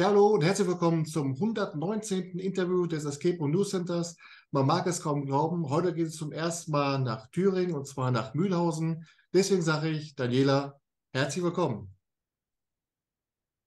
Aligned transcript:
Ja, 0.00 0.06
hallo 0.10 0.28
und 0.28 0.44
herzlich 0.44 0.68
willkommen 0.68 1.06
zum 1.06 1.32
119. 1.32 2.38
Interview 2.38 2.86
des 2.86 3.04
Escape 3.04 3.36
Room 3.38 3.50
News 3.50 3.70
Centers. 3.70 4.16
Man 4.52 4.64
mag 4.64 4.86
es 4.86 5.02
kaum 5.02 5.26
glauben, 5.26 5.68
heute 5.70 5.92
geht 5.92 6.06
es 6.06 6.14
zum 6.14 6.30
ersten 6.30 6.70
Mal 6.70 7.00
nach 7.00 7.26
Thüringen 7.32 7.74
und 7.74 7.84
zwar 7.88 8.12
nach 8.12 8.32
Mühlhausen. 8.32 9.08
Deswegen 9.34 9.60
sage 9.60 9.88
ich, 9.88 10.14
Daniela, 10.14 10.78
herzlich 11.12 11.42
willkommen. 11.42 11.92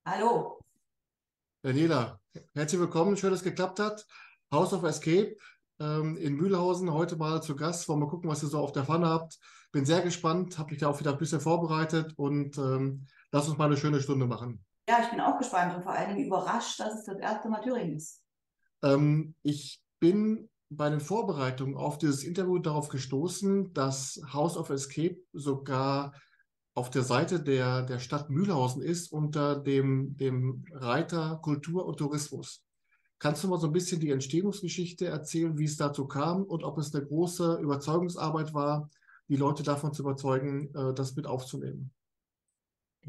Hallo. 0.05 0.61
Daniela, 1.63 2.21
herzlich 2.53 2.79
willkommen, 2.79 3.17
schön, 3.17 3.31
dass 3.31 3.39
es 3.39 3.43
geklappt 3.43 3.81
hat. 3.81 4.07
House 4.53 4.71
of 4.71 4.83
Escape 4.83 5.35
ähm, 5.81 6.15
in 6.15 6.35
Mühlhausen, 6.35 6.93
heute 6.93 7.17
mal 7.17 7.43
zu 7.43 7.57
Gast. 7.57 7.89
Wollen 7.89 7.99
wir 7.99 8.07
gucken, 8.07 8.29
was 8.29 8.41
ihr 8.41 8.47
so 8.47 8.59
auf 8.59 8.71
der 8.71 8.85
Pfanne 8.85 9.09
habt. 9.09 9.37
Bin 9.73 9.83
sehr 9.83 9.99
gespannt, 9.99 10.57
habe 10.57 10.71
mich 10.71 10.79
da 10.79 10.87
auch 10.87 10.99
wieder 11.01 11.11
ein 11.11 11.17
bisschen 11.17 11.41
vorbereitet 11.41 12.13
und 12.15 12.57
ähm, 12.57 13.05
lass 13.33 13.49
uns 13.49 13.57
mal 13.57 13.65
eine 13.65 13.75
schöne 13.75 13.99
Stunde 13.99 14.27
machen. 14.27 14.63
Ja, 14.87 15.01
ich 15.03 15.09
bin 15.09 15.21
auch 15.21 15.37
gespannt 15.37 15.75
und 15.75 15.83
vor 15.83 15.93
allen 15.93 16.15
Dingen 16.15 16.27
überrascht, 16.27 16.79
dass 16.79 16.95
es 16.95 17.05
das 17.05 17.17
erste 17.19 17.49
Mal 17.49 17.61
Thüringen 17.61 17.97
ist. 17.97 18.21
Ähm, 18.83 19.35
ich 19.41 19.81
bin 19.99 20.49
bei 20.69 20.89
den 20.89 20.99
Vorbereitungen 20.99 21.75
auf 21.75 21.97
dieses 21.97 22.23
Interview 22.23 22.57
darauf 22.57 22.89
gestoßen, 22.89 23.73
dass 23.73 24.21
House 24.33 24.57
of 24.57 24.69
Escape 24.69 25.17
sogar 25.33 26.13
auf 26.73 26.89
der 26.89 27.03
Seite 27.03 27.41
der, 27.41 27.83
der 27.83 27.99
Stadt 27.99 28.29
Mühlhausen 28.29 28.81
ist 28.81 29.11
unter 29.11 29.59
dem, 29.59 30.15
dem 30.17 30.63
Reiter 30.71 31.39
Kultur 31.41 31.85
und 31.85 31.97
Tourismus. 31.97 32.63
Kannst 33.19 33.43
du 33.43 33.49
mal 33.49 33.59
so 33.59 33.67
ein 33.67 33.73
bisschen 33.73 33.99
die 33.99 34.09
Entstehungsgeschichte 34.09 35.05
erzählen, 35.05 35.57
wie 35.57 35.65
es 35.65 35.77
dazu 35.77 36.07
kam 36.07 36.43
und 36.43 36.63
ob 36.63 36.77
es 36.77 36.95
eine 36.95 37.05
große 37.05 37.59
Überzeugungsarbeit 37.61 38.53
war, 38.53 38.89
die 39.27 39.35
Leute 39.35 39.63
davon 39.63 39.93
zu 39.93 40.01
überzeugen, 40.01 40.73
äh, 40.73 40.93
das 40.93 41.15
mit 41.15 41.27
aufzunehmen? 41.27 41.91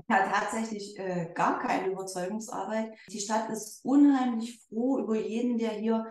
Ja, 0.09 0.27
tatsächlich 0.27 0.99
äh, 0.99 1.33
gar 1.35 1.59
keine 1.59 1.89
Überzeugungsarbeit. 1.89 2.95
Die 3.09 3.21
Stadt 3.21 3.51
ist 3.51 3.85
unheimlich 3.85 4.65
froh 4.69 4.99
über 4.99 5.17
jeden, 5.17 5.59
der 5.59 5.71
hier 5.71 6.07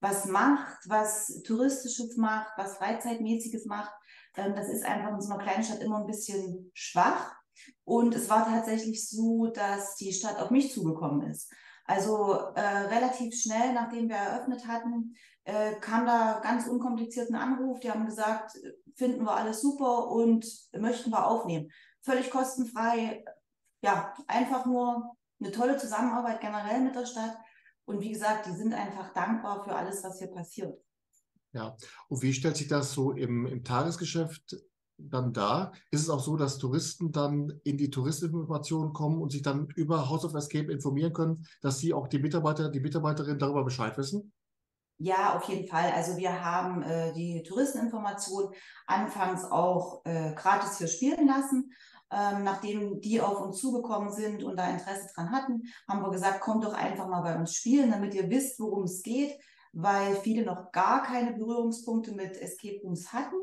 was 0.00 0.24
macht, 0.26 0.78
was 0.88 1.42
Touristisches 1.42 2.16
macht, 2.16 2.52
was 2.56 2.78
Freizeitmäßiges 2.78 3.66
macht. 3.66 3.92
Ähm, 4.36 4.54
das 4.54 4.68
ist 4.68 4.84
einfach 4.84 5.12
in 5.12 5.20
so 5.20 5.32
einer 5.32 5.42
kleinen 5.42 5.64
Stadt 5.64 5.82
immer 5.82 5.98
ein 5.98 6.06
bisschen 6.06 6.70
schwach. 6.72 7.34
Und 7.84 8.14
es 8.14 8.28
war 8.30 8.46
tatsächlich 8.46 9.08
so, 9.08 9.48
dass 9.48 9.96
die 9.96 10.12
Stadt 10.12 10.38
auf 10.38 10.50
mich 10.50 10.72
zugekommen 10.72 11.30
ist. 11.30 11.52
Also 11.84 12.32
äh, 12.54 12.60
relativ 12.60 13.34
schnell, 13.34 13.72
nachdem 13.74 14.08
wir 14.08 14.16
eröffnet 14.16 14.66
hatten, 14.66 15.14
äh, 15.44 15.74
kam 15.76 16.06
da 16.06 16.40
ganz 16.42 16.66
unkompliziert 16.66 17.30
ein 17.30 17.36
Anruf. 17.36 17.80
Die 17.80 17.90
haben 17.90 18.06
gesagt, 18.06 18.52
finden 18.96 19.24
wir 19.24 19.36
alles 19.36 19.60
super 19.60 20.08
und 20.08 20.46
möchten 20.72 21.10
wir 21.10 21.26
aufnehmen 21.26 21.70
völlig 22.06 22.30
kostenfrei. 22.30 23.24
Ja, 23.82 24.14
einfach 24.26 24.64
nur 24.64 25.16
eine 25.40 25.52
tolle 25.52 25.76
Zusammenarbeit 25.76 26.40
generell 26.40 26.80
mit 26.80 26.94
der 26.94 27.04
Stadt. 27.04 27.36
Und 27.84 28.00
wie 28.00 28.12
gesagt, 28.12 28.46
die 28.46 28.52
sind 28.52 28.72
einfach 28.72 29.12
dankbar 29.12 29.62
für 29.64 29.74
alles, 29.74 30.02
was 30.02 30.18
hier 30.18 30.28
passiert. 30.28 30.80
Ja, 31.52 31.76
und 32.08 32.22
wie 32.22 32.32
stellt 32.32 32.56
sich 32.56 32.68
das 32.68 32.92
so 32.92 33.12
im, 33.12 33.46
im 33.46 33.64
Tagesgeschäft 33.64 34.56
dann 34.98 35.32
dar? 35.32 35.72
Ist 35.90 36.02
es 36.02 36.10
auch 36.10 36.20
so, 36.20 36.36
dass 36.36 36.58
Touristen 36.58 37.12
dann 37.12 37.60
in 37.64 37.76
die 37.76 37.90
Touristinformationen 37.90 38.92
kommen 38.92 39.20
und 39.20 39.30
sich 39.30 39.42
dann 39.42 39.68
über 39.76 40.08
House 40.08 40.24
of 40.24 40.34
Escape 40.34 40.72
informieren 40.72 41.12
können, 41.12 41.46
dass 41.62 41.78
sie 41.78 41.94
auch 41.94 42.08
die 42.08 42.18
Mitarbeiter, 42.18 42.70
die 42.70 42.80
Mitarbeiterinnen 42.80 43.38
darüber 43.38 43.64
Bescheid 43.64 43.96
wissen? 43.98 44.32
Ja, 44.98 45.36
auf 45.36 45.44
jeden 45.48 45.68
Fall. 45.68 45.92
Also 45.92 46.16
wir 46.16 46.42
haben 46.42 46.82
äh, 46.82 47.12
die 47.12 47.42
Touristeninformation 47.42 48.54
anfangs 48.86 49.44
auch 49.44 50.02
äh, 50.04 50.32
gratis 50.34 50.78
hier 50.78 50.88
spielen 50.88 51.26
lassen. 51.26 51.70
Ähm, 52.12 52.44
nachdem 52.44 53.00
die 53.00 53.20
auf 53.20 53.40
uns 53.40 53.58
zugekommen 53.58 54.12
sind 54.12 54.44
und 54.44 54.56
da 54.56 54.70
Interesse 54.70 55.08
dran 55.14 55.32
hatten, 55.32 55.62
haben 55.88 56.02
wir 56.02 56.10
gesagt, 56.10 56.40
kommt 56.40 56.64
doch 56.64 56.74
einfach 56.74 57.08
mal 57.08 57.22
bei 57.22 57.36
uns 57.36 57.54
spielen, 57.54 57.90
damit 57.90 58.14
ihr 58.14 58.30
wisst, 58.30 58.60
worum 58.60 58.84
es 58.84 59.02
geht, 59.02 59.36
weil 59.72 60.14
viele 60.16 60.44
noch 60.44 60.70
gar 60.70 61.02
keine 61.02 61.32
Berührungspunkte 61.32 62.12
mit 62.12 62.36
Escape 62.36 62.80
Rooms 62.82 63.12
hatten. 63.12 63.36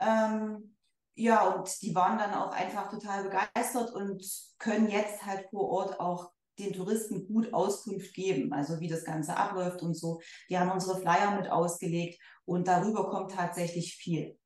Ähm, 0.00 0.76
ja, 1.14 1.48
und 1.48 1.82
die 1.82 1.94
waren 1.94 2.18
dann 2.18 2.34
auch 2.34 2.52
einfach 2.52 2.90
total 2.90 3.24
begeistert 3.24 3.92
und 3.92 4.22
können 4.58 4.88
jetzt 4.88 5.24
halt 5.24 5.48
vor 5.50 5.68
Ort 5.68 5.98
auch 5.98 6.30
den 6.58 6.72
Touristen 6.72 7.26
gut 7.26 7.52
Auskunft 7.52 8.14
geben, 8.14 8.52
also 8.52 8.80
wie 8.80 8.88
das 8.88 9.04
Ganze 9.04 9.36
abläuft 9.36 9.82
und 9.82 9.94
so. 9.94 10.20
Die 10.48 10.58
haben 10.58 10.70
unsere 10.70 11.00
Flyer 11.00 11.36
mit 11.36 11.50
ausgelegt 11.50 12.20
und 12.44 12.68
darüber 12.68 13.10
kommt 13.10 13.32
tatsächlich 13.32 13.94
viel. 13.94 14.38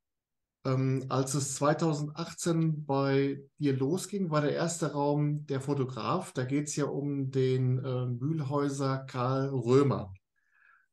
Ähm, 0.64 1.04
als 1.08 1.34
es 1.34 1.56
2018 1.56 2.86
bei 2.86 3.42
dir 3.58 3.76
losging, 3.76 4.30
war 4.30 4.40
der 4.40 4.52
erste 4.52 4.92
Raum 4.92 5.44
der 5.46 5.60
Fotograf. 5.60 6.32
Da 6.32 6.44
geht 6.44 6.68
es 6.68 6.76
ja 6.76 6.84
um 6.84 7.30
den 7.30 7.78
äh, 7.84 8.06
Mühlhäuser 8.06 8.98
Karl 8.98 9.48
Römer. 9.48 10.14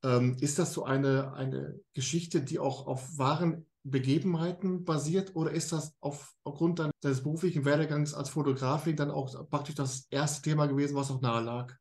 Ähm, 0.02 0.38
ist 0.40 0.58
das 0.58 0.74
so 0.74 0.86
eine, 0.86 1.34
eine 1.34 1.80
Geschichte, 1.94 2.42
die 2.42 2.58
auch 2.58 2.88
auf 2.88 3.18
wahren 3.18 3.66
Begebenheiten 3.84 4.84
basiert 4.84 5.36
oder 5.36 5.52
ist 5.52 5.72
das 5.72 5.96
auf, 6.00 6.34
aufgrund 6.44 6.80
deines 7.02 7.24
beruflichen 7.24 7.66
Werdegangs 7.66 8.14
als 8.14 8.30
Fotografin 8.30 8.96
dann 8.96 9.12
auch 9.12 9.50
praktisch 9.50 9.76
das 9.76 10.08
erste 10.10 10.42
Thema 10.42 10.68
gewesen, 10.68 10.96
was 10.96 11.12
auch 11.12 11.22
nahe 11.22 11.44
lag? 11.44 11.76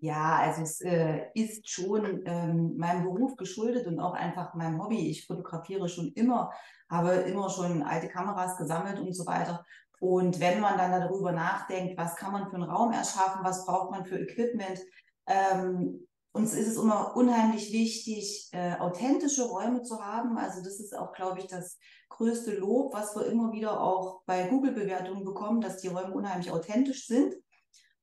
Ja, 0.00 0.36
also 0.36 0.62
es 0.62 0.80
äh, 0.80 1.26
ist 1.34 1.68
schon 1.68 2.22
ähm, 2.24 2.76
meinem 2.76 3.02
Beruf 3.02 3.34
geschuldet 3.36 3.86
und 3.88 3.98
auch 3.98 4.14
einfach 4.14 4.54
meinem 4.54 4.80
Hobby. 4.80 5.10
Ich 5.10 5.26
fotografiere 5.26 5.88
schon 5.88 6.12
immer, 6.12 6.52
habe 6.88 7.10
immer 7.10 7.50
schon 7.50 7.82
alte 7.82 8.08
Kameras 8.08 8.56
gesammelt 8.56 9.00
und 9.00 9.12
so 9.12 9.26
weiter. 9.26 9.64
Und 9.98 10.38
wenn 10.38 10.60
man 10.60 10.78
dann 10.78 10.92
darüber 10.92 11.32
nachdenkt, 11.32 11.98
was 11.98 12.14
kann 12.14 12.32
man 12.32 12.48
für 12.48 12.54
einen 12.54 12.70
Raum 12.70 12.92
erschaffen, 12.92 13.44
was 13.44 13.66
braucht 13.66 13.90
man 13.90 14.06
für 14.06 14.20
Equipment, 14.20 14.78
ähm, 15.26 16.06
uns 16.30 16.54
ist 16.54 16.68
es 16.68 16.76
immer 16.76 17.16
unheimlich 17.16 17.72
wichtig, 17.72 18.48
äh, 18.52 18.76
authentische 18.78 19.42
Räume 19.42 19.82
zu 19.82 20.00
haben. 20.00 20.38
Also 20.38 20.62
das 20.62 20.78
ist 20.78 20.96
auch, 20.96 21.12
glaube 21.12 21.40
ich, 21.40 21.48
das 21.48 21.76
größte 22.10 22.54
Lob, 22.54 22.94
was 22.94 23.16
wir 23.16 23.26
immer 23.26 23.50
wieder 23.50 23.80
auch 23.80 24.22
bei 24.26 24.46
Google-Bewertungen 24.46 25.24
bekommen, 25.24 25.60
dass 25.60 25.78
die 25.78 25.88
Räume 25.88 26.14
unheimlich 26.14 26.52
authentisch 26.52 27.08
sind. 27.08 27.34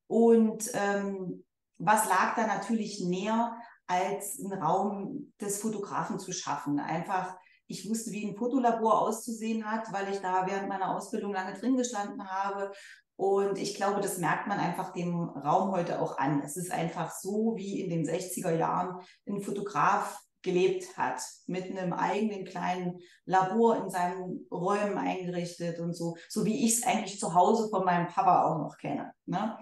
Und 0.07 0.69
ähm, 0.73 1.44
was 1.77 2.07
lag 2.07 2.35
da 2.35 2.47
natürlich 2.47 3.03
näher, 3.05 3.55
als 3.87 4.39
einen 4.39 4.61
Raum 4.61 5.33
des 5.39 5.59
Fotografen 5.61 6.19
zu 6.19 6.31
schaffen? 6.31 6.79
Einfach, 6.79 7.35
ich 7.67 7.89
wusste, 7.89 8.11
wie 8.11 8.27
ein 8.27 8.35
Fotolabor 8.35 9.01
auszusehen 9.01 9.69
hat, 9.69 9.91
weil 9.91 10.11
ich 10.11 10.19
da 10.19 10.47
während 10.47 10.69
meiner 10.69 10.95
Ausbildung 10.95 11.33
lange 11.33 11.57
drin 11.57 11.77
gestanden 11.77 12.27
habe. 12.29 12.71
Und 13.17 13.57
ich 13.57 13.75
glaube, 13.75 14.01
das 14.01 14.17
merkt 14.17 14.47
man 14.47 14.59
einfach 14.59 14.91
dem 14.91 15.15
Raum 15.15 15.71
heute 15.71 16.01
auch 16.01 16.17
an. 16.17 16.41
Es 16.43 16.57
ist 16.57 16.71
einfach 16.71 17.11
so, 17.11 17.53
wie 17.55 17.81
in 17.81 17.89
den 17.89 18.05
60er 18.05 18.51
Jahren 18.51 18.99
ein 19.27 19.41
Fotograf 19.41 20.19
gelebt 20.45 20.95
hat, 20.95 21.21
mit 21.47 21.65
einem 21.65 21.91
eigenen 21.91 22.45
kleinen 22.45 22.99
Labor 23.25 23.77
in 23.77 23.89
seinen 23.89 24.45
Räumen 24.51 24.97
eingerichtet 24.97 25.79
und 25.79 25.93
so, 25.93 26.15
so 26.29 26.45
wie 26.45 26.65
ich 26.65 26.77
es 26.77 26.83
eigentlich 26.85 27.19
zu 27.19 27.33
Hause 27.33 27.67
von 27.69 27.83
meinem 27.83 28.07
Papa 28.07 28.45
auch 28.45 28.59
noch 28.59 28.77
kenne. 28.77 29.11
Ne? 29.25 29.57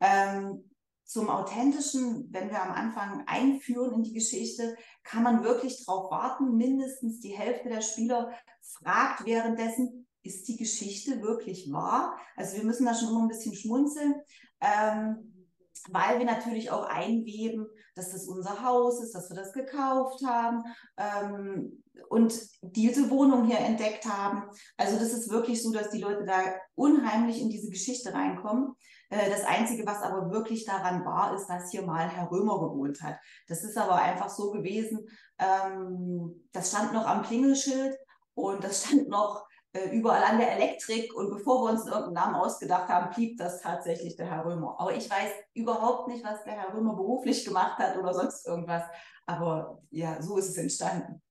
Ähm, 0.00 0.70
zum 1.08 1.30
Authentischen, 1.30 2.28
wenn 2.32 2.50
wir 2.50 2.62
am 2.62 2.70
Anfang 2.70 3.24
einführen 3.26 3.94
in 3.94 4.02
die 4.02 4.12
Geschichte, 4.12 4.76
kann 5.04 5.22
man 5.22 5.42
wirklich 5.42 5.82
darauf 5.84 6.10
warten. 6.10 6.58
Mindestens 6.58 7.20
die 7.20 7.34
Hälfte 7.34 7.70
der 7.70 7.80
Spieler 7.80 8.30
fragt 8.60 9.24
währenddessen, 9.24 10.06
ist 10.22 10.46
die 10.48 10.58
Geschichte 10.58 11.22
wirklich 11.22 11.72
wahr? 11.72 12.18
Also 12.36 12.58
wir 12.58 12.64
müssen 12.64 12.84
da 12.84 12.94
schon 12.94 13.08
immer 13.08 13.22
ein 13.22 13.28
bisschen 13.28 13.54
schmunzeln, 13.54 14.16
ähm, 14.60 15.46
weil 15.88 16.18
wir 16.18 16.26
natürlich 16.26 16.70
auch 16.70 16.84
einweben, 16.84 17.66
dass 17.94 18.10
das 18.10 18.26
unser 18.26 18.62
Haus 18.62 19.02
ist, 19.02 19.14
dass 19.14 19.30
wir 19.30 19.36
das 19.36 19.54
gekauft 19.54 20.22
haben 20.26 20.62
ähm, 20.98 21.82
und 22.10 22.38
diese 22.60 23.08
Wohnung 23.08 23.46
hier 23.46 23.60
entdeckt 23.60 24.04
haben. 24.04 24.42
Also 24.76 24.98
das 24.98 25.14
ist 25.14 25.30
wirklich 25.30 25.62
so, 25.62 25.72
dass 25.72 25.88
die 25.88 26.02
Leute 26.02 26.26
da 26.26 26.38
unheimlich 26.74 27.40
in 27.40 27.48
diese 27.48 27.70
Geschichte 27.70 28.12
reinkommen. 28.12 28.74
Äh, 29.10 29.30
das 29.30 29.44
Einzige, 29.44 29.86
was 29.86 30.02
aber 30.02 30.30
wirklich 30.30 30.64
daran 30.64 31.04
war, 31.04 31.34
ist, 31.34 31.46
dass 31.46 31.70
hier 31.70 31.82
mal 31.82 32.08
Herr 32.08 32.30
Römer 32.30 32.60
gewohnt 32.60 33.00
hat. 33.02 33.16
Das 33.46 33.64
ist 33.64 33.76
aber 33.76 33.96
einfach 33.96 34.28
so 34.28 34.50
gewesen, 34.50 35.08
ähm, 35.38 36.48
das 36.52 36.70
stand 36.70 36.92
noch 36.92 37.06
am 37.06 37.22
Klingelschild 37.22 37.96
und 38.34 38.62
das 38.62 38.84
stand 38.84 39.08
noch 39.08 39.46
äh, 39.72 39.90
überall 39.90 40.22
an 40.22 40.38
der 40.38 40.52
Elektrik 40.52 41.14
und 41.14 41.30
bevor 41.30 41.64
wir 41.64 41.72
uns 41.72 41.86
irgendeinen 41.86 42.14
Namen 42.14 42.34
ausgedacht 42.36 42.88
haben, 42.88 43.14
blieb 43.14 43.38
das 43.38 43.60
tatsächlich 43.60 44.16
der 44.16 44.30
Herr 44.30 44.44
Römer. 44.44 44.76
Aber 44.78 44.94
ich 44.94 45.10
weiß 45.10 45.30
überhaupt 45.54 46.08
nicht, 46.08 46.24
was 46.24 46.44
der 46.44 46.54
Herr 46.54 46.74
Römer 46.74 46.94
beruflich 46.94 47.44
gemacht 47.44 47.78
hat 47.78 47.96
oder 47.96 48.14
sonst 48.14 48.46
irgendwas. 48.46 48.82
Aber 49.26 49.82
ja, 49.90 50.20
so 50.22 50.36
ist 50.38 50.48
es 50.48 50.56
entstanden. 50.56 51.22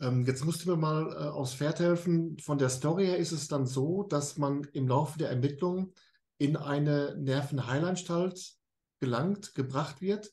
Ähm, 0.00 0.24
jetzt 0.26 0.44
musst 0.44 0.64
du 0.64 0.70
mir 0.70 0.76
mal 0.76 1.12
äh, 1.12 1.28
aufs 1.28 1.54
Pferd 1.54 1.80
helfen. 1.80 2.38
Von 2.38 2.58
der 2.58 2.70
Story 2.70 3.06
her 3.06 3.18
ist 3.18 3.32
es 3.32 3.48
dann 3.48 3.66
so, 3.66 4.02
dass 4.02 4.38
man 4.38 4.64
im 4.72 4.88
Laufe 4.88 5.18
der 5.18 5.30
Ermittlungen 5.30 5.92
in 6.40 6.56
eine 6.56 7.16
Nervenheilanstalt 7.18 8.56
gelangt, 8.98 9.54
gebracht 9.54 10.00
wird? 10.00 10.32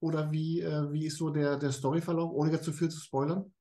Oder 0.00 0.32
wie, 0.32 0.60
äh, 0.60 0.90
wie 0.90 1.06
ist 1.06 1.18
so 1.18 1.30
der, 1.30 1.58
der 1.58 1.70
Storyverlauf, 1.70 2.32
ohne 2.32 2.50
jetzt 2.50 2.64
zu 2.64 2.72
viel 2.72 2.88
zu 2.88 2.98
spoilern? 2.98 3.52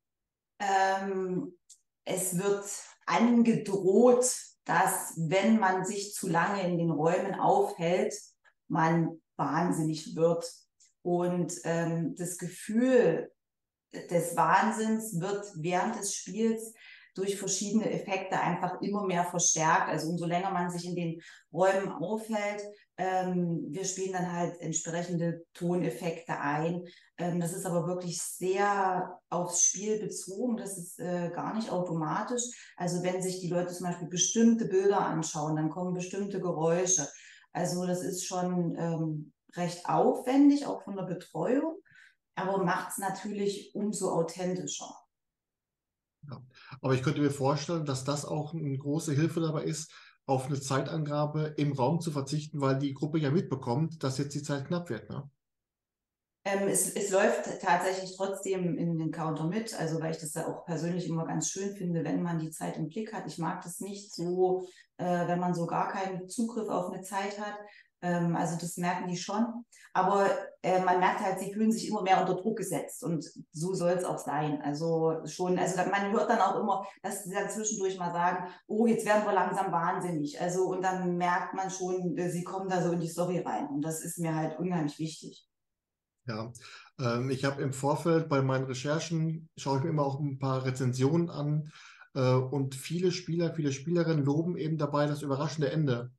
Ähm, 0.59 1.57
es 2.05 2.37
wird 2.37 2.65
angedroht, 3.05 4.25
dass 4.63 5.13
wenn 5.17 5.59
man 5.59 5.85
sich 5.85 6.13
zu 6.13 6.29
lange 6.29 6.65
in 6.65 6.77
den 6.77 6.89
Räumen 6.89 7.35
aufhält, 7.35 8.13
man 8.69 9.21
wahnsinnig 9.35 10.15
wird. 10.15 10.49
Und 11.01 11.53
ähm, 11.65 12.15
das 12.15 12.37
Gefühl 12.37 13.29
des 13.93 14.37
Wahnsinns 14.37 15.19
wird 15.19 15.45
während 15.57 15.99
des 15.99 16.15
Spiels 16.15 16.73
durch 17.13 17.37
verschiedene 17.37 17.89
Effekte 17.91 18.39
einfach 18.39 18.81
immer 18.81 19.05
mehr 19.05 19.23
verstärkt. 19.25 19.89
Also 19.89 20.09
umso 20.09 20.25
länger 20.25 20.51
man 20.51 20.69
sich 20.69 20.85
in 20.85 20.95
den 20.95 21.21
Räumen 21.51 21.89
aufhält, 21.89 22.63
ähm, 22.97 23.65
wir 23.69 23.85
spielen 23.85 24.13
dann 24.13 24.31
halt 24.31 24.59
entsprechende 24.61 25.45
Toneffekte 25.53 26.39
ein. 26.39 26.83
Ähm, 27.17 27.39
das 27.39 27.53
ist 27.53 27.65
aber 27.65 27.87
wirklich 27.87 28.21
sehr 28.21 29.19
aufs 29.29 29.63
Spiel 29.63 29.99
bezogen. 29.99 30.57
Das 30.57 30.77
ist 30.77 30.99
äh, 30.99 31.31
gar 31.33 31.55
nicht 31.55 31.71
automatisch. 31.71 32.43
Also 32.77 33.01
wenn 33.01 33.21
sich 33.21 33.39
die 33.39 33.49
Leute 33.49 33.73
zum 33.73 33.87
Beispiel 33.87 34.07
bestimmte 34.09 34.65
Bilder 34.65 34.99
anschauen, 34.99 35.55
dann 35.55 35.69
kommen 35.69 35.93
bestimmte 35.93 36.39
Geräusche. 36.39 37.07
Also 37.51 37.85
das 37.85 38.03
ist 38.03 38.25
schon 38.25 38.75
ähm, 38.77 39.33
recht 39.55 39.87
aufwendig, 39.87 40.65
auch 40.65 40.83
von 40.83 40.95
der 40.95 41.03
Betreuung, 41.03 41.77
aber 42.35 42.63
macht 42.63 42.91
es 42.91 42.97
natürlich 42.97 43.73
umso 43.75 44.11
authentischer. 44.11 45.02
Aber 46.81 46.93
ich 46.93 47.03
könnte 47.03 47.21
mir 47.21 47.31
vorstellen, 47.31 47.85
dass 47.85 48.03
das 48.03 48.25
auch 48.25 48.53
eine 48.53 48.77
große 48.77 49.13
Hilfe 49.13 49.41
dabei 49.41 49.63
ist, 49.63 49.91
auf 50.25 50.45
eine 50.47 50.59
Zeitangabe 50.59 51.53
im 51.57 51.73
Raum 51.73 51.99
zu 51.99 52.11
verzichten, 52.11 52.61
weil 52.61 52.79
die 52.79 52.93
Gruppe 52.93 53.19
ja 53.19 53.29
mitbekommt, 53.29 54.03
dass 54.03 54.17
jetzt 54.17 54.35
die 54.35 54.43
Zeit 54.43 54.67
knapp 54.67 54.89
wird. 54.89 55.09
Ne? 55.09 55.29
Ähm, 56.45 56.67
es, 56.67 56.93
es 56.93 57.09
läuft 57.09 57.61
tatsächlich 57.61 58.15
trotzdem 58.17 58.77
in 58.77 58.97
den 58.97 59.11
Counter 59.11 59.47
mit, 59.47 59.77
also 59.79 60.01
weil 60.01 60.11
ich 60.11 60.17
das 60.17 60.33
ja 60.33 60.47
auch 60.47 60.65
persönlich 60.65 61.07
immer 61.07 61.25
ganz 61.25 61.49
schön 61.49 61.73
finde, 61.75 62.03
wenn 62.03 62.21
man 62.21 62.39
die 62.39 62.51
Zeit 62.51 62.77
im 62.77 62.89
Blick 62.89 63.13
hat. 63.13 63.25
Ich 63.27 63.37
mag 63.37 63.61
das 63.63 63.79
nicht 63.79 64.13
so, 64.13 64.67
äh, 64.97 65.27
wenn 65.27 65.39
man 65.39 65.53
so 65.53 65.65
gar 65.65 65.89
keinen 65.89 66.27
Zugriff 66.27 66.67
auf 66.67 66.91
eine 66.91 67.01
Zeit 67.01 67.39
hat. 67.39 67.55
Ähm, 68.03 68.35
also 68.35 68.57
das 68.59 68.77
merken 68.77 69.07
die 69.07 69.17
schon. 69.17 69.65
Aber 69.93 70.27
äh, 70.61 70.83
man 70.83 70.99
merkt 70.99 71.21
halt, 71.21 71.39
sie 71.39 71.53
fühlen 71.53 71.71
sich 71.71 71.87
immer 71.87 72.01
mehr 72.01 72.19
unter 72.19 72.35
Druck 72.35 72.57
gesetzt 72.57 73.03
und 73.03 73.25
so 73.51 73.73
soll 73.73 73.91
es 73.91 74.03
auch 74.03 74.17
sein. 74.17 74.61
Also 74.61 75.21
schon, 75.25 75.57
also 75.57 75.77
man 75.89 76.11
hört 76.11 76.29
dann 76.29 76.41
auch 76.41 76.59
immer, 76.59 76.85
dass 77.01 77.23
sie 77.23 77.33
dann 77.33 77.49
zwischendurch 77.49 77.97
mal 77.97 78.11
sagen, 78.11 78.49
oh, 78.67 78.85
jetzt 78.87 79.05
werden 79.05 79.23
wir 79.25 79.33
langsam 79.33 79.71
wahnsinnig. 79.71 80.39
Also 80.41 80.65
und 80.65 80.81
dann 80.81 81.17
merkt 81.17 81.53
man 81.53 81.69
schon, 81.69 82.17
äh, 82.17 82.29
sie 82.29 82.43
kommen 82.43 82.69
da 82.69 82.81
so 82.81 82.91
in 82.91 82.99
die 82.99 83.07
Story 83.07 83.39
rein 83.39 83.67
und 83.67 83.81
das 83.81 84.03
ist 84.03 84.19
mir 84.19 84.35
halt 84.35 84.59
unheimlich 84.59 84.99
wichtig. 84.99 85.47
Ja, 86.25 86.51
ähm, 86.99 87.29
ich 87.29 87.45
habe 87.45 87.61
im 87.61 87.71
Vorfeld 87.71 88.27
bei 88.27 88.41
meinen 88.41 88.65
Recherchen, 88.65 89.49
schaue 89.57 89.77
ich 89.77 89.83
mir 89.83 89.91
immer 89.91 90.05
auch 90.05 90.19
ein 90.19 90.39
paar 90.39 90.65
Rezensionen 90.65 91.29
an 91.29 91.71
äh, 92.15 92.33
und 92.33 92.75
viele 92.75 93.11
Spieler, 93.11 93.53
viele 93.53 93.71
Spielerinnen 93.71 94.25
loben 94.25 94.57
eben 94.57 94.77
dabei 94.77 95.05
das 95.05 95.21
überraschende 95.21 95.71
Ende 95.71 96.11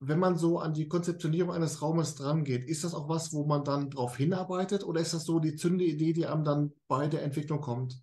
wenn 0.00 0.18
man 0.18 0.36
so 0.36 0.58
an 0.58 0.74
die 0.74 0.88
Konzeptionierung 0.88 1.52
eines 1.52 1.82
Raumes 1.82 2.14
drangeht, 2.14 2.68
ist 2.68 2.84
das 2.84 2.94
auch 2.94 3.08
was, 3.08 3.32
wo 3.32 3.44
man 3.44 3.64
dann 3.64 3.90
darauf 3.90 4.16
hinarbeitet 4.16 4.84
oder 4.84 5.00
ist 5.00 5.14
das 5.14 5.24
so 5.24 5.40
die 5.40 5.56
zünde 5.56 5.84
Idee, 5.84 6.12
die 6.12 6.26
einem 6.26 6.44
dann 6.44 6.72
bei 6.86 7.08
der 7.08 7.22
Entwicklung 7.22 7.60
kommt? 7.60 8.00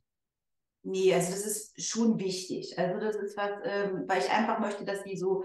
Nee, 0.83 1.13
also 1.13 1.31
das 1.31 1.45
ist 1.45 1.81
schon 1.81 2.19
wichtig. 2.19 2.77
Also 2.77 2.99
das 2.99 3.15
ist 3.15 3.37
was, 3.37 3.51
ähm, 3.63 4.03
weil 4.07 4.19
ich 4.19 4.29
einfach 4.29 4.59
möchte, 4.59 4.85
dass 4.85 5.03
die 5.03 5.17
so 5.17 5.43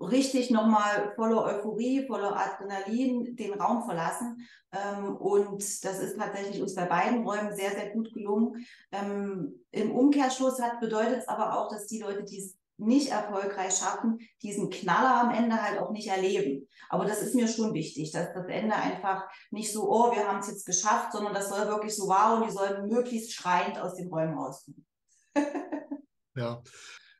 richtig 0.00 0.50
nochmal 0.50 1.12
voller 1.14 1.44
Euphorie, 1.44 2.06
voller 2.06 2.36
Adrenalin 2.36 3.36
den 3.36 3.54
Raum 3.54 3.84
verlassen. 3.84 4.46
Ähm, 4.72 5.16
und 5.16 5.62
das 5.84 6.00
ist 6.00 6.18
tatsächlich 6.18 6.60
uns 6.60 6.74
bei 6.74 6.86
beiden 6.86 7.26
Räumen 7.26 7.54
sehr, 7.54 7.70
sehr 7.70 7.90
gut 7.90 8.12
gelungen. 8.12 8.66
Ähm, 8.90 9.64
Im 9.70 9.92
Umkehrschluss 9.92 10.60
hat 10.60 10.80
bedeutet 10.80 11.20
es 11.20 11.28
aber 11.28 11.58
auch, 11.58 11.70
dass 11.70 11.86
die 11.86 12.00
Leute, 12.00 12.24
die 12.24 12.38
es 12.38 12.56
nicht 12.86 13.08
erfolgreich 13.08 13.74
schaffen, 13.76 14.18
diesen 14.42 14.70
Knaller 14.70 15.22
am 15.22 15.34
Ende 15.34 15.60
halt 15.60 15.78
auch 15.78 15.90
nicht 15.90 16.08
erleben. 16.08 16.68
Aber 16.88 17.04
das 17.04 17.22
ist 17.22 17.34
mir 17.34 17.48
schon 17.48 17.74
wichtig, 17.74 18.10
dass 18.12 18.32
das 18.34 18.46
Ende 18.48 18.74
einfach 18.74 19.24
nicht 19.50 19.72
so, 19.72 19.90
oh, 19.90 20.14
wir 20.14 20.26
haben 20.26 20.40
es 20.40 20.48
jetzt 20.48 20.66
geschafft, 20.66 21.12
sondern 21.12 21.34
das 21.34 21.48
soll 21.48 21.66
wirklich 21.68 21.94
so 21.96 22.08
wow 22.08 22.38
und 22.40 22.46
die 22.46 22.52
sollen 22.52 22.88
möglichst 22.88 23.32
schreiend 23.32 23.78
aus 23.78 23.94
den 23.96 24.08
Räumen 24.08 24.36
rauskommen. 24.36 24.86
ja. 26.36 26.62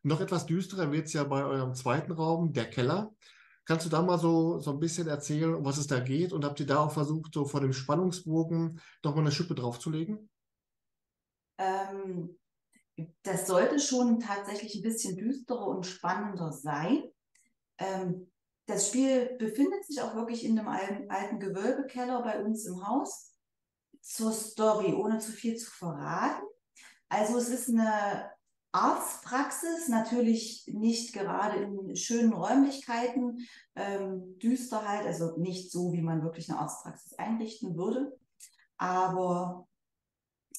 Noch 0.05 0.21
etwas 0.21 0.47
düsterer 0.47 0.91
wird 0.91 1.07
es 1.07 1.13
ja 1.13 1.23
bei 1.23 1.45
eurem 1.45 1.75
zweiten 1.75 2.11
Raum, 2.11 2.53
der 2.53 2.69
Keller. 2.69 3.15
Kannst 3.65 3.87
du 3.87 3.91
da 3.91 4.03
mal 4.03 4.19
so, 4.19 4.59
so 4.59 4.73
ein 4.73 4.81
bisschen 4.81 5.07
erzählen, 5.07 5.55
um 5.55 5.65
was 5.65 5.79
es 5.79 5.87
da 5.87 6.01
geht? 6.01 6.33
Und 6.33 6.45
habt 6.45 6.59
ihr 6.59 6.67
da 6.67 6.81
auch 6.81 6.91
versucht, 6.91 7.33
so 7.35 7.45
von 7.45 7.63
dem 7.63 7.73
Spannungsbogen 7.73 8.81
noch 9.05 9.15
mal 9.15 9.21
eine 9.21 9.31
Schippe 9.31 9.55
draufzulegen? 9.55 10.29
Ähm, 11.59 12.37
das 13.23 13.47
sollte 13.47 13.79
schon 13.79 14.21
tatsächlich 14.21 14.77
ein 14.77 14.83
bisschen 14.83 15.17
düsterer 15.17 15.67
und 15.67 15.87
spannender 15.87 16.53
sein. 16.53 17.05
Ähm, 17.79 18.31
das 18.67 18.89
Spiel 18.89 19.37
befindet 19.39 19.85
sich 19.85 20.01
auch 20.01 20.15
wirklich 20.15 20.45
in 20.45 20.59
einem 20.59 21.11
alten, 21.11 21.41
Gewölbekeller 21.41 22.23
bei 22.23 22.43
uns 22.43 22.65
im 22.67 22.87
Haus. 22.87 23.35
Zur 24.01 24.33
Story, 24.33 24.95
ohne 24.95 25.19
zu 25.19 25.31
viel 25.31 25.57
zu 25.57 25.71
verraten. 25.71 26.45
Also 27.09 27.39
es 27.39 27.49
ist 27.49 27.69
eine 27.69 28.31
Arztpraxis, 28.73 29.89
natürlich 29.89 30.67
nicht 30.73 31.13
gerade 31.13 31.63
in 31.63 31.95
schönen 31.95 32.33
Räumlichkeiten, 32.33 33.47
ähm, 33.77 34.39
düster 34.39 34.89
halt, 34.89 35.07
also 35.07 35.37
nicht 35.37 35.71
so, 35.71 35.93
wie 35.93 36.01
man 36.01 36.23
wirklich 36.23 36.51
eine 36.51 36.59
Arztpraxis 36.59 37.15
einrichten 37.15 37.77
würde. 37.77 38.19
Aber 38.79 39.69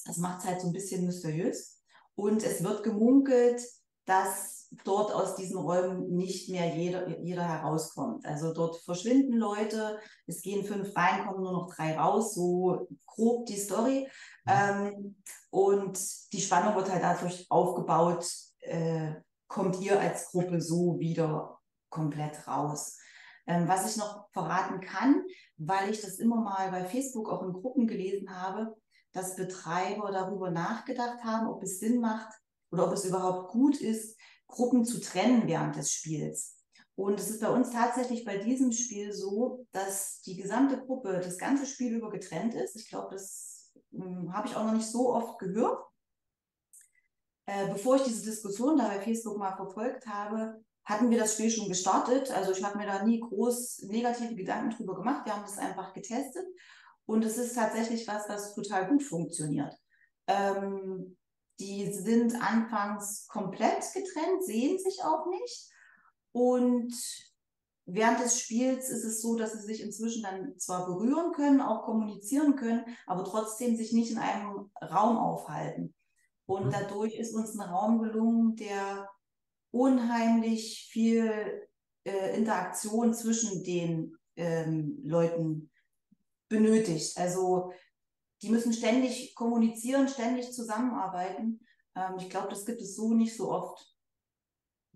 das 0.04 0.16
macht 0.18 0.40
es 0.40 0.46
halt 0.46 0.60
so 0.60 0.68
ein 0.68 0.72
bisschen 0.72 1.04
mysteriös. 1.04 1.73
Und 2.16 2.42
es 2.44 2.62
wird 2.62 2.82
gemunkelt, 2.82 3.60
dass 4.06 4.68
dort 4.84 5.12
aus 5.12 5.36
diesen 5.36 5.58
Räumen 5.58 6.14
nicht 6.14 6.50
mehr 6.50 6.74
jeder, 6.74 7.08
jeder 7.20 7.46
herauskommt. 7.46 8.26
Also 8.26 8.52
dort 8.52 8.76
verschwinden 8.82 9.36
Leute, 9.36 9.98
es 10.26 10.42
gehen 10.42 10.64
fünf 10.64 10.94
rein, 10.96 11.26
kommen 11.26 11.42
nur 11.42 11.52
noch 11.52 11.74
drei 11.74 11.96
raus, 11.96 12.34
so 12.34 12.88
grob 13.06 13.46
die 13.46 13.56
Story. 13.56 14.08
Mhm. 14.44 14.52
Ähm, 14.52 15.16
und 15.50 15.98
die 16.32 16.40
Spannung 16.40 16.74
wird 16.76 16.90
halt 16.90 17.02
dadurch 17.02 17.46
aufgebaut, 17.50 18.26
äh, 18.60 19.14
kommt 19.46 19.80
ihr 19.80 20.00
als 20.00 20.30
Gruppe 20.30 20.60
so 20.60 20.98
wieder 20.98 21.58
komplett 21.88 22.46
raus. 22.48 22.98
Ähm, 23.46 23.68
was 23.68 23.90
ich 23.90 23.96
noch 23.98 24.26
verraten 24.32 24.80
kann, 24.80 25.22
weil 25.56 25.90
ich 25.90 26.00
das 26.00 26.18
immer 26.18 26.36
mal 26.36 26.70
bei 26.70 26.84
Facebook 26.84 27.30
auch 27.30 27.42
in 27.42 27.52
Gruppen 27.52 27.86
gelesen 27.86 28.34
habe, 28.34 28.74
dass 29.14 29.36
Betreiber 29.36 30.10
darüber 30.10 30.50
nachgedacht 30.50 31.24
haben, 31.24 31.46
ob 31.46 31.62
es 31.62 31.80
Sinn 31.80 32.00
macht 32.00 32.34
oder 32.70 32.88
ob 32.88 32.92
es 32.92 33.04
überhaupt 33.04 33.52
gut 33.52 33.80
ist, 33.80 34.18
Gruppen 34.46 34.84
zu 34.84 35.00
trennen 35.00 35.46
während 35.46 35.76
des 35.76 35.92
Spiels. 35.92 36.58
Und 36.96 37.18
es 37.18 37.30
ist 37.30 37.40
bei 37.40 37.48
uns 37.48 37.70
tatsächlich 37.70 38.24
bei 38.24 38.38
diesem 38.38 38.70
Spiel 38.72 39.12
so, 39.12 39.66
dass 39.72 40.20
die 40.22 40.36
gesamte 40.36 40.78
Gruppe 40.84 41.20
das 41.24 41.38
ganze 41.38 41.66
Spiel 41.66 41.96
über 41.96 42.10
getrennt 42.10 42.54
ist. 42.54 42.76
Ich 42.76 42.88
glaube, 42.88 43.08
das 43.12 43.72
hm, 43.92 44.32
habe 44.32 44.48
ich 44.48 44.56
auch 44.56 44.64
noch 44.64 44.74
nicht 44.74 44.88
so 44.88 45.12
oft 45.12 45.38
gehört. 45.38 45.82
Äh, 47.46 47.68
bevor 47.68 47.96
ich 47.96 48.02
diese 48.02 48.24
Diskussion 48.24 48.76
da 48.76 48.88
bei 48.88 49.00
Facebook 49.00 49.38
mal 49.38 49.56
verfolgt 49.56 50.06
habe, 50.06 50.62
hatten 50.84 51.10
wir 51.10 51.18
das 51.18 51.34
Spiel 51.34 51.50
schon 51.50 51.68
gestartet. 51.68 52.30
Also 52.30 52.52
ich 52.52 52.62
habe 52.62 52.78
mir 52.78 52.86
da 52.86 53.04
nie 53.04 53.20
groß 53.20 53.84
negative 53.88 54.34
Gedanken 54.34 54.70
drüber 54.70 54.94
gemacht. 54.94 55.24
Wir 55.24 55.34
haben 55.34 55.42
das 55.42 55.58
einfach 55.58 55.94
getestet. 55.94 56.46
Und 57.06 57.24
es 57.24 57.36
ist 57.36 57.54
tatsächlich 57.54 58.08
was, 58.08 58.28
was 58.28 58.54
total 58.54 58.88
gut 58.88 59.02
funktioniert. 59.02 59.74
Ähm, 60.26 61.16
die 61.60 61.92
sind 61.92 62.34
anfangs 62.42 63.28
komplett 63.28 63.84
getrennt, 63.92 64.44
sehen 64.44 64.78
sich 64.78 65.02
auch 65.04 65.26
nicht. 65.28 65.70
Und 66.32 66.92
während 67.86 68.20
des 68.20 68.40
Spiels 68.40 68.88
ist 68.88 69.04
es 69.04 69.20
so, 69.20 69.36
dass 69.36 69.52
sie 69.52 69.62
sich 69.62 69.80
inzwischen 69.82 70.22
dann 70.22 70.58
zwar 70.58 70.86
berühren 70.86 71.32
können, 71.32 71.60
auch 71.60 71.84
kommunizieren 71.84 72.56
können, 72.56 72.84
aber 73.06 73.24
trotzdem 73.24 73.76
sich 73.76 73.92
nicht 73.92 74.10
in 74.10 74.18
einem 74.18 74.70
Raum 74.82 75.16
aufhalten. 75.16 75.94
Und 76.46 76.66
mhm. 76.66 76.70
dadurch 76.70 77.14
ist 77.14 77.34
uns 77.34 77.54
ein 77.54 77.68
Raum 77.68 78.00
gelungen, 78.00 78.56
der 78.56 79.08
unheimlich 79.70 80.88
viel 80.90 81.68
äh, 82.04 82.36
Interaktion 82.36 83.14
zwischen 83.14 83.64
den 83.64 84.16
ähm, 84.36 85.00
Leuten 85.04 85.70
benötigt. 86.48 87.16
Also 87.16 87.72
die 88.42 88.50
müssen 88.50 88.72
ständig 88.72 89.34
kommunizieren, 89.34 90.08
ständig 90.08 90.52
zusammenarbeiten. 90.52 91.60
Ähm, 91.94 92.14
ich 92.18 92.28
glaube, 92.30 92.48
das 92.48 92.64
gibt 92.64 92.80
es 92.80 92.96
so 92.96 93.14
nicht 93.14 93.36
so 93.36 93.50
oft. 93.50 93.94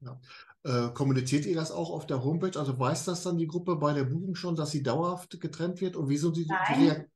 Ja. 0.03 0.21
Äh, 0.65 0.93
kommuniziert 0.93 1.47
ihr 1.47 1.55
das 1.55 1.71
auch 1.71 1.91
auf 1.91 2.07
der 2.07 2.23
Homepage? 2.23 2.59
Also 2.59 2.79
weiß 2.79 3.05
das 3.05 3.23
dann 3.23 3.39
die 3.39 3.47
Gruppe 3.47 3.77
bei 3.77 3.93
der 3.93 4.05
Buchung 4.05 4.35
schon, 4.35 4.57
dass 4.57 4.71
sie 4.71 4.83
dauerhaft 4.83 5.41
getrennt 5.41 5.81
wird? 5.81 5.97
Und 5.97 6.09
wieso 6.09 6.33
sie 6.33 6.47
Nein. 6.47 7.11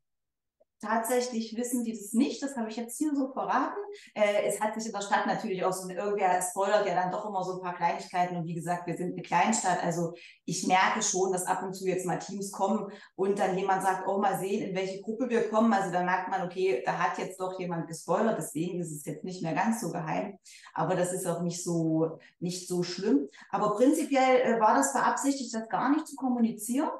Tatsächlich 0.82 1.56
wissen 1.56 1.84
die 1.84 1.92
das 1.92 2.12
nicht, 2.12 2.42
das 2.42 2.56
habe 2.56 2.68
ich 2.68 2.74
jetzt 2.74 2.98
hier 2.98 3.14
so 3.14 3.28
verraten. 3.32 3.78
Äh, 4.14 4.48
es 4.48 4.60
hat 4.60 4.74
sich 4.74 4.86
in 4.86 4.92
der 4.92 5.02
Stadt 5.02 5.26
natürlich 5.28 5.64
auch 5.64 5.72
so 5.72 5.88
irgendwer 5.88 6.42
spoilert 6.42 6.88
ja 6.88 6.96
dann 6.96 7.12
doch 7.12 7.24
immer 7.24 7.44
so 7.44 7.54
ein 7.54 7.60
paar 7.60 7.76
Kleinigkeiten 7.76 8.34
und 8.34 8.46
wie 8.46 8.54
gesagt, 8.54 8.88
wir 8.88 8.96
sind 8.96 9.12
eine 9.12 9.22
Kleinstadt, 9.22 9.80
also 9.84 10.12
ich 10.44 10.66
merke 10.66 11.00
schon, 11.02 11.32
dass 11.32 11.46
ab 11.46 11.62
und 11.62 11.74
zu 11.74 11.86
jetzt 11.86 12.04
mal 12.04 12.18
Teams 12.18 12.50
kommen 12.50 12.90
und 13.14 13.38
dann 13.38 13.56
jemand 13.56 13.84
sagt, 13.84 14.08
oh 14.08 14.18
mal 14.18 14.40
sehen, 14.40 14.70
in 14.70 14.74
welche 14.74 15.00
Gruppe 15.02 15.30
wir 15.30 15.48
kommen, 15.50 15.72
also 15.72 15.92
da 15.92 16.02
merkt 16.02 16.30
man, 16.30 16.42
okay, 16.42 16.82
da 16.84 16.98
hat 16.98 17.16
jetzt 17.16 17.38
doch 17.38 17.60
jemand 17.60 17.86
gespoilert, 17.86 18.36
deswegen 18.36 18.80
ist 18.80 18.90
es 18.90 19.04
jetzt 19.04 19.22
nicht 19.22 19.40
mehr 19.40 19.54
ganz 19.54 19.82
so 19.82 19.92
geheim, 19.92 20.36
aber 20.74 20.96
das 20.96 21.12
ist 21.12 21.28
auch 21.28 21.42
nicht 21.42 21.62
so, 21.62 22.18
nicht 22.40 22.66
so 22.66 22.82
schlimm. 22.82 23.28
Aber 23.50 23.76
prinzipiell 23.76 24.40
äh, 24.40 24.60
war 24.60 24.74
das 24.74 24.92
beabsichtigt, 24.92 25.54
das 25.54 25.68
gar 25.68 25.90
nicht 25.90 26.08
zu 26.08 26.16
kommunizieren 26.16 26.90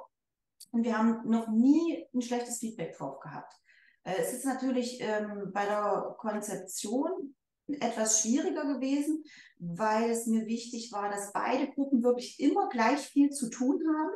und 0.70 0.84
wir 0.84 0.96
haben 0.96 1.28
noch 1.28 1.48
nie 1.48 2.06
ein 2.14 2.22
schlechtes 2.22 2.58
Feedback 2.58 2.96
drauf 2.96 3.18
gehabt. 3.18 3.61
Äh, 4.04 4.14
es 4.18 4.32
ist 4.32 4.44
natürlich 4.44 5.00
ähm, 5.00 5.50
bei 5.52 5.64
der 5.64 6.14
Konzeption 6.18 7.34
etwas 7.68 8.20
schwieriger 8.20 8.64
gewesen, 8.74 9.24
weil 9.58 10.10
es 10.10 10.26
mir 10.26 10.46
wichtig 10.46 10.92
war, 10.92 11.10
dass 11.10 11.32
beide 11.32 11.70
Gruppen 11.70 12.02
wirklich 12.02 12.40
immer 12.40 12.68
gleich 12.68 13.00
viel 13.00 13.30
zu 13.30 13.48
tun 13.48 13.80
haben. 13.86 14.12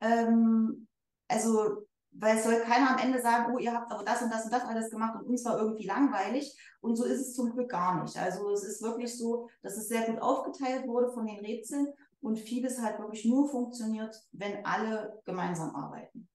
Ähm, 0.00 0.88
also, 1.28 1.86
weil 2.12 2.38
es 2.38 2.44
soll 2.44 2.60
keiner 2.60 2.92
am 2.92 2.98
Ende 2.98 3.20
sagen, 3.20 3.52
oh, 3.54 3.58
ihr 3.58 3.72
habt 3.72 3.92
aber 3.92 4.02
das 4.02 4.22
und 4.22 4.32
das 4.32 4.44
und 4.44 4.52
das 4.52 4.64
alles 4.64 4.90
gemacht 4.90 5.20
und 5.20 5.28
uns 5.28 5.44
war 5.44 5.58
irgendwie 5.58 5.86
langweilig. 5.86 6.58
Und 6.80 6.96
so 6.96 7.04
ist 7.04 7.20
es 7.20 7.34
zum 7.34 7.52
Glück 7.52 7.70
gar 7.70 8.02
nicht. 8.02 8.16
Also 8.16 8.50
es 8.50 8.64
ist 8.64 8.82
wirklich 8.82 9.16
so, 9.16 9.48
dass 9.62 9.76
es 9.76 9.88
sehr 9.88 10.06
gut 10.06 10.20
aufgeteilt 10.20 10.86
wurde 10.86 11.12
von 11.12 11.26
den 11.26 11.38
Rätseln 11.38 11.88
und 12.20 12.38
vieles 12.38 12.80
halt 12.80 12.98
wirklich 12.98 13.24
nur 13.26 13.48
funktioniert, 13.48 14.16
wenn 14.32 14.64
alle 14.64 15.20
gemeinsam 15.24 15.76
arbeiten. 15.76 16.28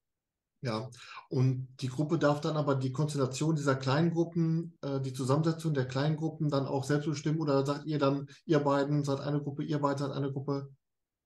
Ja, 0.63 0.89
und 1.27 1.67
die 1.81 1.89
Gruppe 1.89 2.17
darf 2.17 2.39
dann 2.39 2.55
aber 2.55 2.75
die 2.75 2.93
Konstellation 2.93 3.53
dieser 3.53 3.75
kleinen 3.75 4.13
Gruppen, 4.13 4.77
äh, 4.81 5.01
die 5.01 5.11
Zusammensetzung 5.11 5.73
der 5.73 5.89
kleinen 5.89 6.15
Gruppen 6.15 6.49
dann 6.49 6.65
auch 6.65 6.85
selbst 6.85 7.05
bestimmen 7.05 7.41
oder 7.41 7.65
sagt 7.65 7.85
ihr 7.85 7.99
dann, 7.99 8.29
ihr 8.45 8.59
beiden 8.59 9.03
seid 9.03 9.19
eine 9.19 9.41
Gruppe, 9.41 9.63
ihr 9.63 9.79
beide 9.79 9.99
seid 9.99 10.11
eine 10.11 10.31
Gruppe? 10.31 10.69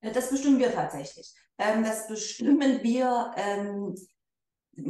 Das 0.01 0.31
bestimmen 0.31 0.57
wir 0.57 0.73
tatsächlich. 0.73 1.35
Ähm, 1.59 1.83
das 1.83 2.07
bestimmen 2.07 2.81
wir 2.81 3.31
ähm, 3.35 3.95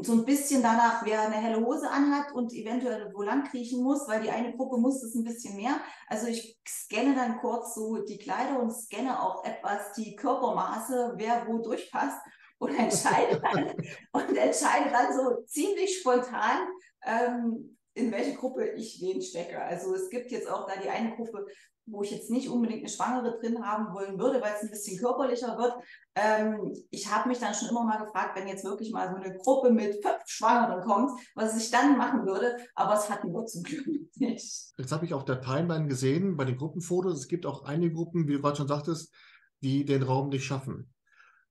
so 0.02 0.14
ein 0.14 0.24
bisschen 0.24 0.62
danach, 0.62 1.06
wer 1.06 1.24
eine 1.24 1.36
helle 1.36 1.66
Hose 1.66 1.90
anhat 1.90 2.32
und 2.32 2.54
eventuell 2.54 3.12
wo 3.14 3.24
lang 3.24 3.44
kriechen 3.50 3.84
muss, 3.84 4.08
weil 4.08 4.22
die 4.22 4.32
eine 4.32 4.56
Gruppe 4.56 4.78
muss 4.78 5.02
das 5.02 5.14
ein 5.14 5.26
bisschen 5.26 5.58
mehr. 5.58 5.78
Also 6.08 6.28
ich 6.28 6.58
scanne 6.66 7.16
dann 7.16 7.40
kurz 7.40 7.76
so 7.76 7.98
die 7.98 8.18
Kleider 8.18 8.62
und 8.62 8.72
scanne 8.72 9.22
auch 9.22 9.44
etwas 9.44 9.92
die 9.98 10.16
Körpermaße, 10.16 11.16
wer 11.18 11.48
wo 11.48 11.62
durchpasst 11.62 12.20
und 12.60 12.78
entscheide 12.78 13.40
dann, 13.40 13.74
und 14.12 14.38
entscheide 14.38 14.90
dann 14.92 15.14
so 15.16 15.44
ziemlich 15.46 16.00
spontan, 16.00 16.68
ähm, 17.06 17.78
in 17.94 18.12
welche 18.12 18.36
Gruppe 18.36 18.70
ich 18.76 19.02
wen 19.02 19.22
stecke. 19.22 19.62
Also 19.62 19.94
es 19.96 20.10
gibt 20.10 20.32
jetzt 20.32 20.50
auch 20.50 20.68
da 20.68 20.80
die 20.80 20.90
eine 20.90 21.16
Gruppe, 21.16 21.46
wo 21.88 22.04
ich 22.04 22.12
jetzt 22.12 22.30
nicht 22.30 22.50
unbedingt 22.50 22.82
eine 22.82 22.90
Schwangere 22.90 23.40
drin 23.40 23.66
haben 23.66 23.94
wollen 23.94 24.20
würde, 24.20 24.42
weil 24.42 24.54
es 24.54 24.62
ein 24.62 24.70
bisschen 24.70 25.00
körperlicher 25.00 25.58
wird. 25.58 25.74
Ähm, 26.16 26.74
ich 26.92 27.10
habe 27.12 27.30
mich 27.30 27.40
dann 27.40 27.54
schon 27.54 27.70
immer 27.70 27.86
mal 27.86 28.04
gefragt, 28.04 28.38
wenn 28.38 28.48
jetzt 28.48 28.66
wirklich 28.66 28.92
mal 28.92 29.10
so 29.10 29.16
eine 29.16 29.36
Gruppe 29.38 29.72
mit 29.72 29.94
fünf 30.04 30.22
Schwangeren 30.26 30.84
kommt, 30.84 31.12
was 31.34 31.58
ich 31.58 31.72
dann 31.72 31.98
machen 31.98 32.26
würde. 32.26 32.58
Aber 32.76 32.96
es 32.96 33.10
hatten 33.10 33.32
wir 33.32 33.46
zum 33.46 33.64
Glück 33.64 33.88
nicht. 34.16 34.74
Jetzt 34.78 34.92
habe 34.92 35.06
ich 35.06 35.14
auf 35.14 35.26
der 35.26 35.42
Timeline 35.42 35.88
gesehen, 35.88 36.36
bei 36.36 36.46
den 36.46 36.58
Gruppenfotos, 36.58 37.20
es 37.20 37.28
gibt 37.28 37.46
auch 37.46 37.64
einige 37.64 37.94
Gruppen, 37.94 38.28
wie 38.28 38.34
du 38.34 38.42
gerade 38.42 38.58
schon 38.58 38.68
sagtest, 38.68 39.14
die 39.62 39.86
den 39.86 40.04
Raum 40.04 40.30
nicht 40.30 40.46
schaffen. 40.46 40.94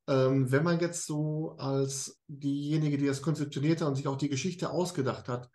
Ähm, 0.08 0.50
wenn 0.52 0.62
man 0.62 0.80
jetzt 0.80 1.06
so 1.06 1.56
als 1.58 2.20
diejenige, 2.28 2.96
die 2.96 3.06
das 3.06 3.22
konzeptioniert 3.22 3.80
hat 3.80 3.88
und 3.88 3.96
sich 3.96 4.06
auch 4.06 4.16
die 4.16 4.28
Geschichte 4.28 4.70
ausgedacht 4.70 5.28
hat, 5.28 5.50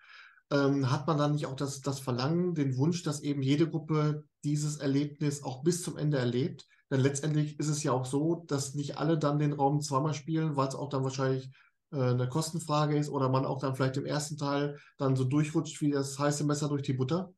ähm, 0.52 0.92
hat 0.92 1.08
man 1.08 1.18
dann 1.18 1.32
nicht 1.32 1.46
auch 1.46 1.56
das, 1.56 1.80
das 1.82 2.00
Verlangen, 2.00 2.54
den 2.54 2.78
Wunsch, 2.78 3.04
dass 3.04 3.22
eben 3.22 3.42
jede 3.42 3.70
Gruppe 3.70 4.26
dieses 4.44 4.78
Erlebnis 4.78 5.44
auch 5.44 5.64
bis 5.64 5.82
zum 5.82 5.98
Ende 5.98 6.18
erlebt? 6.18 6.68
Denn 6.90 7.00
letztendlich 7.00 7.58
ist 7.58 7.70
es 7.70 7.84
ja 7.84 7.94
auch 7.94 8.06
so, 8.06 8.44
dass 8.48 8.76
nicht 8.76 8.98
alle 8.98 9.18
dann 9.18 9.40
den 9.40 9.54
Raum 9.54 9.80
zweimal 9.80 10.14
spielen, 10.14 10.58
weil 10.58 10.68
es 10.68 10.76
auch 10.76 10.90
dann 10.90 11.06
wahrscheinlich 11.06 11.50
äh, 11.92 12.02
eine 12.02 12.28
Kostenfrage 12.28 12.98
ist 12.98 13.10
oder 13.10 13.30
man 13.30 13.46
auch 13.46 13.60
dann 13.60 13.76
vielleicht 13.76 13.96
im 13.96 14.06
ersten 14.06 14.38
Teil 14.38 14.78
dann 14.98 15.16
so 15.16 15.24
durchrutscht 15.24 15.80
wie 15.80 15.92
das 15.92 16.20
heiße 16.20 16.44
Messer 16.44 16.68
durch 16.68 16.84
die 16.84 16.94
Butter? 16.94 17.34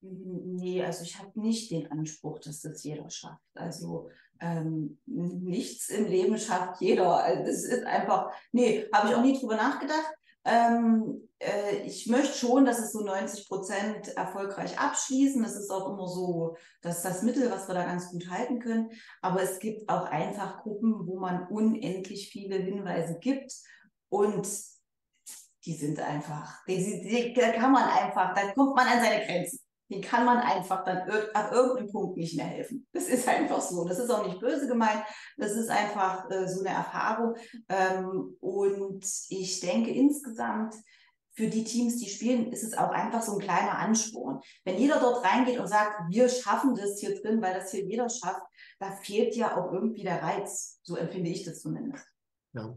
Nee, 0.00 0.82
also 0.84 1.02
ich 1.02 1.18
habe 1.18 1.40
nicht 1.40 1.70
den 1.70 1.90
Anspruch, 1.90 2.38
dass 2.38 2.60
das 2.60 2.82
jeder 2.84 3.10
schafft. 3.10 3.42
Also 3.54 4.08
ähm, 4.40 4.98
nichts 5.06 5.88
im 5.88 6.06
Leben 6.06 6.38
schafft 6.38 6.80
jeder. 6.80 7.22
Also 7.22 7.44
das 7.44 7.64
ist 7.64 7.84
einfach, 7.84 8.32
nee, 8.52 8.86
habe 8.92 9.08
ich 9.08 9.14
auch 9.14 9.22
nie 9.22 9.38
drüber 9.38 9.56
nachgedacht. 9.56 10.14
Ähm, 10.44 11.28
äh, 11.38 11.82
ich 11.84 12.06
möchte 12.06 12.36
schon, 12.36 12.64
dass 12.64 12.78
es 12.78 12.92
so 12.92 13.00
90 13.04 13.48
Prozent 13.48 14.16
erfolgreich 14.16 14.78
abschließen. 14.78 15.42
Das 15.42 15.56
ist 15.56 15.70
auch 15.70 15.92
immer 15.92 16.08
so, 16.08 16.56
dass 16.82 17.02
das 17.02 17.22
Mittel, 17.22 17.50
was 17.50 17.68
wir 17.68 17.74
da 17.74 17.84
ganz 17.84 18.10
gut 18.10 18.30
halten 18.30 18.60
können. 18.60 18.90
Aber 19.20 19.42
es 19.42 19.58
gibt 19.58 19.88
auch 19.88 20.04
einfach 20.04 20.62
Gruppen, 20.62 21.06
wo 21.06 21.18
man 21.18 21.46
unendlich 21.48 22.30
viele 22.30 22.56
Hinweise 22.56 23.18
gibt 23.18 23.52
und 24.08 24.48
die 25.64 25.74
sind 25.74 26.00
einfach, 26.00 26.64
die, 26.66 26.76
die, 26.76 27.34
da 27.34 27.52
kann 27.52 27.72
man 27.72 27.84
einfach, 27.84 28.34
da 28.34 28.52
kommt 28.52 28.74
man 28.74 28.86
an 28.86 29.02
seine 29.02 29.26
Grenzen 29.26 29.58
den 29.90 30.02
kann 30.02 30.24
man 30.24 30.38
einfach 30.38 30.84
dann 30.84 31.08
ab 31.32 31.52
irgendeinem 31.52 31.90
Punkt 31.90 32.16
nicht 32.16 32.36
mehr 32.36 32.46
helfen. 32.46 32.86
Das 32.92 33.08
ist 33.08 33.26
einfach 33.26 33.60
so. 33.60 33.84
Das 33.84 33.98
ist 33.98 34.10
auch 34.10 34.26
nicht 34.26 34.40
böse 34.40 34.66
gemeint. 34.66 35.02
Das 35.36 35.52
ist 35.52 35.70
einfach 35.70 36.30
äh, 36.30 36.46
so 36.46 36.60
eine 36.60 36.74
Erfahrung. 36.74 37.34
Ähm, 37.68 38.36
und 38.40 39.04
ich 39.30 39.60
denke 39.60 39.90
insgesamt, 39.90 40.74
für 41.38 41.46
die 41.46 41.62
Teams, 41.62 41.98
die 41.98 42.10
spielen, 42.10 42.52
ist 42.52 42.64
es 42.64 42.76
auch 42.76 42.90
einfach 42.90 43.22
so 43.22 43.34
ein 43.34 43.38
kleiner 43.38 43.78
Ansporn. 43.78 44.40
Wenn 44.64 44.76
jeder 44.76 44.98
dort 44.98 45.24
reingeht 45.24 45.60
und 45.60 45.68
sagt, 45.68 46.10
wir 46.10 46.28
schaffen 46.28 46.74
das 46.74 46.98
hier 46.98 47.14
drin, 47.20 47.40
weil 47.40 47.54
das 47.54 47.70
hier 47.70 47.84
jeder 47.84 48.08
schafft, 48.08 48.42
da 48.80 48.90
fehlt 48.90 49.36
ja 49.36 49.56
auch 49.56 49.72
irgendwie 49.72 50.02
der 50.02 50.20
Reiz. 50.20 50.80
So 50.82 50.96
empfinde 50.96 51.30
ich 51.30 51.44
das 51.44 51.60
zumindest. 51.60 52.04
Ja, 52.54 52.74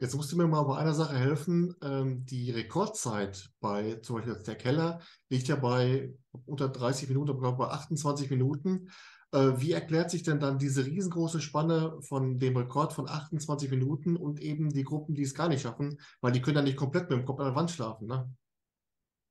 jetzt 0.00 0.14
musst 0.14 0.30
du 0.32 0.36
mir 0.36 0.46
mal 0.46 0.62
bei 0.62 0.76
einer 0.76 0.94
Sache 0.94 1.16
helfen. 1.16 1.74
Ähm, 1.82 2.24
die 2.26 2.50
Rekordzeit 2.50 3.50
bei 3.60 3.96
zum 3.96 4.16
Beispiel 4.16 4.34
der 4.34 4.56
Keller 4.56 5.00
liegt 5.30 5.48
ja 5.48 5.56
bei 5.56 6.14
unter 6.46 6.68
30 6.68 7.08
Minuten, 7.08 7.30
aber 7.30 7.52
bei 7.52 7.68
28 7.68 8.30
Minuten. 8.30 8.90
Äh, 9.32 9.60
wie 9.60 9.72
erklärt 9.72 10.10
sich 10.12 10.22
denn 10.22 10.38
dann 10.38 10.58
diese 10.58 10.86
riesengroße 10.86 11.40
Spanne 11.40 12.00
von 12.02 12.38
dem 12.38 12.56
Rekord 12.56 12.92
von 12.92 13.08
28 13.08 13.68
Minuten 13.70 14.16
und 14.16 14.40
eben 14.40 14.68
die 14.68 14.84
Gruppen, 14.84 15.14
die 15.14 15.22
es 15.22 15.34
gar 15.34 15.48
nicht 15.48 15.62
schaffen, 15.62 15.98
weil 16.20 16.30
die 16.30 16.40
können 16.40 16.58
ja 16.58 16.62
nicht 16.62 16.76
komplett 16.76 17.10
mit 17.10 17.18
dem 17.18 17.24
Kopf 17.24 17.40
an 17.40 17.46
der 17.46 17.56
Wand 17.56 17.70
schlafen, 17.70 18.06
ne? 18.06 18.30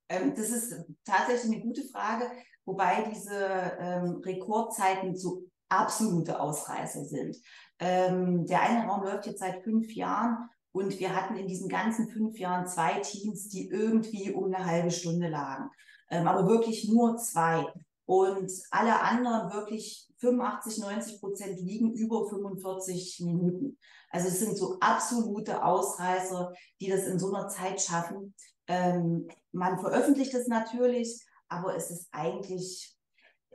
Ähm, 0.09 0.33
das 0.35 0.49
ist 0.49 0.75
tatsächlich 1.05 1.53
eine 1.53 1.61
gute 1.61 1.83
Frage, 1.83 2.25
wobei 2.65 3.09
diese 3.13 3.77
ähm, 3.79 4.21
Rekordzeiten 4.25 5.15
so 5.15 5.45
absolute 5.69 6.39
Ausreißer 6.39 7.05
sind. 7.05 7.37
Ähm, 7.85 8.45
der 8.45 8.61
eine 8.61 8.87
Raum 8.87 9.03
läuft 9.03 9.25
jetzt 9.25 9.41
seit 9.41 9.61
fünf 9.61 9.93
Jahren 9.93 10.49
und 10.71 10.99
wir 10.99 11.13
hatten 11.13 11.35
in 11.35 11.47
diesen 11.47 11.67
ganzen 11.67 12.07
fünf 12.07 12.39
Jahren 12.39 12.65
zwei 12.65 13.01
Teams, 13.01 13.49
die 13.49 13.67
irgendwie 13.67 14.31
um 14.31 14.45
eine 14.45 14.65
halbe 14.65 14.89
Stunde 14.89 15.27
lagen. 15.27 15.69
Ähm, 16.09 16.25
aber 16.25 16.47
wirklich 16.47 16.87
nur 16.87 17.17
zwei. 17.17 17.65
Und 18.05 18.49
alle 18.71 19.01
anderen 19.01 19.51
wirklich 19.51 20.09
85, 20.19 20.77
90 20.77 21.19
Prozent 21.19 21.59
liegen 21.59 21.91
über 21.91 22.25
45 22.29 23.19
Minuten. 23.25 23.77
Also 24.09 24.29
es 24.29 24.39
sind 24.39 24.57
so 24.57 24.77
absolute 24.79 25.61
Ausreißer, 25.61 26.53
die 26.79 26.87
das 26.87 27.05
in 27.05 27.19
so 27.19 27.33
einer 27.33 27.49
Zeit 27.49 27.81
schaffen. 27.81 28.33
Ähm, 28.67 29.27
man 29.51 29.77
veröffentlicht 29.79 30.33
es 30.33 30.47
natürlich, 30.47 31.21
aber 31.49 31.75
es 31.75 31.91
ist 31.91 32.07
eigentlich, 32.13 32.95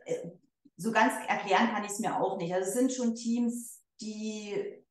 äh, 0.04 0.28
so 0.76 0.92
ganz 0.92 1.14
erklären 1.26 1.70
kann 1.70 1.84
ich 1.84 1.92
es 1.92 1.98
mir 1.98 2.20
auch 2.20 2.36
nicht. 2.36 2.52
Also 2.52 2.68
es 2.68 2.74
sind 2.74 2.92
schon 2.92 3.14
Teams, 3.14 3.77
die, 4.00 4.84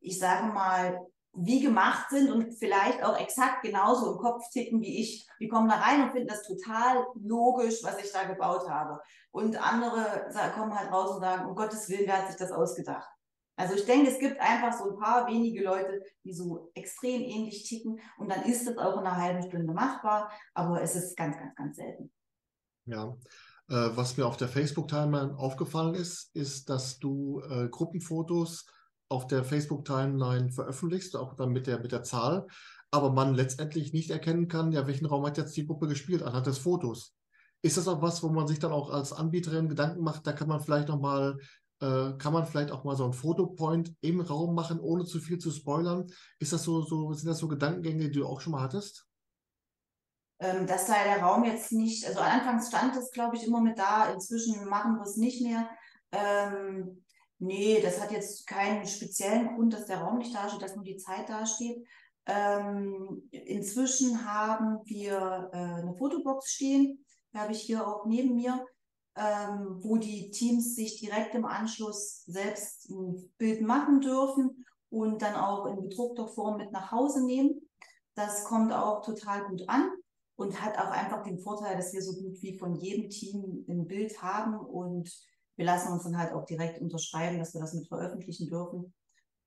ich 0.00 0.18
sage 0.18 0.52
mal, 0.52 1.06
wie 1.36 1.60
gemacht 1.60 2.10
sind 2.10 2.30
und 2.30 2.52
vielleicht 2.54 3.02
auch 3.02 3.18
exakt 3.18 3.62
genauso 3.62 4.12
im 4.12 4.18
Kopf 4.18 4.48
ticken 4.50 4.80
wie 4.80 5.00
ich. 5.00 5.26
Die 5.40 5.48
kommen 5.48 5.68
da 5.68 5.76
rein 5.76 6.02
und 6.02 6.12
finden 6.12 6.28
das 6.28 6.46
total 6.46 7.04
logisch, 7.14 7.82
was 7.82 7.98
ich 7.98 8.12
da 8.12 8.24
gebaut 8.24 8.68
habe. 8.68 9.00
Und 9.32 9.56
andere 9.56 10.30
kommen 10.54 10.78
halt 10.78 10.92
raus 10.92 11.16
und 11.16 11.20
sagen, 11.20 11.46
um 11.46 11.56
Gottes 11.56 11.88
Willen, 11.88 12.06
wer 12.06 12.18
hat 12.18 12.28
sich 12.28 12.36
das 12.36 12.52
ausgedacht? 12.52 13.08
Also 13.56 13.74
ich 13.74 13.84
denke, 13.84 14.10
es 14.10 14.18
gibt 14.18 14.40
einfach 14.40 14.72
so 14.72 14.90
ein 14.90 14.98
paar 14.98 15.26
wenige 15.28 15.62
Leute, 15.62 16.02
die 16.24 16.32
so 16.32 16.70
extrem 16.74 17.22
ähnlich 17.22 17.68
ticken 17.68 18.00
und 18.18 18.30
dann 18.30 18.42
ist 18.44 18.66
es 18.66 18.76
auch 18.78 18.94
in 18.94 19.06
einer 19.06 19.16
halben 19.16 19.42
Stunde 19.42 19.72
machbar, 19.72 20.30
aber 20.54 20.82
es 20.82 20.96
ist 20.96 21.16
ganz, 21.16 21.36
ganz, 21.36 21.54
ganz 21.54 21.76
selten. 21.76 22.12
Ja, 22.86 23.16
was 23.68 24.16
mir 24.16 24.26
auf 24.26 24.36
der 24.36 24.48
Facebook-Timeline 24.48 25.36
aufgefallen 25.38 25.94
ist, 25.94 26.34
ist, 26.34 26.68
dass 26.68 26.98
du 26.98 27.40
äh, 27.48 27.68
Gruppenfotos 27.68 28.66
auf 29.08 29.26
der 29.26 29.44
Facebook-Timeline 29.44 30.50
veröffentlichst, 30.50 31.16
auch 31.16 31.34
dann 31.34 31.50
mit 31.50 31.66
der, 31.66 31.80
mit 31.80 31.92
der 31.92 32.02
Zahl, 32.02 32.46
aber 32.90 33.12
man 33.12 33.34
letztendlich 33.34 33.92
nicht 33.92 34.10
erkennen 34.10 34.48
kann, 34.48 34.72
ja, 34.72 34.86
welchen 34.86 35.06
Raum 35.06 35.26
hat 35.26 35.38
jetzt 35.38 35.56
die 35.56 35.66
Gruppe 35.66 35.88
gespielt 35.88 36.22
anhand 36.22 36.46
des 36.46 36.58
Fotos. 36.58 37.14
Ist 37.62 37.76
das 37.76 37.88
auch 37.88 38.02
was, 38.02 38.22
wo 38.22 38.28
man 38.28 38.46
sich 38.46 38.58
dann 38.58 38.72
auch 38.72 38.90
als 38.90 39.12
Anbieterin 39.12 39.68
Gedanken 39.68 40.02
macht, 40.02 40.26
da 40.26 40.32
kann 40.32 40.48
man 40.48 40.60
vielleicht 40.60 40.88
noch 40.88 41.00
mal 41.00 41.38
äh, 41.80 42.12
kann 42.18 42.32
man 42.32 42.46
vielleicht 42.46 42.70
auch 42.70 42.84
mal 42.84 42.96
so 42.96 43.04
einen 43.04 43.12
Fotopoint 43.12 43.94
im 44.00 44.20
Raum 44.20 44.54
machen, 44.54 44.80
ohne 44.80 45.04
zu 45.04 45.20
viel 45.20 45.38
zu 45.38 45.50
spoilern? 45.50 46.06
Ist 46.38 46.52
das 46.52 46.62
so, 46.62 46.82
so, 46.82 47.12
sind 47.12 47.28
das 47.28 47.38
so 47.38 47.48
Gedankengänge, 47.48 48.10
die 48.10 48.18
du 48.20 48.26
auch 48.26 48.40
schon 48.40 48.52
mal 48.52 48.62
hattest? 48.62 49.06
Ähm, 50.40 50.66
dass 50.66 50.86
da 50.86 51.04
der 51.04 51.22
Raum 51.22 51.44
jetzt 51.44 51.72
nicht, 51.72 52.06
also 52.06 52.20
anfangs 52.20 52.68
stand 52.68 52.96
es, 52.96 53.10
glaube 53.10 53.36
ich, 53.36 53.46
immer 53.46 53.60
mit 53.60 53.78
da, 53.78 54.12
inzwischen 54.12 54.64
machen 54.68 54.96
wir 54.96 55.02
es 55.02 55.16
nicht 55.16 55.42
mehr. 55.42 55.68
Ähm, 56.12 57.04
nee, 57.38 57.80
das 57.80 58.00
hat 58.00 58.10
jetzt 58.10 58.46
keinen 58.46 58.86
speziellen 58.86 59.54
Grund, 59.54 59.72
dass 59.72 59.86
der 59.86 59.98
Raum 59.98 60.18
nicht 60.18 60.34
dasteht, 60.34 60.62
dass 60.62 60.74
nur 60.74 60.84
die 60.84 60.96
Zeit 60.96 61.28
dasteht. 61.28 61.86
Ähm, 62.26 63.28
inzwischen 63.30 64.24
haben 64.24 64.80
wir 64.84 65.50
äh, 65.52 65.56
eine 65.56 65.94
Fotobox 65.96 66.52
stehen, 66.52 67.04
die 67.32 67.38
habe 67.38 67.52
ich 67.52 67.60
hier 67.60 67.86
auch 67.86 68.06
neben 68.06 68.34
mir, 68.34 68.64
ähm, 69.16 69.78
wo 69.82 69.98
die 69.98 70.30
Teams 70.30 70.74
sich 70.74 70.98
direkt 70.98 71.34
im 71.34 71.44
Anschluss 71.44 72.24
selbst 72.24 72.88
ein 72.90 73.32
Bild 73.38 73.60
machen 73.60 74.00
dürfen 74.00 74.64
und 74.90 75.22
dann 75.22 75.34
auch 75.36 75.66
in 75.66 75.82
bedruckter 75.82 76.26
Form 76.26 76.56
mit 76.56 76.72
nach 76.72 76.90
Hause 76.90 77.24
nehmen. 77.24 77.68
Das 78.14 78.44
kommt 78.44 78.72
auch 78.72 79.02
total 79.02 79.44
gut 79.44 79.68
an 79.68 79.90
und 80.36 80.60
hat 80.60 80.78
auch 80.78 80.90
einfach 80.90 81.22
den 81.22 81.38
Vorteil, 81.38 81.76
dass 81.76 81.92
wir 81.92 82.02
so 82.02 82.20
gut 82.20 82.40
wie 82.42 82.58
von 82.58 82.74
jedem 82.74 83.08
Team 83.08 83.64
ein 83.68 83.86
Bild 83.86 84.20
haben 84.22 84.58
und 84.58 85.10
wir 85.56 85.64
lassen 85.64 85.92
uns 85.92 86.04
dann 86.04 86.18
halt 86.18 86.32
auch 86.32 86.44
direkt 86.44 86.80
unterschreiben, 86.80 87.38
dass 87.38 87.54
wir 87.54 87.60
das 87.60 87.74
mit 87.74 87.86
veröffentlichen 87.86 88.48
dürfen. 88.48 88.92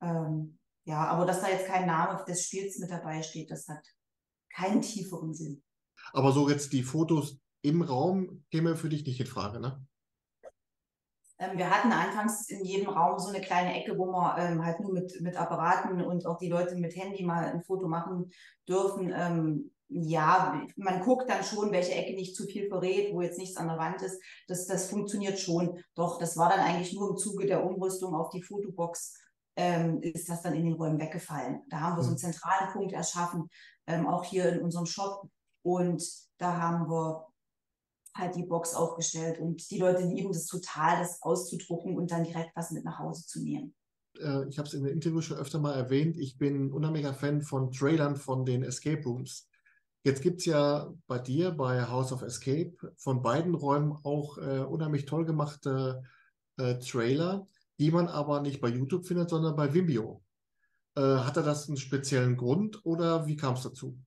Ähm, 0.01 0.58
ja, 0.86 1.06
aber 1.06 1.25
dass 1.25 1.41
da 1.41 1.50
jetzt 1.50 1.67
kein 1.67 1.86
Name 1.86 2.24
des 2.25 2.46
Spiels 2.46 2.79
mit 2.79 2.89
dabei 2.89 3.22
steht, 3.22 3.51
das 3.51 3.67
hat 3.67 3.86
keinen 4.53 4.82
tieferen 4.82 5.34
Sinn. 5.34 5.62
Aber 6.13 6.32
so 6.32 6.50
jetzt 6.50 6.72
die 6.72 6.84
Fotos 6.84 7.39
im 7.62 7.82
Raum 7.82 8.46
käme 8.51 8.77
für 8.77 8.88
dich 8.88 9.06
nicht 9.06 9.20
in 9.20 9.25
Frage, 9.25 9.60
ne? 9.60 9.86
Ähm, 11.39 11.58
wir 11.58 11.70
hatten 11.70 11.91
anfangs 11.91 12.50
in 12.50 12.63
jedem 12.65 12.89
Raum 12.89 13.20
so 13.20 13.29
eine 13.29 13.41
kleine 13.41 13.79
Ecke, 13.79 13.98
wo 13.98 14.10
man 14.10 14.39
ähm, 14.39 14.65
halt 14.65 14.79
nur 14.79 14.94
mit, 14.94 15.20
mit 15.22 15.36
Apparaten 15.36 16.01
und 16.01 16.25
auch 16.25 16.38
die 16.38 16.50
Leute 16.50 16.75
mit 16.75 16.96
Handy 16.96 17.24
mal 17.24 17.46
ein 17.46 17.63
Foto 17.63 17.88
machen 17.88 18.32
dürfen. 18.67 19.13
Ähm, 19.15 19.72
ja, 19.89 20.65
man 20.75 21.01
guckt 21.01 21.29
dann 21.29 21.44
schon, 21.44 21.72
welche 21.72 21.94
Ecke 21.94 22.13
nicht 22.13 22.36
zu 22.36 22.46
viel 22.46 22.67
verrät, 22.67 23.13
wo 23.13 23.22
jetzt 23.22 23.38
nichts 23.38 23.58
an 23.58 23.67
der 23.67 23.77
Wand 23.77 24.01
ist. 24.01 24.22
Das, 24.48 24.65
das 24.67 24.89
funktioniert 24.89 25.39
schon. 25.39 25.82
Doch, 25.96 26.20
das 26.20 26.36
war 26.38 26.50
dann 26.50 26.60
eigentlich 26.60 26.94
nur 26.94 27.12
im 27.12 27.17
Zuge 27.17 27.46
der 27.46 27.65
Umrüstung 27.65 28.13
auf 28.13 28.29
die 28.29 28.41
Fotobox, 28.41 29.15
ähm, 29.56 30.01
ist 30.01 30.29
das 30.29 30.41
dann 30.41 30.56
in 30.56 30.65
den 30.65 30.74
Räumen 30.74 31.00
weggefallen. 31.00 31.62
Da 31.70 31.79
haben 31.79 31.98
wir 31.98 32.03
so 32.03 32.10
einen 32.10 32.15
mhm. 32.15 32.32
zentralen 32.32 32.72
Punkt 32.74 32.94
erschaffen, 32.94 33.50
ähm, 33.88 34.08
auch 34.08 34.24
hier 34.24 34.51
in 34.51 34.62
unserem 34.62 34.86
Shop. 34.86 35.29
Und 35.63 36.03
da 36.38 36.60
haben 36.60 36.89
wir 36.89 37.27
halt 38.13 38.36
die 38.36 38.44
Box 38.44 38.74
aufgestellt. 38.74 39.39
Und 39.39 39.70
die 39.72 39.79
Leute 39.79 40.03
lieben 40.03 40.32
das 40.32 40.48
total, 40.48 41.00
das 41.00 41.22
auszudrucken 41.22 41.98
und 41.98 42.12
dann 42.12 42.24
direkt 42.24 42.51
was 42.56 42.72
mit 42.72 42.84
nach 42.84 43.00
Hause 43.00 43.25
zu 43.25 43.41
nehmen. 43.41 43.74
Äh, 44.20 44.48
ich 44.50 44.58
habe 44.58 44.67
es 44.67 44.74
in 44.74 44.84
den 44.84 44.94
Interviews 44.94 45.25
schon 45.25 45.38
öfter 45.38 45.60
mal 45.60 45.74
erwähnt, 45.74 46.17
ich 46.17 46.38
bin 46.38 46.67
ein 46.67 46.74
unheimlicher 46.74 47.13
Fan 47.13 47.41
von 47.41 47.72
Trailern 47.72 48.15
von 48.15 48.46
den 48.46 48.63
Escape 48.63 49.03
Rooms. 49.03 49.48
Jetzt 50.07 50.21
gibt 50.21 50.39
es 50.39 50.45
ja 50.45 50.89
bei 51.07 51.19
dir, 51.19 51.51
bei 51.51 51.85
House 51.85 52.13
of 52.13 52.21
Escape, 52.21 52.77
von 52.95 53.21
beiden 53.21 53.53
Räumen 53.53 53.91
auch 54.03 54.37
äh, 54.37 54.59
unheimlich 54.59 55.05
toll 55.05 55.25
gemachte 55.25 56.01
äh, 56.55 56.75
Trailer, 56.75 57.45
die 57.77 57.91
man 57.91 58.07
aber 58.07 58.39
nicht 58.39 58.61
bei 58.61 58.69
YouTube 58.69 59.05
findet, 59.05 59.29
sondern 59.29 59.57
bei 59.57 59.73
Vimeo. 59.73 60.23
Äh, 60.95 61.01
hatte 61.01 61.43
das 61.43 61.67
einen 61.67 61.75
speziellen 61.75 62.37
Grund 62.37 62.85
oder 62.85 63.27
wie 63.27 63.35
kam 63.35 63.55
es 63.55 63.63
dazu? 63.63 63.99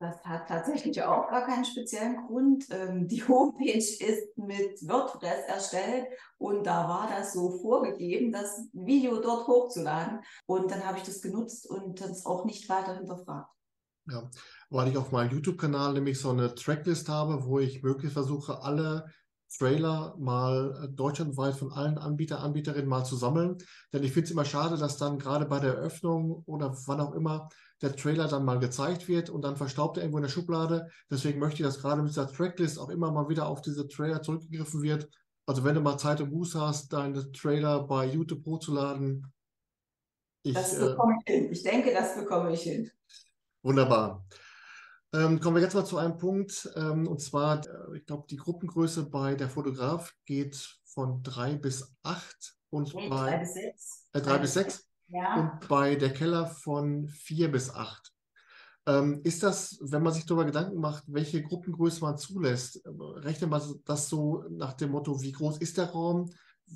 Das 0.00 0.24
hat 0.24 0.48
tatsächlich 0.48 1.02
auch 1.02 1.28
gar 1.28 1.44
keinen 1.44 1.66
speziellen 1.66 2.26
Grund. 2.26 2.64
Ähm, 2.70 3.06
die 3.08 3.22
Homepage 3.28 3.76
ist 3.76 4.38
mit 4.38 4.88
WordPress 4.88 5.48
erstellt 5.48 6.06
und 6.38 6.66
da 6.66 6.88
war 6.88 7.10
das 7.10 7.34
so 7.34 7.58
vorgegeben, 7.58 8.32
das 8.32 8.66
Video 8.72 9.20
dort 9.20 9.48
hochzuladen. 9.48 10.20
Und 10.46 10.70
dann 10.70 10.82
habe 10.86 10.96
ich 10.96 11.04
das 11.04 11.20
genutzt 11.20 11.68
und 11.68 12.00
das 12.00 12.24
auch 12.24 12.46
nicht 12.46 12.70
weiter 12.70 12.96
hinterfragt. 12.96 13.50
Ja, 14.10 14.30
weil 14.70 14.88
ich 14.88 14.96
auf 14.96 15.12
meinem 15.12 15.30
YouTube-Kanal 15.30 15.94
nämlich 15.94 16.18
so 16.18 16.30
eine 16.30 16.54
Tracklist 16.54 17.08
habe, 17.08 17.44
wo 17.44 17.58
ich 17.58 17.82
möglichst 17.82 18.14
versuche, 18.14 18.62
alle 18.62 19.06
Trailer 19.56 20.14
mal 20.18 20.84
äh, 20.84 20.88
deutschlandweit 20.88 21.56
von 21.56 21.72
allen 21.72 21.96
Anbieter, 21.96 22.40
Anbieterinnen 22.40 22.88
mal 22.88 23.04
zu 23.04 23.16
sammeln. 23.16 23.56
Denn 23.92 24.04
ich 24.04 24.12
finde 24.12 24.26
es 24.26 24.30
immer 24.30 24.44
schade, 24.44 24.76
dass 24.76 24.98
dann 24.98 25.18
gerade 25.18 25.46
bei 25.46 25.58
der 25.58 25.74
Eröffnung 25.74 26.42
oder 26.46 26.76
wann 26.86 27.00
auch 27.00 27.14
immer 27.14 27.48
der 27.80 27.96
Trailer 27.96 28.28
dann 28.28 28.44
mal 28.44 28.58
gezeigt 28.58 29.08
wird 29.08 29.30
und 29.30 29.42
dann 29.42 29.56
verstaubt 29.56 29.96
er 29.96 30.02
irgendwo 30.02 30.18
in 30.18 30.24
der 30.24 30.30
Schublade. 30.30 30.90
Deswegen 31.10 31.38
möchte 31.38 31.62
ich, 31.62 31.66
dass 31.66 31.80
gerade 31.80 32.02
mit 32.02 32.10
dieser 32.10 32.30
Tracklist 32.30 32.78
auch 32.78 32.90
immer 32.90 33.10
mal 33.10 33.28
wieder 33.28 33.46
auf 33.46 33.62
diese 33.62 33.88
Trailer 33.88 34.20
zurückgegriffen 34.20 34.82
wird. 34.82 35.08
Also 35.46 35.64
wenn 35.64 35.74
du 35.74 35.80
mal 35.80 35.96
Zeit 35.96 36.20
und 36.20 36.30
Buß 36.30 36.56
hast, 36.56 36.92
deine 36.92 37.32
Trailer 37.32 37.86
bei 37.86 38.06
YouTube 38.06 38.44
hochzuladen. 38.44 39.32
Ich, 40.42 40.54
das 40.54 40.76
äh, 40.76 40.90
bekomme 40.90 41.16
ich 41.24 41.32
hin. 41.32 41.52
Ich 41.52 41.62
denke, 41.62 41.92
das 41.92 42.16
bekomme 42.16 42.52
ich 42.52 42.62
hin. 42.62 42.90
Wunderbar. 43.62 44.26
Ähm, 45.14 45.40
kommen 45.40 45.56
wir 45.56 45.62
jetzt 45.62 45.74
mal 45.74 45.86
zu 45.86 45.96
einem 45.96 46.18
Punkt, 46.18 46.70
ähm, 46.76 47.06
und 47.08 47.20
zwar, 47.20 47.66
äh, 47.66 47.96
ich 47.96 48.04
glaube, 48.04 48.26
die 48.28 48.36
Gruppengröße 48.36 49.08
bei 49.08 49.34
der 49.34 49.48
Fotograf 49.48 50.14
geht 50.26 50.78
von 50.84 51.22
drei 51.22 51.56
bis 51.56 51.94
acht 52.02 52.56
und 52.70 52.94
nee, 52.94 53.08
bei 53.08 53.30
drei 53.30 53.38
bis 53.38 53.54
sechs. 53.54 54.08
Äh, 54.12 54.20
drei 54.20 54.38
bis 54.38 54.54
sechs. 54.54 54.86
Ja. 55.08 55.40
Und 55.40 55.68
bei 55.68 55.94
der 55.94 56.12
Keller 56.12 56.46
von 56.46 57.08
vier 57.08 57.50
bis 57.50 57.70
acht. 57.70 58.12
Ähm, 58.86 59.20
ist 59.24 59.42
das, 59.42 59.78
wenn 59.80 60.02
man 60.02 60.12
sich 60.12 60.26
darüber 60.26 60.44
Gedanken 60.44 60.78
macht, 60.78 61.04
welche 61.06 61.42
Gruppengröße 61.42 62.00
man 62.02 62.18
zulässt, 62.18 62.84
äh, 62.84 62.90
rechnet 63.20 63.48
man 63.48 63.62
das 63.86 64.08
so 64.10 64.44
nach 64.50 64.74
dem 64.74 64.90
Motto, 64.90 65.22
wie 65.22 65.32
groß 65.32 65.58
ist 65.58 65.78
der 65.78 65.90
Raum, 65.90 66.30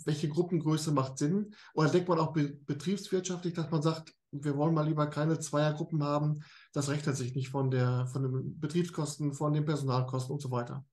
welche 0.05 0.29
Gruppengröße 0.29 0.93
macht 0.93 1.19
Sinn? 1.19 1.55
Oder 1.75 1.91
denkt 1.91 2.09
man 2.09 2.19
auch 2.19 2.33
be 2.33 2.57
betriebswirtschaftlich, 2.67 3.53
dass 3.53 3.71
man 3.71 3.83
sagt, 3.83 4.15
wir 4.31 4.57
wollen 4.57 4.75
mal 4.75 4.87
lieber 4.87 5.07
keine 5.07 5.39
Zweiergruppen 5.39 6.03
haben, 6.03 6.43
das 6.73 6.89
rechnet 6.89 7.17
sich 7.17 7.35
nicht 7.35 7.51
von, 7.51 7.71
der, 7.71 8.07
von 8.07 8.23
den 8.23 8.61
Betriebskosten, 8.61 9.33
von 9.33 9.53
den 9.53 9.65
Personalkosten 9.65 10.33
und 10.33 10.41
so 10.41 10.51
weiter. 10.51 10.85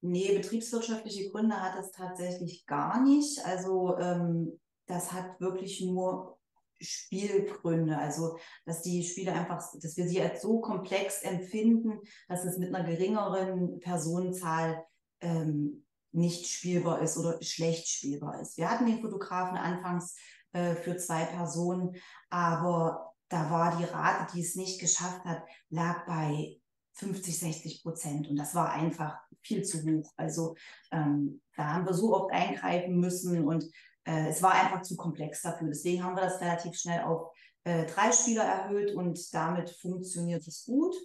Nee, 0.00 0.36
betriebswirtschaftliche 0.36 1.30
Gründe 1.30 1.60
hat 1.60 1.78
es 1.78 1.90
tatsächlich 1.90 2.66
gar 2.66 3.02
nicht. 3.02 3.44
Also 3.44 3.96
ähm, 3.98 4.60
das 4.86 5.12
hat 5.12 5.40
wirklich 5.40 5.80
nur 5.80 6.38
Spielgründe, 6.80 7.98
also 7.98 8.38
dass 8.64 8.82
die 8.82 9.02
Spiele 9.02 9.32
einfach, 9.32 9.60
dass 9.80 9.96
wir 9.96 10.08
sie 10.08 10.22
als 10.22 10.42
so 10.42 10.60
komplex 10.60 11.22
empfinden, 11.22 11.98
dass 12.28 12.44
es 12.44 12.58
mit 12.58 12.72
einer 12.72 12.88
geringeren 12.88 13.80
Personenzahl 13.80 14.84
ähm, 15.20 15.84
nicht 16.12 16.46
spielbar 16.46 17.02
ist 17.02 17.18
oder 17.18 17.42
schlecht 17.42 17.88
spielbar 17.88 18.40
ist. 18.40 18.56
Wir 18.56 18.70
hatten 18.70 18.86
den 18.86 19.00
Fotografen 19.00 19.56
anfangs 19.56 20.16
äh, 20.52 20.74
für 20.74 20.96
zwei 20.96 21.24
Personen, 21.24 21.96
aber 22.30 23.07
da 23.28 23.50
war 23.50 23.76
die 23.76 23.84
Rate, 23.84 24.32
die 24.34 24.40
es 24.40 24.56
nicht 24.56 24.80
geschafft 24.80 25.24
hat, 25.24 25.42
lag 25.70 26.06
bei 26.06 26.58
50, 26.94 27.38
60 27.38 27.82
Prozent 27.82 28.28
und 28.28 28.36
das 28.36 28.54
war 28.54 28.72
einfach 28.72 29.18
viel 29.42 29.62
zu 29.62 29.82
hoch. 29.82 30.12
Also 30.16 30.56
ähm, 30.90 31.40
da 31.56 31.74
haben 31.74 31.86
wir 31.86 31.94
so 31.94 32.14
oft 32.14 32.32
eingreifen 32.32 32.98
müssen 32.98 33.46
und 33.46 33.64
äh, 34.04 34.28
es 34.28 34.42
war 34.42 34.52
einfach 34.52 34.82
zu 34.82 34.96
komplex 34.96 35.42
dafür. 35.42 35.68
Deswegen 35.68 36.02
haben 36.02 36.16
wir 36.16 36.22
das 36.22 36.40
relativ 36.40 36.76
schnell 36.76 37.02
auf 37.02 37.32
äh, 37.64 37.86
drei 37.86 38.10
Spieler 38.12 38.44
erhöht 38.44 38.94
und 38.94 39.34
damit 39.34 39.70
funktioniert 39.70 40.46
es 40.46 40.64
gut. 40.64 40.96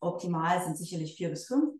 Optimal 0.00 0.62
sind 0.64 0.78
sicherlich 0.78 1.16
vier 1.16 1.28
bis 1.30 1.46
fünf. 1.46 1.74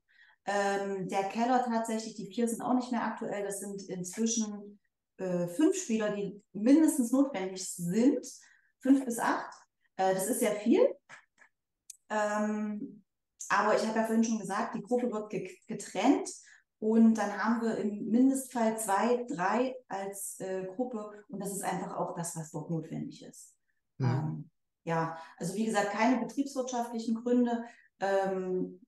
Ähm, 0.46 1.08
der 1.08 1.24
Keller 1.24 1.64
tatsächlich, 1.64 2.16
die 2.16 2.26
vier 2.26 2.48
sind 2.48 2.60
auch 2.60 2.74
nicht 2.74 2.90
mehr 2.90 3.04
aktuell. 3.04 3.44
Das 3.44 3.60
sind 3.60 3.82
inzwischen 3.88 4.78
äh, 5.18 5.46
fünf 5.48 5.76
Spieler, 5.76 6.14
die 6.14 6.42
mindestens 6.52 7.12
notwendig 7.12 7.66
sind. 7.66 8.26
Fünf 8.80 9.04
bis 9.04 9.18
acht. 9.18 9.52
Äh, 9.96 10.14
das 10.14 10.26
ist 10.26 10.40
sehr 10.40 10.56
viel. 10.56 10.80
Ähm, 12.08 13.04
aber 13.48 13.76
ich 13.76 13.86
habe 13.86 13.98
ja 13.98 14.04
vorhin 14.04 14.24
schon 14.24 14.38
gesagt, 14.38 14.74
die 14.74 14.82
Gruppe 14.82 15.10
wird 15.10 15.30
getrennt 15.66 16.30
und 16.78 17.14
dann 17.14 17.36
haben 17.36 17.60
wir 17.62 17.76
im 17.78 18.06
Mindestfall 18.06 18.78
zwei, 18.78 19.24
drei 19.28 19.76
als 19.88 20.40
äh, 20.40 20.66
Gruppe 20.74 21.24
und 21.28 21.40
das 21.40 21.52
ist 21.52 21.62
einfach 21.62 21.96
auch 21.96 22.14
das, 22.16 22.36
was 22.36 22.50
dort 22.50 22.70
notwendig 22.70 23.24
ist. 23.24 23.54
Mhm. 23.98 24.06
Ähm, 24.06 24.50
ja, 24.84 25.18
also 25.36 25.54
wie 25.54 25.66
gesagt, 25.66 25.90
keine 25.90 26.20
betriebswirtschaftlichen 26.24 27.16
Gründe. 27.16 27.64
Ähm, 28.00 28.80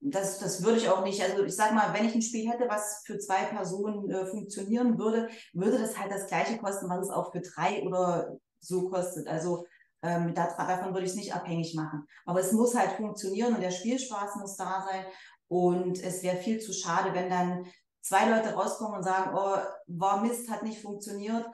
das, 0.00 0.38
das 0.38 0.62
würde 0.62 0.78
ich 0.78 0.88
auch 0.88 1.04
nicht. 1.04 1.20
Also 1.22 1.44
ich 1.44 1.54
sage 1.54 1.74
mal, 1.74 1.92
wenn 1.92 2.06
ich 2.06 2.14
ein 2.14 2.22
Spiel 2.22 2.48
hätte, 2.50 2.68
was 2.68 3.02
für 3.04 3.18
zwei 3.18 3.44
Personen 3.44 4.10
äh, 4.10 4.26
funktionieren 4.26 4.98
würde, 4.98 5.28
würde 5.52 5.78
das 5.78 5.98
halt 5.98 6.10
das 6.10 6.26
gleiche 6.26 6.56
kosten, 6.56 6.88
was 6.88 7.06
es 7.06 7.10
auch 7.10 7.32
für 7.32 7.40
drei 7.40 7.82
oder 7.82 8.38
so 8.60 8.88
kostet. 8.88 9.26
Also 9.28 9.66
ähm, 10.02 10.34
da, 10.34 10.54
davon 10.56 10.92
würde 10.94 11.04
ich 11.04 11.10
es 11.12 11.16
nicht 11.16 11.34
abhängig 11.34 11.74
machen. 11.74 12.06
Aber 12.24 12.40
es 12.40 12.52
muss 12.52 12.74
halt 12.74 12.92
funktionieren 12.92 13.54
und 13.54 13.60
der 13.60 13.70
Spielspaß 13.70 14.36
muss 14.36 14.56
da 14.56 14.86
sein. 14.88 15.04
Und 15.48 16.02
es 16.02 16.22
wäre 16.22 16.36
viel 16.36 16.60
zu 16.60 16.72
schade, 16.72 17.12
wenn 17.12 17.28
dann 17.28 17.66
zwei 18.02 18.30
Leute 18.30 18.54
rauskommen 18.54 18.98
und 18.98 19.02
sagen, 19.02 19.32
oh, 19.34 19.56
war 19.88 20.22
Mist, 20.22 20.50
hat 20.50 20.62
nicht 20.62 20.80
funktioniert. 20.80 21.46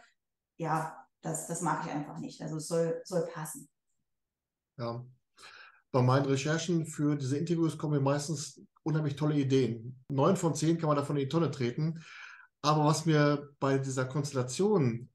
Ja, 0.59 1.07
das, 1.23 1.47
das 1.47 1.61
mag 1.61 1.85
ich 1.85 1.92
einfach 1.92 2.19
nicht. 2.19 2.40
Also 2.42 2.57
es 2.57 2.69
soll, 2.69 3.01
soll 3.05 3.27
passen. 3.33 3.69
Ja. 4.79 5.05
Bei 5.92 6.03
meinen 6.03 6.27
Recherchen 6.27 6.87
für 6.87 7.16
diese 7.16 7.38
Interviews 7.38 7.79
kommen 7.79 7.95
mir 7.95 8.01
meistens 8.01 8.61
unheimlich 8.83 9.16
tolle 9.16 9.35
Ideen. 9.35 9.99
Neun 10.11 10.37
von 10.37 10.55
zehn 10.55 10.79
kann 10.79 10.88
man 10.88 10.97
davon 10.97 11.16
in 11.16 11.23
die 11.23 11.29
Tonne 11.29 11.51
treten. 11.51 12.05
Aber 12.62 12.85
was 12.85 13.07
mir 13.07 13.51
bei 13.59 13.79
dieser 13.79 14.05
Konstellation 14.05 15.09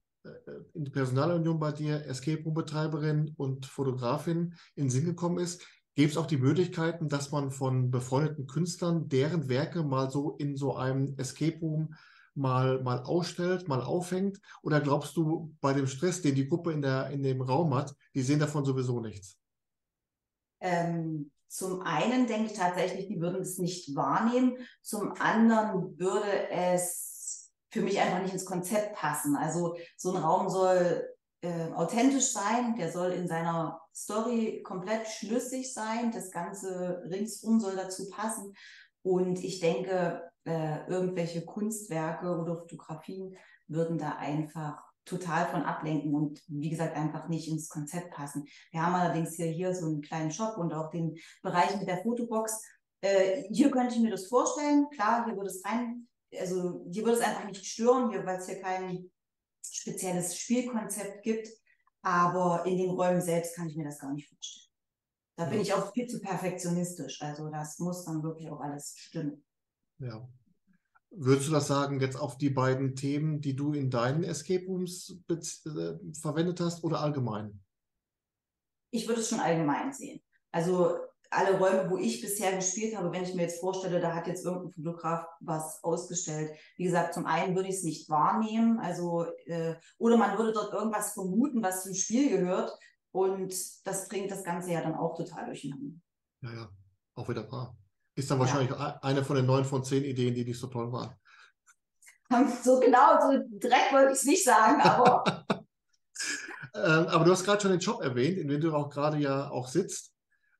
in 0.73 0.85
die 0.85 0.91
Personalunion 0.91 1.59
bei 1.59 1.71
dir, 1.71 2.05
Escape 2.05 2.43
Room 2.43 2.53
Betreiberin 2.53 3.33
und 3.37 3.65
Fotografin 3.65 4.53
in 4.75 4.85
den 4.85 4.89
Sinn 4.89 5.05
gekommen 5.05 5.39
ist, 5.39 5.65
Gibt 5.93 6.11
es 6.11 6.17
auch 6.17 6.25
die 6.25 6.37
Möglichkeiten, 6.37 7.09
dass 7.09 7.31
man 7.31 7.51
von 7.51 7.91
befreundeten 7.91 8.47
Künstlern 8.47 9.09
deren 9.09 9.49
Werke 9.49 9.83
mal 9.83 10.09
so 10.09 10.37
in 10.37 10.55
so 10.55 10.75
einem 10.75 11.15
Escape 11.17 11.59
Room 11.59 11.95
mal, 12.33 12.81
mal 12.81 13.03
ausstellt, 13.03 13.67
mal 13.67 13.81
aufhängt? 13.81 14.39
Oder 14.61 14.79
glaubst 14.79 15.17
du, 15.17 15.53
bei 15.59 15.73
dem 15.73 15.87
Stress, 15.87 16.21
den 16.21 16.35
die 16.35 16.47
Gruppe 16.47 16.71
in, 16.71 16.81
der, 16.81 17.09
in 17.09 17.23
dem 17.23 17.41
Raum 17.41 17.75
hat, 17.75 17.93
die 18.15 18.21
sehen 18.21 18.39
davon 18.39 18.63
sowieso 18.63 19.01
nichts? 19.01 19.37
Ähm, 20.61 21.29
zum 21.49 21.81
einen 21.81 22.25
denke 22.25 22.51
ich 22.51 22.57
tatsächlich, 22.57 23.07
die 23.07 23.19
würden 23.19 23.41
es 23.41 23.57
nicht 23.57 23.93
wahrnehmen. 23.93 24.57
Zum 24.81 25.11
anderen 25.19 25.99
würde 25.99 26.49
es 26.49 27.10
für 27.71 27.81
mich 27.81 27.99
einfach 27.99 28.21
nicht 28.21 28.33
ins 28.33 28.45
Konzept 28.45 28.95
passen. 28.95 29.35
Also 29.35 29.77
so 29.97 30.13
ein 30.13 30.21
Raum 30.21 30.49
soll 30.49 31.07
äh, 31.41 31.71
authentisch 31.73 32.31
sein, 32.31 32.75
der 32.75 32.91
soll 32.91 33.11
in 33.11 33.27
seiner 33.27 33.81
Story 33.95 34.61
komplett 34.63 35.07
schlüssig 35.07 35.73
sein, 35.73 36.11
das 36.11 36.31
Ganze 36.31 37.03
ringsum 37.09 37.59
soll 37.59 37.75
dazu 37.75 38.09
passen. 38.09 38.53
Und 39.03 39.43
ich 39.43 39.59
denke, 39.59 40.29
äh, 40.45 40.85
irgendwelche 40.87 41.43
Kunstwerke 41.43 42.37
oder 42.37 42.57
Fotografien 42.57 43.35
würden 43.67 43.97
da 43.97 44.17
einfach 44.17 44.83
total 45.05 45.47
von 45.47 45.63
ablenken 45.63 46.13
und 46.13 46.41
wie 46.47 46.69
gesagt 46.69 46.95
einfach 46.95 47.27
nicht 47.27 47.47
ins 47.47 47.69
Konzept 47.69 48.11
passen. 48.11 48.45
Wir 48.71 48.85
haben 48.85 48.93
allerdings 48.93 49.35
hier, 49.35 49.47
hier 49.47 49.73
so 49.73 49.87
einen 49.87 50.01
kleinen 50.01 50.31
Shop 50.31 50.57
und 50.57 50.73
auch 50.73 50.91
den 50.91 51.17
Bereich 51.41 51.75
mit 51.77 51.87
der 51.87 52.03
Fotobox. 52.03 52.61
Äh, 53.01 53.43
hier 53.51 53.71
könnte 53.71 53.95
ich 53.95 54.01
mir 54.01 54.11
das 54.11 54.27
vorstellen. 54.27 54.87
Klar, 54.91 55.25
hier 55.25 55.35
würde 55.35 55.49
es 55.49 55.65
rein, 55.65 56.07
also 56.39 56.85
hier 56.91 57.03
würde 57.03 57.17
es 57.17 57.23
einfach 57.23 57.45
nicht 57.45 57.65
stören, 57.65 58.09
weil 58.25 58.39
es 58.39 58.47
hier 58.47 58.61
kein 58.61 59.11
spezielles 59.63 60.37
Spielkonzept 60.37 61.23
gibt. 61.23 61.49
Aber 62.03 62.65
in 62.65 62.77
den 62.77 62.89
Räumen 62.89 63.21
selbst 63.21 63.55
kann 63.55 63.67
ich 63.67 63.75
mir 63.75 63.85
das 63.85 63.99
gar 63.99 64.11
nicht 64.13 64.27
vorstellen. 64.27 64.71
Da 65.37 65.45
bin 65.45 65.61
ich 65.61 65.73
auch 65.73 65.93
viel 65.93 66.07
zu 66.07 66.19
perfektionistisch. 66.19 67.21
Also 67.21 67.49
das 67.49 67.79
muss 67.79 68.05
dann 68.05 68.23
wirklich 68.23 68.49
auch 68.49 68.59
alles 68.59 68.95
stimmen. 68.97 69.43
Ja. 69.99 70.27
Würdest 71.11 71.49
du 71.49 71.51
das 71.51 71.67
sagen, 71.67 71.99
jetzt 71.99 72.15
auf 72.15 72.37
die 72.37 72.49
beiden 72.49 72.95
Themen, 72.95 73.41
die 73.41 73.55
du 73.55 73.73
in 73.73 73.89
deinen 73.89 74.23
Escape 74.23 74.65
Rooms 74.65 75.19
äh, 75.29 75.97
verwendet 76.19 76.59
hast 76.59 76.83
oder 76.83 77.01
allgemein? 77.01 77.59
Ich 78.91 79.07
würde 79.07 79.21
es 79.21 79.29
schon 79.29 79.39
allgemein 79.39 79.91
sehen. 79.93 80.21
Also 80.51 80.97
alle 81.31 81.57
Räume, 81.57 81.89
wo 81.89 81.97
ich 81.97 82.21
bisher 82.21 82.55
gespielt 82.55 82.95
habe, 82.95 83.11
wenn 83.11 83.23
ich 83.23 83.33
mir 83.33 83.43
jetzt 83.43 83.61
vorstelle, 83.61 83.99
da 83.99 84.13
hat 84.13 84.27
jetzt 84.27 84.45
irgendein 84.45 84.71
Fotograf 84.71 85.25
was 85.39 85.83
ausgestellt. 85.83 86.51
Wie 86.75 86.83
gesagt, 86.83 87.13
zum 87.13 87.25
einen 87.25 87.55
würde 87.55 87.69
ich 87.69 87.75
es 87.75 87.83
nicht 87.83 88.09
wahrnehmen, 88.09 88.79
also 88.79 89.25
äh, 89.45 89.75
oder 89.97 90.17
man 90.17 90.37
würde 90.37 90.51
dort 90.51 90.73
irgendwas 90.73 91.13
vermuten, 91.13 91.63
was 91.63 91.83
zum 91.83 91.93
Spiel 91.93 92.29
gehört, 92.29 92.77
und 93.11 93.53
das 93.85 94.07
bringt 94.07 94.31
das 94.31 94.43
Ganze 94.43 94.71
ja 94.71 94.81
dann 94.81 94.95
auch 94.95 95.15
total 95.15 95.45
durcheinander. 95.45 95.95
Ja, 96.41 96.53
ja, 96.53 96.69
auch 97.15 97.27
wieder 97.27 97.49
wahr. 97.51 97.75
Ist 98.15 98.29
dann 98.29 98.39
wahrscheinlich 98.39 98.71
ja. 98.71 98.99
eine 99.01 99.23
von 99.23 99.35
den 99.35 99.45
neun 99.45 99.65
von 99.65 99.83
zehn 99.83 100.03
Ideen, 100.03 100.33
die 100.33 100.45
nicht 100.45 100.59
so 100.59 100.67
toll 100.67 100.91
waren. 100.91 101.15
So 102.63 102.79
genau, 102.79 103.19
so 103.19 103.37
direkt 103.49 103.91
wollte 103.91 104.13
ich 104.13 104.19
es 104.19 104.23
nicht 104.23 104.43
sagen, 104.43 104.81
aber. 104.81 105.45
ähm, 106.75 107.07
aber 107.07 107.25
du 107.25 107.31
hast 107.31 107.43
gerade 107.43 107.61
schon 107.61 107.71
den 107.71 107.79
Job 107.81 108.01
erwähnt, 108.01 108.37
in 108.37 108.47
dem 108.47 108.61
du 108.61 108.73
auch 108.73 108.89
gerade 108.89 109.17
ja 109.17 109.49
auch 109.49 109.67
sitzt. 109.67 110.13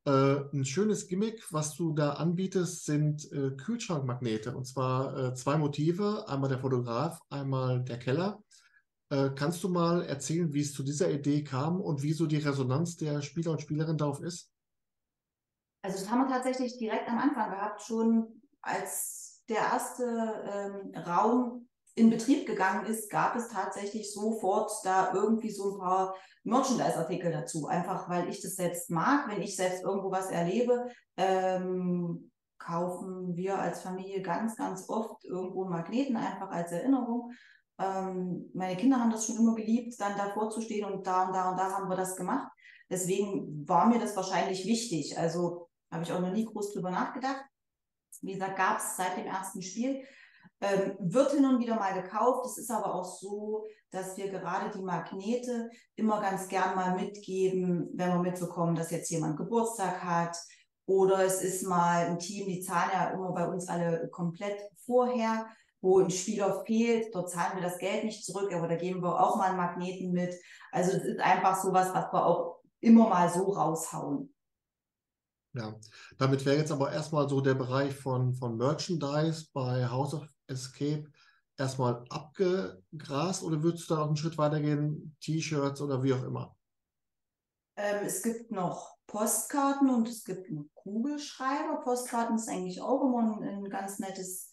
Äh, 0.06 0.50
ein 0.52 0.66
schönes 0.66 1.08
Gimmick, 1.08 1.46
was 1.52 1.76
du 1.76 1.94
da 1.94 2.14
anbietest, 2.14 2.86
sind 2.86 3.32
äh, 3.32 3.52
Kühlschrankmagnete. 3.52 4.56
Und 4.56 4.66
zwar 4.66 5.16
äh, 5.16 5.34
zwei 5.36 5.58
Motive, 5.58 6.28
einmal 6.28 6.50
der 6.50 6.60
Fotograf, 6.60 7.20
einmal 7.30 7.84
der 7.84 8.00
Keller. 8.00 8.42
Kannst 9.36 9.62
du 9.62 9.68
mal 9.68 10.04
erzählen, 10.06 10.54
wie 10.54 10.62
es 10.62 10.72
zu 10.72 10.84
dieser 10.84 11.12
Idee 11.12 11.44
kam 11.44 11.82
und 11.82 12.02
wieso 12.02 12.28
die 12.28 12.38
Resonanz 12.38 12.96
der 12.96 13.22
Spieler 13.22 13.52
und 13.52 13.62
Spielerin 13.62 13.98
darauf 13.98 14.22
ist? 14.22 14.50
Also 15.82 15.98
das 15.98 16.10
haben 16.10 16.22
wir 16.22 16.30
tatsächlich 16.30 16.78
direkt 16.78 17.10
am 17.10 17.18
Anfang 17.18 17.52
gehabt, 17.52 17.82
schon 17.82 18.42
als 18.62 19.44
der 19.50 19.58
erste 19.58 20.06
ähm, 20.06 20.96
Raum 20.96 21.68
in 21.96 22.10
Betrieb 22.10 22.48
gegangen 22.48 22.86
ist, 22.86 23.10
gab 23.10 23.36
es 23.36 23.50
tatsächlich 23.50 24.14
sofort 24.14 24.72
da 24.84 25.14
irgendwie 25.14 25.52
so 25.52 25.74
ein 25.74 25.80
paar 25.80 26.16
Merchandise-Artikel 26.44 27.32
dazu. 27.32 27.68
Einfach 27.68 28.10
weil 28.10 28.30
ich 28.30 28.42
das 28.42 28.56
selbst 28.56 28.90
mag, 28.90 29.30
wenn 29.30 29.42
ich 29.42 29.56
selbst 29.56 29.84
irgendwo 29.84 30.12
was 30.12 30.32
erlebe, 30.32 30.90
ähm, 31.18 32.32
kaufen 32.58 33.36
wir 33.36 33.58
als 33.58 33.82
Familie 33.82 34.22
ganz, 34.22 34.56
ganz 34.56 34.88
oft 34.88 35.24
irgendwo 35.26 35.66
Magneten 35.66 36.16
einfach 36.16 36.50
als 36.52 36.72
Erinnerung. 36.72 37.32
Ähm, 37.80 38.50
meine 38.54 38.78
Kinder 38.78 39.00
haben 39.00 39.12
das 39.12 39.26
schon 39.26 39.38
immer 39.38 39.56
geliebt, 39.56 40.00
dann 40.00 40.18
davor 40.18 40.50
zu 40.50 40.62
stehen 40.62 40.86
und 40.86 41.06
da 41.06 41.28
und 41.28 41.34
da 41.34 41.52
und 41.52 41.58
da 41.58 41.72
haben 41.72 41.90
wir 41.90 41.98
das 41.98 42.16
gemacht. 42.16 42.52
Deswegen 42.90 43.68
war 43.68 43.88
mir 43.88 44.00
das 44.00 44.16
wahrscheinlich 44.16 44.66
wichtig. 44.66 45.18
Also 45.18 45.70
habe 45.92 46.04
ich 46.04 46.12
auch 46.12 46.20
noch 46.20 46.32
nie 46.32 46.46
groß 46.46 46.74
drüber 46.74 46.92
nachgedacht. 46.92 47.44
Wie 48.22 48.34
gesagt, 48.34 48.58
gab 48.58 48.78
es 48.78 48.98
seit 48.98 49.18
dem 49.18 49.26
ersten 49.26 49.62
Spiel. 49.62 50.04
Ähm, 50.64 50.96
wird 51.00 51.32
hin 51.32 51.46
und 51.46 51.60
wieder 51.60 51.76
mal 51.76 52.00
gekauft. 52.00 52.46
Es 52.46 52.60
ist 52.60 52.70
aber 52.70 52.94
auch 52.94 53.04
so, 53.04 53.66
dass 53.90 54.16
wir 54.16 54.30
gerade 54.30 54.70
die 54.78 54.84
Magnete 54.84 55.70
immer 55.96 56.22
ganz 56.22 56.48
gern 56.48 56.76
mal 56.76 56.96
mitgeben, 56.96 57.90
wenn 57.94 58.10
wir 58.10 58.20
mitbekommen, 58.20 58.76
dass 58.76 58.92
jetzt 58.92 59.10
jemand 59.10 59.38
Geburtstag 59.38 60.04
hat. 60.04 60.38
Oder 60.86 61.26
es 61.26 61.42
ist 61.42 61.64
mal 61.64 62.06
ein 62.06 62.20
Team, 62.20 62.48
die 62.48 62.62
zahlen 62.62 62.92
ja 62.94 63.10
immer 63.10 63.32
bei 63.32 63.48
uns 63.48 63.68
alle 63.68 64.08
komplett 64.10 64.60
vorher, 64.86 65.48
wo 65.82 66.00
ein 66.00 66.12
Spieler 66.12 66.64
fehlt. 66.66 67.14
Dort 67.16 67.32
zahlen 67.32 67.56
wir 67.56 67.64
das 67.64 67.80
Geld 67.80 68.04
nicht 68.04 68.24
zurück, 68.24 68.54
aber 68.54 68.68
da 68.68 68.76
geben 68.76 69.02
wir 69.02 69.20
auch 69.20 69.38
mal 69.38 69.50
einen 69.50 69.58
Magneten 69.58 70.12
mit. 70.12 70.36
Also 70.72 70.92
es 70.92 71.04
ist 71.04 71.20
einfach 71.20 71.60
sowas, 71.60 71.90
was 71.94 72.14
wir 72.14 72.26
auch 72.26 72.62
immer 72.82 73.10
mal 73.10 73.30
so 73.30 73.52
raushauen. 73.52 74.34
Ja, 75.54 75.76
damit 76.18 76.46
wäre 76.46 76.58
jetzt 76.58 76.72
aber 76.72 76.92
erstmal 76.94 77.28
so 77.28 77.42
der 77.42 77.56
Bereich 77.56 77.94
von, 77.94 78.34
von 78.34 78.56
Merchandise 78.56 79.48
bei 79.54 79.88
House 79.90 80.14
of 80.14 80.26
Escape 80.52 81.06
erstmal 81.58 82.04
abgegrast 82.10 83.44
oder 83.44 83.62
würdest 83.64 83.90
du 83.90 83.94
da 83.94 84.00
noch 84.02 84.08
einen 84.08 84.18
Schritt 84.18 84.38
weitergehen, 84.38 85.16
T-Shirts 85.22 85.82
oder 85.82 86.04
wie 86.04 86.14
auch 86.14 86.24
immer? 86.24 86.56
Ähm, 87.78 88.06
es 88.06 88.22
gibt 88.22 88.52
noch 88.52 88.98
Postkarten 89.08 89.90
und 89.90 90.08
es 90.08 90.24
gibt 90.24 90.50
einen 90.50 90.70
Kugelschreiber. 90.74 91.82
Postkarten 91.84 92.36
ist 92.36 92.50
eigentlich 92.50 92.82
auch 92.82 93.04
immer 93.04 93.38
ein, 93.42 93.44
ein 93.44 93.70
ganz 93.70 94.00
nettes 94.00 94.52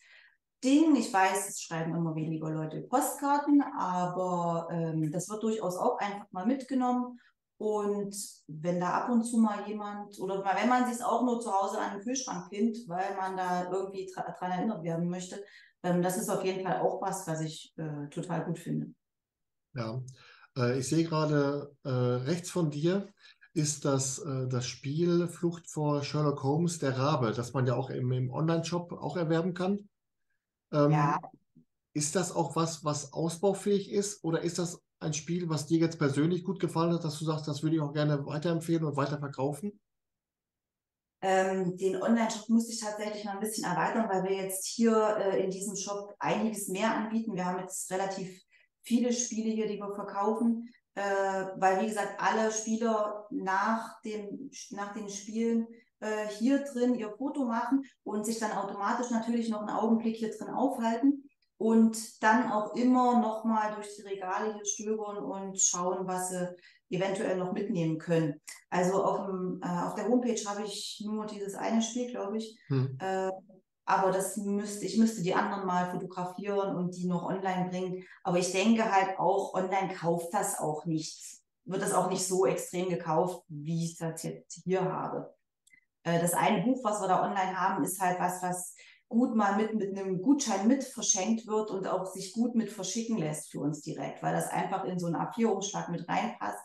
Ding. 0.62 0.96
Ich 0.96 1.12
weiß, 1.12 1.48
es 1.48 1.62
schreiben 1.62 1.94
immer 1.94 2.14
weniger 2.14 2.50
Leute 2.50 2.80
Postkarten, 2.82 3.62
aber 3.62 4.68
ähm, 4.70 5.10
das 5.12 5.28
wird 5.28 5.42
durchaus 5.42 5.76
auch 5.76 5.98
einfach 5.98 6.26
mal 6.32 6.46
mitgenommen. 6.46 7.20
Und 7.58 8.16
wenn 8.46 8.78
da 8.78 8.90
ab 8.90 9.10
und 9.10 9.24
zu 9.24 9.38
mal 9.38 9.66
jemand, 9.68 10.18
oder 10.20 10.44
wenn 10.44 10.68
man 10.68 10.92
sich 10.92 11.04
auch 11.04 11.22
nur 11.22 11.40
zu 11.40 11.52
Hause 11.52 11.78
an 11.78 11.96
den 11.96 12.04
Kühlschrank 12.04 12.50
pinnt, 12.50 12.78
weil 12.86 13.16
man 13.16 13.36
da 13.36 13.70
irgendwie 13.70 14.08
dran 14.12 14.50
erinnert 14.52 14.84
werden 14.84 15.08
möchte, 15.08 15.44
ähm, 15.82 16.02
das 16.02 16.16
ist 16.16 16.28
auf 16.28 16.44
jeden 16.44 16.62
Fall 16.62 16.80
auch 16.80 17.00
was, 17.00 17.26
was 17.26 17.40
ich 17.40 17.72
äh, 17.76 18.08
total 18.08 18.44
gut 18.44 18.58
finde. 18.58 18.92
Ja, 19.74 20.02
äh, 20.56 20.78
ich 20.78 20.88
sehe 20.88 21.04
gerade 21.04 21.74
äh, 21.84 21.88
rechts 21.90 22.50
von 22.50 22.70
dir 22.70 23.08
ist 23.54 23.84
das, 23.84 24.18
äh, 24.20 24.46
das 24.48 24.66
Spiel 24.66 25.26
Flucht 25.26 25.68
vor 25.68 26.02
Sherlock 26.02 26.42
Holmes, 26.42 26.78
der 26.78 26.96
Rabe, 26.96 27.32
das 27.32 27.52
man 27.52 27.66
ja 27.66 27.74
auch 27.74 27.90
im, 27.90 28.12
im 28.12 28.30
Online-Shop 28.30 28.92
auch 28.92 29.16
erwerben 29.16 29.54
kann. 29.54 29.88
Ähm, 30.72 30.90
ja. 30.92 31.18
Ist 31.92 32.14
das 32.14 32.30
auch 32.30 32.54
was, 32.54 32.84
was 32.84 33.12
ausbaufähig 33.12 33.90
ist 33.90 34.22
oder 34.22 34.42
ist 34.42 34.58
das 34.58 34.80
ein 35.00 35.12
Spiel, 35.12 35.48
was 35.48 35.66
dir 35.66 35.78
jetzt 35.78 35.98
persönlich 35.98 36.44
gut 36.44 36.60
gefallen 36.60 36.92
hat, 36.92 37.04
dass 37.04 37.18
du 37.18 37.24
sagst, 37.24 37.48
das 37.48 37.62
würde 37.62 37.76
ich 37.76 37.82
auch 37.82 37.92
gerne 37.92 38.24
weiterempfehlen 38.26 38.84
und 38.84 38.96
weiterverkaufen? 38.96 39.80
Ähm, 41.20 41.76
den 41.76 42.00
Online-Shop 42.00 42.48
musste 42.48 42.72
ich 42.72 42.80
tatsächlich 42.80 43.24
noch 43.24 43.34
ein 43.34 43.40
bisschen 43.40 43.64
erweitern, 43.64 44.08
weil 44.08 44.22
wir 44.24 44.36
jetzt 44.36 44.66
hier 44.66 45.16
äh, 45.18 45.42
in 45.42 45.50
diesem 45.50 45.74
Shop 45.74 46.14
einiges 46.18 46.68
mehr 46.68 46.94
anbieten. 46.94 47.34
Wir 47.34 47.44
haben 47.44 47.60
jetzt 47.60 47.90
relativ 47.90 48.40
viele 48.82 49.12
Spiele 49.12 49.50
hier, 49.50 49.66
die 49.66 49.78
wir 49.78 49.94
verkaufen, 49.94 50.68
äh, 50.94 51.02
weil, 51.56 51.80
wie 51.80 51.86
gesagt, 51.86 52.20
alle 52.20 52.52
Spieler 52.52 53.26
nach, 53.30 54.00
dem, 54.02 54.50
nach 54.70 54.94
den 54.94 55.08
Spielen 55.08 55.66
äh, 56.00 56.28
hier 56.28 56.64
drin 56.64 56.94
ihr 56.94 57.10
Foto 57.16 57.44
machen 57.44 57.84
und 58.04 58.24
sich 58.24 58.38
dann 58.38 58.52
automatisch 58.52 59.10
natürlich 59.10 59.48
noch 59.48 59.60
einen 59.60 59.76
Augenblick 59.76 60.16
hier 60.16 60.30
drin 60.36 60.50
aufhalten 60.50 61.28
und 61.56 62.22
dann 62.22 62.52
auch 62.52 62.76
immer 62.76 63.20
noch 63.20 63.44
mal 63.44 63.74
durch 63.74 63.96
die 63.96 64.02
Regale 64.02 64.54
hier 64.54 64.64
stöbern 64.64 65.18
und 65.18 65.60
schauen, 65.60 66.06
was 66.06 66.30
sie 66.30 66.48
eventuell 66.90 67.36
noch 67.36 67.52
mitnehmen 67.52 67.98
können. 67.98 68.40
Also 68.70 69.02
auf, 69.04 69.26
dem, 69.26 69.60
äh, 69.62 69.66
auf 69.66 69.94
der 69.94 70.08
Homepage 70.08 70.40
habe 70.46 70.64
ich 70.64 71.02
nur 71.04 71.26
dieses 71.26 71.54
eine 71.54 71.82
Spiel, 71.82 72.10
glaube 72.10 72.38
ich. 72.38 72.58
Hm. 72.68 72.98
Äh, 73.00 73.30
aber 73.84 74.10
das 74.12 74.36
müsste, 74.36 74.84
ich 74.84 74.98
müsste 74.98 75.22
die 75.22 75.34
anderen 75.34 75.66
mal 75.66 75.90
fotografieren 75.90 76.76
und 76.76 76.94
die 76.94 77.06
noch 77.06 77.24
online 77.24 77.70
bringen. 77.70 78.04
Aber 78.22 78.38
ich 78.38 78.52
denke 78.52 78.90
halt 78.90 79.18
auch, 79.18 79.54
online 79.54 79.94
kauft 79.94 80.34
das 80.34 80.58
auch 80.58 80.84
nichts. 80.84 81.42
Wird 81.64 81.82
das 81.82 81.94
auch 81.94 82.10
nicht 82.10 82.26
so 82.26 82.44
extrem 82.44 82.90
gekauft, 82.90 83.44
wie 83.48 83.84
ich 83.84 83.96
das 83.96 84.22
jetzt 84.22 84.60
hier 84.64 84.84
habe. 84.84 85.34
Äh, 86.02 86.20
das 86.20 86.34
eine 86.34 86.62
Buch, 86.62 86.82
was 86.84 87.00
wir 87.00 87.08
da 87.08 87.22
online 87.22 87.58
haben, 87.58 87.82
ist 87.82 88.00
halt 88.00 88.18
was, 88.20 88.42
was 88.42 88.74
gut 89.08 89.34
mal 89.34 89.56
mit, 89.56 89.74
mit 89.74 89.96
einem 89.96 90.20
Gutschein 90.20 90.68
mit 90.68 90.84
verschenkt 90.84 91.46
wird 91.46 91.70
und 91.70 91.86
auch 91.86 92.06
sich 92.06 92.32
gut 92.32 92.54
mit 92.54 92.70
verschicken 92.70 93.16
lässt 93.16 93.50
für 93.50 93.60
uns 93.60 93.80
direkt, 93.80 94.22
weil 94.22 94.34
das 94.34 94.50
einfach 94.50 94.84
in 94.84 94.98
so 94.98 95.06
einen 95.06 95.16
A4-Umschlag 95.16 95.88
mit 95.88 96.08
reinpasst. 96.08 96.62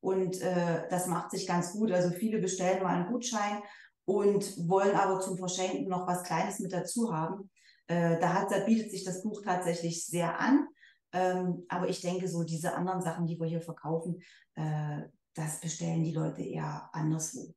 Und 0.00 0.40
äh, 0.40 0.86
das 0.90 1.06
macht 1.06 1.30
sich 1.30 1.46
ganz 1.46 1.72
gut. 1.72 1.90
Also 1.90 2.10
viele 2.10 2.38
bestellen 2.38 2.82
mal 2.82 2.94
einen 2.94 3.10
Gutschein 3.10 3.62
und 4.04 4.68
wollen 4.68 4.94
aber 4.94 5.20
zum 5.20 5.38
Verschenken 5.38 5.88
noch 5.88 6.06
was 6.06 6.22
Kleines 6.22 6.60
mit 6.60 6.72
dazu 6.72 7.12
haben. 7.14 7.50
Äh, 7.86 8.18
da, 8.20 8.34
hat, 8.34 8.50
da 8.50 8.60
bietet 8.60 8.90
sich 8.90 9.04
das 9.04 9.22
Buch 9.22 9.42
tatsächlich 9.42 10.04
sehr 10.04 10.38
an. 10.38 10.68
Ähm, 11.12 11.64
aber 11.68 11.88
ich 11.88 12.02
denke, 12.02 12.28
so 12.28 12.44
diese 12.44 12.74
anderen 12.74 13.00
Sachen, 13.00 13.26
die 13.26 13.38
wir 13.38 13.46
hier 13.46 13.62
verkaufen, 13.62 14.20
äh, 14.54 15.02
das 15.34 15.60
bestellen 15.60 16.04
die 16.04 16.12
Leute 16.12 16.42
eher 16.42 16.90
anderswo. 16.92 17.54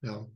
Ja, 0.00 0.26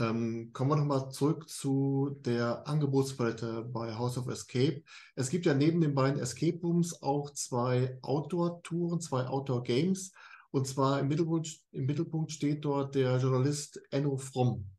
Ähm, 0.00 0.50
kommen 0.54 0.70
wir 0.70 0.76
nochmal 0.76 1.10
zurück 1.10 1.48
zu 1.48 2.16
der 2.24 2.66
Angebotspalette 2.66 3.64
bei 3.70 3.94
House 3.94 4.16
of 4.16 4.28
Escape. 4.28 4.82
Es 5.14 5.28
gibt 5.28 5.44
ja 5.44 5.52
neben 5.52 5.80
den 5.82 5.94
beiden 5.94 6.18
Escape 6.18 6.58
Rooms 6.62 7.02
auch 7.02 7.30
zwei 7.30 7.98
Outdoor-Touren, 8.00 9.00
zwei 9.00 9.26
Outdoor-Games. 9.26 10.12
Und 10.52 10.66
zwar 10.66 11.00
im 11.00 11.08
Mittelpunkt, 11.08 11.60
im 11.72 11.84
Mittelpunkt 11.84 12.32
steht 12.32 12.64
dort 12.64 12.94
der 12.94 13.18
Journalist 13.18 13.80
Enno 13.90 14.16
Fromm. 14.16 14.70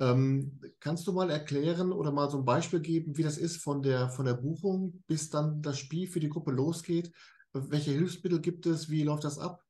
Ähm, 0.00 0.60
kannst 0.80 1.06
du 1.06 1.12
mal 1.12 1.30
erklären 1.30 1.92
oder 1.92 2.10
mal 2.10 2.28
so 2.28 2.38
ein 2.38 2.44
Beispiel 2.44 2.80
geben, 2.80 3.16
wie 3.16 3.22
das 3.22 3.38
ist 3.38 3.62
von 3.62 3.80
der, 3.80 4.10
von 4.10 4.26
der 4.26 4.34
Buchung, 4.34 5.04
bis 5.06 5.30
dann 5.30 5.62
das 5.62 5.78
Spiel 5.78 6.08
für 6.08 6.18
die 6.18 6.28
Gruppe 6.28 6.50
losgeht? 6.50 7.12
Welche 7.52 7.92
Hilfsmittel 7.92 8.40
gibt 8.40 8.66
es? 8.66 8.90
Wie 8.90 9.04
läuft 9.04 9.22
das 9.22 9.38
ab? 9.38 9.62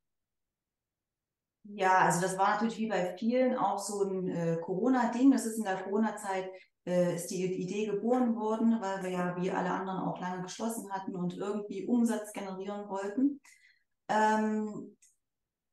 Ja, 1.64 1.98
also 1.98 2.20
das 2.20 2.36
war 2.36 2.50
natürlich 2.50 2.78
wie 2.78 2.88
bei 2.88 3.16
vielen 3.16 3.56
auch 3.56 3.78
so 3.78 4.02
ein 4.02 4.28
äh, 4.28 4.58
Corona-Ding. 4.60 5.30
Das 5.30 5.46
ist 5.46 5.58
in 5.58 5.64
der 5.64 5.76
Corona-Zeit 5.76 6.50
äh, 6.86 7.14
ist 7.14 7.28
die 7.28 7.44
Idee 7.44 7.86
geboren 7.86 8.34
worden, 8.34 8.80
weil 8.80 9.02
wir 9.02 9.10
ja 9.10 9.36
wie 9.40 9.50
alle 9.50 9.70
anderen 9.70 10.00
auch 10.00 10.20
lange 10.20 10.42
geschlossen 10.42 10.90
hatten 10.90 11.14
und 11.14 11.36
irgendwie 11.36 11.86
Umsatz 11.86 12.32
generieren 12.32 12.88
wollten. 12.88 13.40
Ähm, 14.08 14.96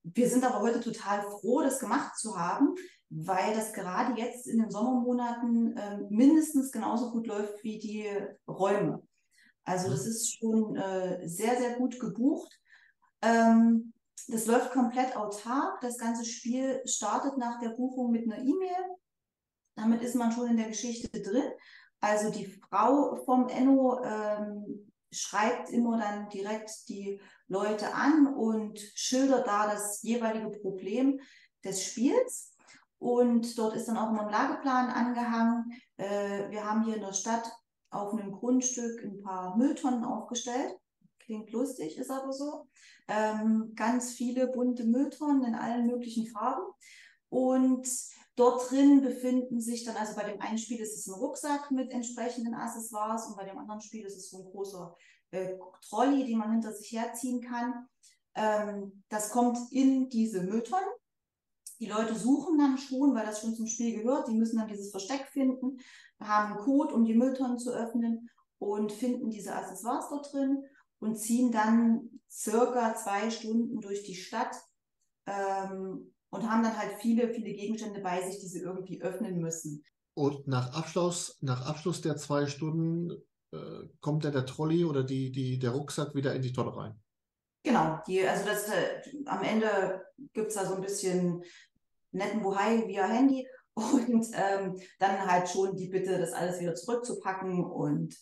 wir 0.03 0.29
sind 0.29 0.45
aber 0.45 0.61
heute 0.61 0.79
total 0.79 1.23
froh, 1.23 1.61
das 1.61 1.79
gemacht 1.79 2.17
zu 2.17 2.37
haben, 2.37 2.75
weil 3.09 3.55
das 3.55 3.73
gerade 3.73 4.19
jetzt 4.19 4.47
in 4.47 4.59
den 4.59 4.69
Sommermonaten 4.69 5.75
äh, 5.75 5.97
mindestens 6.09 6.71
genauso 6.71 7.11
gut 7.11 7.27
läuft 7.27 7.63
wie 7.63 7.79
die 7.79 8.07
Räume. 8.47 9.01
Also 9.65 9.89
das 9.89 10.05
mhm. 10.05 10.11
ist 10.11 10.37
schon 10.37 10.75
äh, 10.75 11.27
sehr, 11.27 11.57
sehr 11.57 11.75
gut 11.77 11.99
gebucht. 11.99 12.59
Ähm, 13.21 13.93
das 14.27 14.45
läuft 14.45 14.71
komplett 14.71 15.15
autark. 15.15 15.81
Das 15.81 15.97
ganze 15.97 16.25
Spiel 16.25 16.81
startet 16.85 17.37
nach 17.37 17.59
der 17.59 17.69
Buchung 17.69 18.11
mit 18.11 18.25
einer 18.25 18.41
E-Mail. 18.41 18.97
Damit 19.75 20.01
ist 20.01 20.15
man 20.15 20.31
schon 20.31 20.49
in 20.49 20.57
der 20.57 20.67
Geschichte 20.67 21.21
drin. 21.21 21.51
Also 22.01 22.31
die 22.31 22.45
Frau 22.45 23.15
vom 23.25 23.47
Enno 23.49 24.01
ähm, 24.03 24.91
schreibt 25.11 25.69
immer 25.69 25.97
dann 25.97 26.29
direkt 26.29 26.87
die 26.89 27.19
Leute 27.47 27.93
an 27.93 28.33
und 28.35 28.79
schildert 28.93 29.47
da 29.47 29.67
das 29.67 30.01
jeweilige 30.03 30.59
Problem 30.59 31.19
des 31.63 31.83
Spiels. 31.83 32.55
Und 32.99 33.57
dort 33.57 33.75
ist 33.75 33.87
dann 33.87 33.97
auch 33.97 34.09
immer 34.09 34.27
ein 34.27 34.31
Lageplan 34.31 34.89
angehangen. 34.89 35.71
Äh, 35.97 36.49
wir 36.49 36.65
haben 36.65 36.83
hier 36.83 36.95
in 36.95 37.01
der 37.01 37.13
Stadt 37.13 37.49
auf 37.89 38.13
einem 38.13 38.31
Grundstück 38.31 39.03
ein 39.03 39.21
paar 39.21 39.57
Mülltonnen 39.57 40.03
aufgestellt. 40.03 40.75
Klingt 41.29 41.51
lustig, 41.51 41.95
ist 41.95 42.09
aber 42.09 42.33
so. 42.33 42.67
Ähm, 43.07 43.73
ganz 43.75 44.13
viele 44.13 44.47
bunte 44.47 44.83
Mülltonnen 44.83 45.43
in 45.43 45.53
allen 45.53 45.85
möglichen 45.85 46.25
Farben. 46.25 46.63
Und 47.29 47.87
dort 48.35 48.71
drin 48.71 49.03
befinden 49.03 49.61
sich 49.61 49.85
dann, 49.85 49.95
also 49.95 50.15
bei 50.15 50.23
dem 50.23 50.41
einen 50.41 50.57
Spiel 50.57 50.79
ist 50.79 50.97
es 50.97 51.05
ein 51.05 51.13
Rucksack 51.13 51.69
mit 51.69 51.91
entsprechenden 51.91 52.55
Accessoires 52.55 53.27
und 53.27 53.37
bei 53.37 53.45
dem 53.45 53.59
anderen 53.59 53.79
Spiel 53.79 54.07
ist 54.07 54.17
es 54.17 54.31
so 54.31 54.39
ein 54.39 54.51
großer 54.51 54.95
äh, 55.29 55.55
Trolley, 55.87 56.25
den 56.25 56.39
man 56.39 56.51
hinter 56.51 56.73
sich 56.73 56.93
herziehen 56.93 57.41
kann. 57.41 57.87
Ähm, 58.33 59.03
das 59.09 59.29
kommt 59.29 59.59
in 59.71 60.09
diese 60.09 60.41
Mülltonnen. 60.41 60.89
Die 61.79 61.85
Leute 61.85 62.15
suchen 62.15 62.57
dann 62.57 62.79
schon, 62.79 63.13
weil 63.13 63.27
das 63.27 63.41
schon 63.41 63.53
zum 63.53 63.67
Spiel 63.67 64.01
gehört. 64.01 64.29
Die 64.29 64.35
müssen 64.35 64.57
dann 64.57 64.67
dieses 64.67 64.89
Versteck 64.89 65.27
finden, 65.27 65.77
haben 66.19 66.53
einen 66.53 66.65
Code, 66.65 66.95
um 66.95 67.05
die 67.05 67.13
Mülltonnen 67.13 67.59
zu 67.59 67.69
öffnen 67.69 68.31
und 68.57 68.91
finden 68.91 69.29
diese 69.29 69.53
Accessoires 69.53 70.09
dort 70.09 70.33
drin 70.33 70.63
und 70.99 71.15
ziehen 71.17 71.51
dann 71.51 72.21
circa 72.29 72.95
zwei 72.95 73.29
Stunden 73.31 73.81
durch 73.81 74.03
die 74.03 74.15
Stadt 74.15 74.55
ähm, 75.25 76.13
und 76.29 76.49
haben 76.49 76.63
dann 76.63 76.77
halt 76.77 76.93
viele, 76.99 77.33
viele 77.33 77.53
Gegenstände 77.53 78.01
bei 78.01 78.21
sich, 78.21 78.39
die 78.39 78.47
sie 78.47 78.61
irgendwie 78.61 79.01
öffnen 79.01 79.39
müssen. 79.39 79.83
Und 80.13 80.47
nach 80.47 80.73
Abschluss, 80.73 81.37
nach 81.41 81.65
Abschluss 81.65 82.01
der 82.01 82.17
zwei 82.17 82.45
Stunden 82.47 83.11
äh, 83.51 83.87
kommt 84.01 84.25
dann 84.25 84.33
der 84.33 84.45
Trolley 84.45 84.85
oder 84.85 85.03
die, 85.03 85.31
die, 85.31 85.57
der 85.57 85.71
Rucksack 85.71 86.13
wieder 86.13 86.35
in 86.35 86.41
die 86.41 86.53
Tonne 86.53 86.75
rein. 86.75 87.01
Genau, 87.63 87.99
die, 88.07 88.25
also 88.27 88.45
das, 88.45 88.69
äh, 88.69 89.01
am 89.25 89.43
Ende 89.43 90.05
gibt 90.33 90.49
es 90.49 90.55
da 90.55 90.65
so 90.65 90.75
ein 90.75 90.81
bisschen 90.81 91.43
netten 92.11 92.41
Buhai 92.41 92.87
via 92.87 93.05
Handy 93.05 93.47
und 93.73 94.27
ähm, 94.33 94.79
dann 94.99 95.25
halt 95.25 95.49
schon 95.49 95.75
die 95.75 95.87
Bitte, 95.87 96.17
das 96.17 96.33
alles 96.33 96.59
wieder 96.59 96.75
zurückzupacken 96.75 97.63
und 97.63 98.15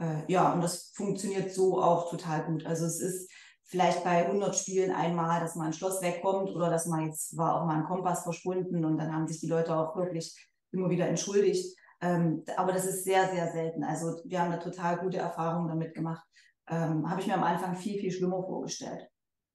äh, 0.00 0.24
ja, 0.32 0.52
und 0.52 0.62
das 0.62 0.92
funktioniert 0.94 1.52
so 1.52 1.82
auch 1.82 2.10
total 2.10 2.44
gut. 2.44 2.66
Also 2.66 2.86
es 2.86 3.00
ist 3.00 3.30
vielleicht 3.64 4.02
bei 4.02 4.26
100 4.26 4.56
Spielen 4.56 4.92
einmal, 4.92 5.40
dass 5.40 5.54
mal 5.54 5.66
ein 5.66 5.72
Schloss 5.72 6.02
wegkommt 6.02 6.50
oder 6.50 6.70
dass 6.70 6.86
man 6.86 7.06
jetzt 7.06 7.36
war 7.36 7.54
auch 7.54 7.66
mal 7.66 7.76
ein 7.76 7.84
Kompass 7.84 8.22
verschwunden 8.22 8.84
und 8.84 8.98
dann 8.98 9.14
haben 9.14 9.28
sich 9.28 9.40
die 9.40 9.46
Leute 9.46 9.76
auch 9.76 9.94
wirklich 9.96 10.34
immer 10.72 10.90
wieder 10.90 11.06
entschuldigt. 11.06 11.76
Ähm, 12.00 12.44
aber 12.56 12.72
das 12.72 12.86
ist 12.86 13.04
sehr, 13.04 13.28
sehr 13.28 13.52
selten. 13.52 13.84
Also 13.84 14.20
wir 14.24 14.40
haben 14.40 14.50
da 14.50 14.56
total 14.56 14.98
gute 14.98 15.18
Erfahrungen 15.18 15.68
damit 15.68 15.94
gemacht. 15.94 16.26
Ähm, 16.66 17.08
Habe 17.08 17.20
ich 17.20 17.26
mir 17.26 17.34
am 17.34 17.42
Anfang 17.42 17.76
viel, 17.76 18.00
viel 18.00 18.10
schlimmer 18.10 18.42
vorgestellt. 18.42 19.06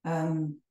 Ähm, 0.03 0.61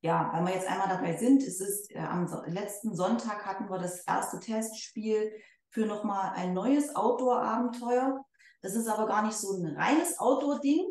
ja, 0.00 0.30
weil 0.32 0.46
wir 0.46 0.54
jetzt 0.54 0.68
einmal 0.68 0.88
dabei 0.88 1.16
sind, 1.16 1.42
es 1.42 1.60
ist 1.60 1.90
äh, 1.92 1.98
am 1.98 2.28
letzten 2.46 2.94
Sonntag 2.94 3.44
hatten 3.44 3.68
wir 3.68 3.78
das 3.78 4.04
erste 4.04 4.38
Testspiel 4.38 5.32
für 5.70 5.86
nochmal 5.86 6.32
ein 6.34 6.54
neues 6.54 6.94
Outdoor-Abenteuer. 6.94 8.24
Das 8.62 8.74
ist 8.74 8.88
aber 8.88 9.06
gar 9.06 9.26
nicht 9.26 9.36
so 9.36 9.52
ein 9.52 9.66
reines 9.76 10.18
Outdoor-Ding. 10.18 10.86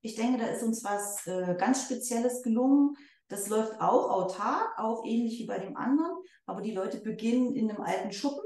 Ich 0.00 0.16
denke, 0.16 0.38
da 0.38 0.48
ist 0.48 0.62
uns 0.62 0.84
was 0.84 1.26
äh, 1.26 1.54
ganz 1.56 1.84
Spezielles 1.84 2.42
gelungen. 2.42 2.96
Das 3.28 3.48
läuft 3.48 3.80
auch 3.80 4.10
autark, 4.10 4.78
auch 4.78 5.04
ähnlich 5.06 5.38
wie 5.38 5.46
bei 5.46 5.58
dem 5.58 5.76
anderen. 5.76 6.16
Aber 6.44 6.60
die 6.60 6.72
Leute 6.72 7.00
beginnen 7.00 7.54
in 7.54 7.70
einem 7.70 7.80
alten 7.80 8.12
Schuppen. 8.12 8.44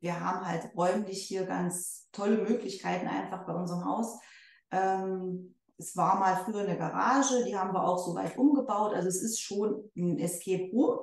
Wir 0.00 0.20
haben 0.20 0.46
halt 0.46 0.70
räumlich 0.76 1.24
hier 1.24 1.44
ganz 1.44 2.08
tolle 2.12 2.38
Möglichkeiten 2.38 3.08
einfach 3.08 3.44
bei 3.44 3.52
unserem 3.52 3.84
Haus. 3.84 4.18
Ähm, 4.70 5.56
es 5.76 5.96
war 5.96 6.18
mal 6.18 6.36
früher 6.44 6.60
eine 6.60 6.78
Garage, 6.78 7.44
die 7.44 7.56
haben 7.56 7.72
wir 7.72 7.84
auch 7.84 7.98
so 7.98 8.14
weit 8.14 8.38
umgebaut. 8.38 8.94
Also 8.94 9.08
es 9.08 9.22
ist 9.22 9.40
schon 9.40 9.90
ein 9.96 10.18
Escape 10.18 10.70
Room. 10.72 10.98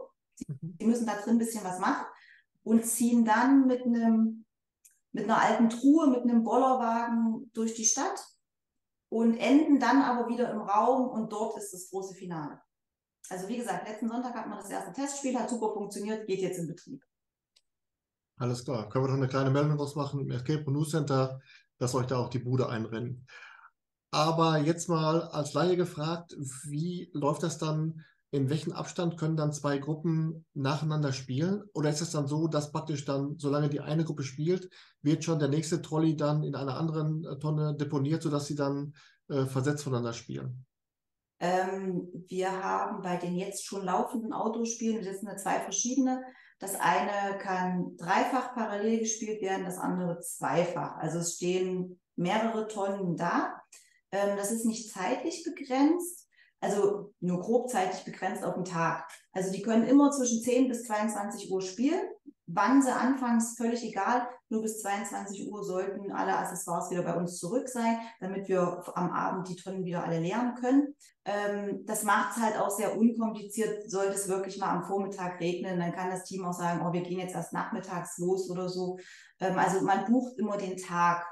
Mhm. 0.48 0.76
Sie 0.80 0.86
müssen 0.86 1.06
da 1.06 1.16
drin 1.16 1.36
ein 1.36 1.40
bisschen 1.40 1.64
was 1.64 1.80
machen 1.80 2.06
und 2.64 2.86
ziehen 2.86 3.26
dann 3.26 3.68
mit 3.68 3.86
einem 3.86 4.45
mit 5.16 5.24
einer 5.24 5.42
alten 5.42 5.70
Truhe, 5.70 6.08
mit 6.08 6.24
einem 6.24 6.44
Bollerwagen 6.44 7.50
durch 7.54 7.74
die 7.74 7.86
Stadt 7.86 8.20
und 9.10 9.38
enden 9.38 9.80
dann 9.80 10.02
aber 10.02 10.28
wieder 10.28 10.52
im 10.52 10.60
Raum 10.60 11.08
und 11.08 11.32
dort 11.32 11.58
ist 11.58 11.72
das 11.72 11.90
große 11.90 12.16
Finale. 12.16 12.60
Also 13.30 13.48
wie 13.48 13.56
gesagt, 13.56 13.88
letzten 13.88 14.10
Sonntag 14.10 14.36
hat 14.36 14.48
man 14.48 14.60
das 14.60 14.70
erste 14.70 14.92
Testspiel, 14.92 15.40
hat 15.40 15.50
super 15.50 15.74
funktioniert, 15.74 16.28
geht 16.28 16.42
jetzt 16.42 16.60
in 16.60 16.68
Betrieb. 16.68 17.02
Alles 18.38 18.66
klar. 18.66 18.90
Können 18.90 19.06
wir 19.06 19.12
noch 19.12 19.18
eine 19.18 19.30
kleine 19.30 19.52
Meldung 19.52 19.78
draus 19.78 19.96
machen 19.96 20.20
im 20.20 20.32
Escape 20.32 20.70
News 20.70 20.92
Center, 20.92 21.40
dass 21.78 21.96
euch 21.96 22.08
da 22.08 22.18
auch 22.18 22.30
die 22.30 22.40
Bude 22.40 22.68
einrennen. 22.68 23.26
Aber 24.12 24.58
jetzt 24.58 24.90
mal 24.90 25.22
als 25.30 25.54
Laie 25.54 25.78
gefragt, 25.78 26.36
wie 26.68 27.10
läuft 27.14 27.44
das 27.44 27.58
dann? 27.58 28.04
In 28.32 28.50
welchem 28.50 28.74
Abstand 28.74 29.18
können 29.18 29.38
dann 29.38 29.54
zwei 29.54 29.78
Gruppen 29.78 30.46
nacheinander 30.54 31.14
spielen? 31.14 31.64
Oder 31.74 31.90
ist 31.90 32.02
es 32.02 32.12
dann 32.12 32.28
so, 32.28 32.48
dass 32.48 32.72
praktisch 32.72 33.06
dann, 33.06 33.38
solange 33.38 33.70
die 33.70 33.80
eine 33.80 34.04
Gruppe 34.04 34.24
spielt, 34.24 34.70
wird 35.02 35.24
schon 35.24 35.40
der 35.40 35.48
nächste 35.48 35.82
Trolley 35.82 36.16
dann 36.16 36.44
in 36.44 36.56
einer 36.56 36.78
anderen 36.78 37.24
äh, 37.24 37.38
Tonne 37.40 37.76
deponiert, 37.76 38.24
sodass 38.24 38.48
sie 38.48 38.56
dann 38.56 38.94
äh, 39.30 39.46
versetzt 39.46 39.84
voneinander 39.84 40.14
spielen? 40.14 40.66
Ähm, 41.40 42.08
wir 42.28 42.64
haben 42.64 43.02
bei 43.02 43.18
den 43.18 43.36
jetzt 43.36 43.66
schon 43.66 43.86
laufenden 43.86 44.34
Autospielen, 44.34 45.04
das 45.04 45.20
sind 45.20 45.40
zwei 45.40 45.60
verschiedene. 45.60 46.24
Das 46.60 46.76
eine 46.80 47.38
kann 47.38 47.98
dreifach 47.98 48.54
parallel 48.54 49.00
gespielt 49.00 49.42
werden, 49.42 49.66
das 49.66 49.78
andere 49.78 50.20
zweifach. 50.22 50.96
Also 50.98 51.20
es 51.20 51.36
stehen 51.36 52.00
mehrere 52.16 52.68
Tonnen 52.68 53.18
da. 53.18 53.62
Ähm, 54.12 54.38
das 54.38 54.52
ist 54.52 54.66
nicht 54.66 54.92
zeitlich 54.92 55.44
begrenzt, 55.44 56.25
also 56.66 57.14
nur 57.20 57.40
grob 57.40 57.70
zeitlich 57.70 58.04
begrenzt 58.04 58.44
auf 58.44 58.56
den 58.56 58.66
Tag. 58.66 59.08
Also 59.32 59.52
die 59.52 59.62
können 59.62 59.88
immer 59.88 60.12
zwischen 60.12 60.42
10 60.42 60.68
bis 60.68 60.84
22 60.84 61.52
Uhr 61.52 61.62
spielen. 61.62 62.02
Wann 62.48 62.82
sie 62.84 62.94
anfangs, 62.94 63.56
völlig 63.58 63.84
egal. 63.84 64.28
Nur 64.50 64.62
bis 64.62 64.80
22 64.82 65.52
Uhr 65.52 65.64
sollten 65.64 66.12
alle 66.12 66.38
Accessoires 66.38 66.92
wieder 66.92 67.02
bei 67.02 67.16
uns 67.16 67.40
zurück 67.40 67.68
sein, 67.68 67.98
damit 68.20 68.48
wir 68.48 68.84
am 68.94 69.12
Abend 69.12 69.50
die 69.50 69.56
Tonnen 69.56 69.84
wieder 69.84 70.04
alle 70.04 70.20
leeren 70.20 70.54
können. 70.54 70.96
Ähm, 71.26 71.84
das 71.86 72.04
macht 72.04 72.38
es 72.38 72.44
halt 72.44 72.60
auch 72.60 72.70
sehr 72.70 72.96
unkompliziert. 72.96 73.90
Sollte 73.90 74.14
es 74.14 74.28
wirklich 74.28 74.60
mal 74.60 74.70
am 74.70 74.84
Vormittag 74.84 75.40
regnen, 75.40 75.80
dann 75.80 75.94
kann 75.94 76.12
das 76.12 76.26
Team 76.26 76.46
auch 76.46 76.54
sagen, 76.54 76.86
oh, 76.86 76.94
wir 76.94 77.02
gehen 77.02 77.20
jetzt 77.20 77.34
erst 77.34 77.54
nachmittags 77.54 78.20
los 78.20 78.50
oder 78.52 78.70
so. 78.70 79.00
Ähm, 79.40 79.58
also 79.58 79.82
man 79.84 80.06
bucht 80.06 80.38
immer 80.38 80.58
den 80.58 80.78
Tag. 80.78 81.26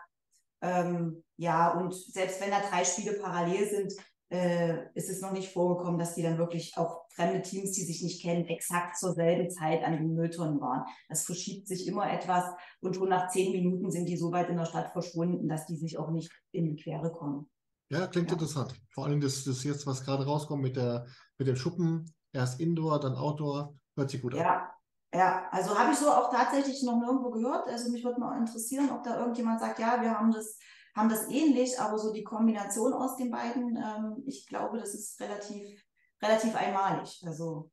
Ähm, 0.61 1.23
ja, 1.37 1.77
und 1.77 1.93
selbst 1.93 2.41
wenn 2.41 2.49
da 2.49 2.59
drei 2.59 2.83
Spiele 2.85 3.13
parallel 3.13 3.69
sind, 3.69 3.93
äh, 4.33 4.87
ist 4.95 5.11
es 5.11 5.21
noch 5.21 5.31
nicht 5.31 5.53
vorgekommen, 5.53 5.99
dass 5.99 6.15
die 6.15 6.23
dann 6.23 6.39
wirklich 6.39 6.75
auch 6.75 7.05
fremde 7.09 7.43
Teams, 7.43 7.73
die 7.73 7.83
sich 7.83 8.01
nicht 8.01 8.23
kennen, 8.23 8.45
exakt 8.45 8.97
zur 8.97 9.13
selben 9.13 9.51
Zeit 9.51 9.83
an 9.83 9.93
den 9.93 10.15
Mülltonnen 10.15 10.59
waren. 10.59 10.85
Das 11.07 11.23
verschiebt 11.23 11.67
sich 11.67 11.87
immer 11.87 12.11
etwas 12.11 12.43
und 12.81 12.95
schon 12.95 13.09
nach 13.09 13.29
zehn 13.29 13.51
Minuten 13.51 13.91
sind 13.91 14.07
die 14.07 14.17
so 14.17 14.31
weit 14.31 14.49
in 14.49 14.57
der 14.57 14.65
Stadt 14.65 14.91
verschwunden, 14.91 15.47
dass 15.47 15.67
die 15.67 15.77
sich 15.77 15.99
auch 15.99 16.09
nicht 16.09 16.31
in 16.51 16.65
die 16.65 16.81
Quere 16.81 17.11
kommen. 17.11 17.47
Ja, 17.89 18.07
klingt 18.07 18.29
ja. 18.29 18.33
interessant. 18.33 18.73
Vor 18.89 19.05
allem 19.05 19.21
das, 19.21 19.43
das 19.43 19.63
jetzt, 19.63 19.85
was 19.85 20.03
gerade 20.03 20.25
rauskommt 20.25 20.63
mit, 20.63 20.77
der, 20.77 21.05
mit 21.37 21.47
dem 21.47 21.55
Schuppen, 21.55 22.11
erst 22.31 22.59
Indoor, 22.59 22.99
dann 22.99 23.13
Outdoor, 23.13 23.75
hört 23.95 24.09
sich 24.09 24.21
gut 24.21 24.33
ja. 24.33 24.55
an. 24.55 24.69
Ja, 25.13 25.47
also 25.51 25.77
habe 25.77 25.91
ich 25.91 25.99
so 25.99 26.09
auch 26.09 26.31
tatsächlich 26.31 26.81
noch 26.81 26.99
nirgendwo 26.99 27.29
gehört. 27.29 27.67
Also 27.67 27.91
mich 27.91 28.03
würde 28.03 28.19
mal 28.19 28.39
interessieren, 28.39 28.89
ob 28.89 29.03
da 29.03 29.19
irgendjemand 29.19 29.59
sagt, 29.59 29.77
ja, 29.77 30.01
wir 30.01 30.17
haben 30.17 30.31
das, 30.31 30.57
haben 30.95 31.09
das 31.09 31.29
ähnlich, 31.29 31.79
aber 31.79 31.97
so 31.97 32.13
die 32.13 32.23
Kombination 32.23 32.93
aus 32.93 33.15
den 33.15 33.31
beiden, 33.31 33.75
ähm, 33.77 34.23
ich 34.25 34.47
glaube, 34.47 34.77
das 34.77 34.93
ist 34.93 35.19
relativ, 35.19 35.83
relativ 36.21 36.55
einmalig. 36.55 37.23
Also 37.25 37.71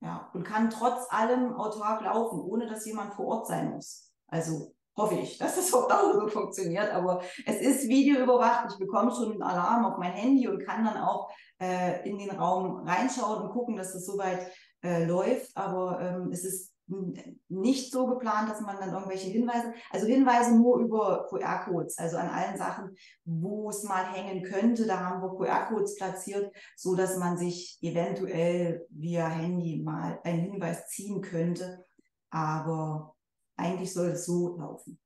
ja, 0.00 0.30
und 0.34 0.44
kann 0.44 0.70
trotz 0.70 1.06
allem 1.10 1.54
autark 1.54 2.02
laufen, 2.02 2.40
ohne 2.40 2.66
dass 2.66 2.84
jemand 2.86 3.14
vor 3.14 3.26
Ort 3.26 3.46
sein 3.46 3.70
muss. 3.70 4.12
Also 4.26 4.74
hoffe 4.96 5.14
ich, 5.14 5.38
dass 5.38 5.56
das 5.56 5.72
auf 5.72 5.88
Dauer 5.88 6.14
so 6.14 6.28
funktioniert. 6.28 6.90
Aber 6.90 7.22
es 7.46 7.60
ist 7.60 7.88
videoüberwacht. 7.88 8.72
Ich 8.72 8.78
bekomme 8.78 9.12
schon 9.12 9.32
einen 9.32 9.42
Alarm 9.42 9.84
auf 9.84 9.98
mein 9.98 10.12
Handy 10.12 10.48
und 10.48 10.64
kann 10.64 10.84
dann 10.84 10.98
auch 10.98 11.32
äh, 11.60 12.08
in 12.08 12.18
den 12.18 12.30
Raum 12.30 12.86
reinschauen 12.86 13.42
und 13.42 13.52
gucken, 13.52 13.76
dass 13.76 13.92
das 13.92 14.04
soweit 14.04 14.50
äh, 14.82 15.04
läuft, 15.04 15.56
aber 15.56 16.00
ähm, 16.00 16.30
es 16.32 16.44
ist 16.44 16.71
nicht 17.48 17.92
so 17.92 18.06
geplant, 18.06 18.50
dass 18.50 18.60
man 18.60 18.76
dann 18.78 18.92
irgendwelche 18.92 19.28
Hinweise, 19.28 19.72
also 19.90 20.06
Hinweise 20.06 20.56
nur 20.56 20.78
über 20.78 21.26
QR-Codes, 21.28 21.98
also 21.98 22.16
an 22.16 22.28
allen 22.28 22.56
Sachen, 22.56 22.96
wo 23.24 23.70
es 23.70 23.84
mal 23.84 24.04
hängen 24.12 24.42
könnte, 24.42 24.86
da 24.86 25.00
haben 25.00 25.22
wir 25.22 25.36
QR-Codes 25.36 25.96
platziert, 25.96 26.54
so 26.76 26.94
dass 26.94 27.16
man 27.18 27.36
sich 27.36 27.78
eventuell 27.82 28.86
via 28.90 29.28
Handy 29.28 29.82
mal 29.82 30.20
einen 30.24 30.52
Hinweis 30.52 30.88
ziehen 30.88 31.20
könnte, 31.20 31.84
aber 32.30 33.14
eigentlich 33.56 33.92
soll 33.92 34.08
es 34.08 34.26
so 34.26 34.56
laufen. 34.56 34.98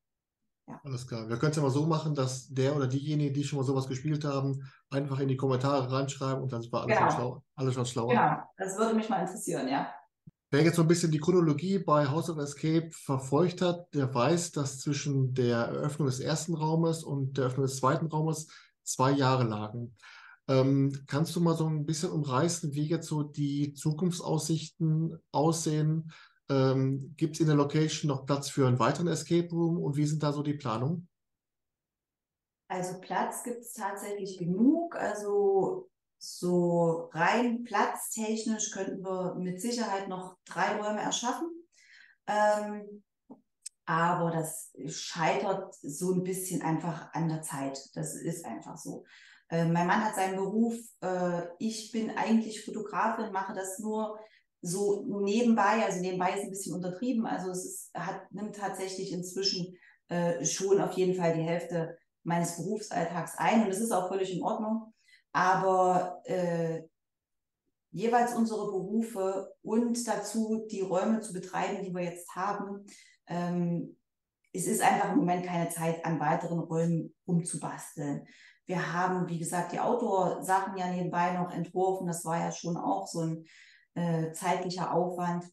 Ja. 0.67 0.81
Alles 0.83 1.07
klar. 1.07 1.29
Wir 1.29 1.37
können 1.37 1.51
es 1.51 1.57
ja 1.57 1.63
mal 1.63 1.71
so 1.71 1.85
machen, 1.85 2.13
dass 2.13 2.49
der 2.49 2.75
oder 2.75 2.87
diejenigen, 2.87 3.33
die 3.33 3.43
schon 3.43 3.57
mal 3.57 3.63
sowas 3.63 3.87
gespielt 3.87 4.25
haben, 4.25 4.61
einfach 4.89 5.19
in 5.19 5.29
die 5.29 5.37
Kommentare 5.37 5.89
reinschreiben 5.89 6.43
und 6.43 6.51
dann 6.51 6.61
sind 6.61 6.73
wir 6.73 6.81
alles, 6.81 6.97
genau. 6.97 7.11
schlau, 7.11 7.43
alles 7.55 7.73
schon 7.73 7.85
schlauer. 7.85 8.09
Genau, 8.09 8.35
das 8.57 8.77
würde 8.77 8.95
mich 8.95 9.09
mal 9.09 9.21
interessieren, 9.21 9.67
ja. 9.69 9.89
Wer 10.49 10.63
jetzt 10.63 10.77
so 10.77 10.81
ein 10.81 10.87
bisschen 10.87 11.11
die 11.11 11.19
Chronologie 11.19 11.77
bei 11.79 12.07
House 12.07 12.29
of 12.29 12.37
Escape 12.37 12.89
verfolgt 12.93 13.61
hat, 13.61 13.93
der 13.93 14.13
weiß, 14.13 14.53
dass 14.53 14.79
zwischen 14.79 15.33
der 15.33 15.57
Eröffnung 15.57 16.07
des 16.07 16.21
ersten 16.21 16.53
Raumes 16.55 17.03
und 17.03 17.35
der 17.37 17.45
Eröffnung 17.45 17.65
des 17.65 17.77
zweiten 17.77 18.05
Raumes 18.05 18.47
zwei 18.83 19.11
Jahre 19.11 19.43
lagen. 19.43 19.97
Ähm, 20.47 21.03
kannst 21.07 21.35
du 21.35 21.41
mal 21.41 21.57
so 21.57 21.67
ein 21.67 21.85
bisschen 21.85 22.11
umreißen, 22.11 22.73
wie 22.73 22.87
jetzt 22.87 23.07
so 23.07 23.23
die 23.23 23.73
Zukunftsaussichten 23.73 25.21
aussehen? 25.33 26.13
Ähm, 26.49 27.13
Gibt 27.17 27.35
es 27.35 27.41
in 27.41 27.47
der 27.47 27.57
Location 27.57 28.07
noch 28.07 28.25
Platz 28.25 28.49
für 28.49 28.67
einen 28.67 28.79
weiteren 28.79 29.07
Escape 29.07 29.49
Room 29.49 29.77
und 29.77 29.97
wie 29.97 30.05
sind 30.05 30.23
da 30.23 30.31
so 30.31 30.43
die 30.43 30.53
Planungen? 30.53 31.09
Also 32.69 33.01
Platz 33.01 33.43
gibt 33.43 33.59
es 33.59 33.73
tatsächlich 33.73 34.37
genug. 34.37 34.95
Also 34.95 35.89
so 36.17 37.09
rein 37.13 37.63
platztechnisch 37.63 38.71
könnten 38.71 39.03
wir 39.03 39.35
mit 39.35 39.61
Sicherheit 39.61 40.07
noch 40.07 40.37
drei 40.45 40.75
Räume 40.75 41.01
erschaffen. 41.01 41.49
Ähm, 42.27 43.03
aber 43.85 44.31
das 44.31 44.73
scheitert 44.87 45.73
so 45.81 46.13
ein 46.13 46.23
bisschen 46.23 46.61
einfach 46.61 47.13
an 47.13 47.29
der 47.29 47.41
Zeit. 47.41 47.79
Das 47.93 48.15
ist 48.15 48.45
einfach 48.45 48.77
so. 48.77 49.05
Äh, 49.49 49.65
mein 49.65 49.87
Mann 49.87 50.03
hat 50.03 50.15
seinen 50.15 50.35
Beruf. 50.35 50.75
Äh, 51.01 51.43
ich 51.57 51.91
bin 51.91 52.11
eigentlich 52.11 52.65
Fotografin, 52.65 53.31
mache 53.31 53.53
das 53.53 53.79
nur 53.79 54.19
so 54.61 55.05
nebenbei. 55.23 55.85
Also 55.85 56.01
nebenbei 56.01 56.33
ist 56.33 56.43
ein 56.43 56.49
bisschen 56.49 56.75
untertrieben. 56.75 57.25
Also 57.25 57.51
es 57.51 57.65
ist, 57.65 57.93
hat, 57.93 58.29
nimmt 58.31 58.57
tatsächlich 58.57 59.13
inzwischen 59.13 59.77
äh, 60.09 60.43
schon 60.43 60.81
auf 60.81 60.93
jeden 60.93 61.15
Fall 61.15 61.33
die 61.33 61.43
Hälfte 61.43 61.97
meines 62.23 62.57
Berufsalltags 62.57 63.37
ein. 63.37 63.63
Und 63.63 63.69
das 63.69 63.79
ist 63.79 63.91
auch 63.91 64.09
völlig 64.09 64.35
in 64.35 64.43
Ordnung. 64.43 64.93
Aber 65.37 66.23
äh, 66.25 66.81
jeweils 67.91 68.33
unsere 68.33 68.65
Berufe 68.71 69.53
und 69.61 70.07
dazu 70.07 70.65
die 70.67 70.81
Räume 70.81 71.19
zu 71.19 71.31
betreiben, 71.31 71.85
die 71.85 71.93
wir 71.93 72.01
jetzt 72.01 72.35
haben, 72.35 72.87
ähm, 73.27 73.95
es 74.51 74.65
ist 74.65 74.81
einfach 74.81 75.11
im 75.11 75.19
Moment 75.19 75.45
keine 75.45 75.69
Zeit, 75.69 76.03
an 76.03 76.19
weiteren 76.19 76.57
Räumen 76.57 77.15
umzubasteln. 77.25 78.25
Wir 78.65 78.93
haben, 78.93 79.29
wie 79.29 79.37
gesagt, 79.37 79.73
die 79.73 79.79
Outdoor-Sachen 79.79 80.75
ja 80.75 80.87
nebenbei 80.87 81.33
noch 81.33 81.53
entworfen. 81.53 82.07
Das 82.07 82.25
war 82.25 82.39
ja 82.39 82.51
schon 82.51 82.75
auch 82.75 83.05
so 83.05 83.21
ein 83.21 83.45
äh, 83.93 84.31
zeitlicher 84.31 84.91
Aufwand. 84.91 85.45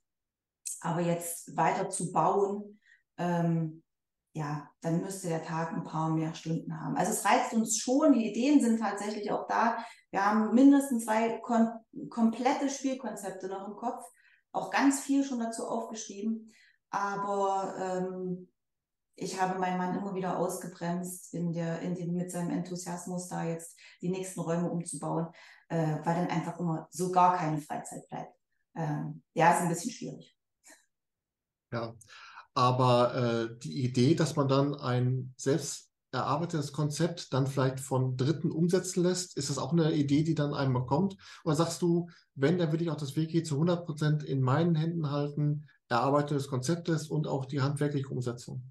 Aber 0.81 1.03
jetzt 1.03 1.55
weiter 1.59 1.90
zu 1.90 2.11
bauen, 2.11 2.81
ähm, 3.18 3.84
ja, 4.35 4.68
dann 4.81 5.01
müsste 5.01 5.29
der 5.29 5.44
Tag 5.44 5.73
ein 5.73 5.85
paar 5.85 6.11
mehr 6.11 6.35
Stunden 6.35 6.81
haben. 6.81 6.97
Also 6.97 7.12
es 7.12 7.25
reizt 7.25 7.53
uns 7.53 7.79
schon, 7.79 8.12
die 8.12 8.29
Ideen 8.29 8.61
sind 8.61 8.81
tatsächlich 8.81 9.31
auch 9.31 9.47
da. 9.47 9.79
Wir 10.11 10.27
haben 10.27 10.55
mindestens 10.55 11.05
zwei 11.05 11.38
kom 11.38 11.70
komplette 12.11 12.68
Spielkonzepte 12.68 13.47
noch 13.49 13.68
im 13.68 13.77
Kopf, 13.77 14.05
auch 14.51 14.70
ganz 14.73 15.01
viel 15.01 15.25
schon 15.25 15.38
dazu 15.38 15.68
aufgeschrieben. 15.68 16.53
Aber 16.90 17.77
ähm, 17.79 18.49
ich 19.14 19.40
habe 19.40 19.59
meinen 19.61 19.79
Mann 19.79 19.97
immer 19.97 20.16
wieder 20.16 20.37
ausgebremst 20.37 21.33
in 21.33 21.53
der, 21.53 21.81
in 21.81 21.94
dem, 21.94 22.14
mit 22.14 22.33
seinem 22.33 22.51
Enthusiasmus 22.51 23.29
da 23.29 23.44
jetzt 23.44 23.79
die 24.03 24.09
nächsten 24.09 24.40
Räume 24.40 24.68
umzubauen, 24.68 25.29
äh, 25.68 25.99
weil 26.03 26.16
dann 26.16 26.29
einfach 26.29 26.59
immer 26.59 26.88
so 26.90 27.12
gar 27.12 27.37
keine 27.37 27.61
Freizeit 27.61 28.09
bleibt. 28.09 28.37
Ähm, 28.75 29.23
ja, 29.35 29.53
ist 29.53 29.62
ein 29.62 29.68
bisschen 29.68 29.92
schwierig. 29.92 30.37
Ja, 31.73 31.94
aber 32.54 33.14
äh, 33.14 33.58
die 33.58 33.84
Idee, 33.84 34.14
dass 34.14 34.36
man 34.36 34.48
dann 34.48 34.74
ein 34.74 35.34
selbst 35.36 35.90
erarbeitetes 36.12 36.72
Konzept 36.72 37.32
dann 37.32 37.46
vielleicht 37.46 37.80
von 37.80 38.16
Dritten 38.16 38.50
umsetzen 38.50 39.02
lässt, 39.02 39.36
ist 39.36 39.50
das 39.50 39.58
auch 39.58 39.72
eine 39.72 39.92
Idee, 39.92 40.22
die 40.22 40.34
dann 40.34 40.54
einmal 40.54 40.86
kommt? 40.86 41.16
Oder 41.44 41.56
sagst 41.56 41.82
du, 41.82 42.08
wenn, 42.36 42.56
dann 42.58 42.72
will 42.72 42.80
ich 42.80 42.90
auch 42.90 42.96
das 42.96 43.16
Wiki 43.16 43.42
zu 43.42 43.54
100 43.56 43.84
Prozent 43.84 44.22
in 44.22 44.40
meinen 44.40 44.76
Händen 44.76 45.10
halten, 45.10 45.68
erarbeitetes 45.88 46.48
Konzept 46.48 46.88
und 47.10 47.26
auch 47.26 47.44
die 47.44 47.60
handwerkliche 47.60 48.08
Umsetzung? 48.08 48.62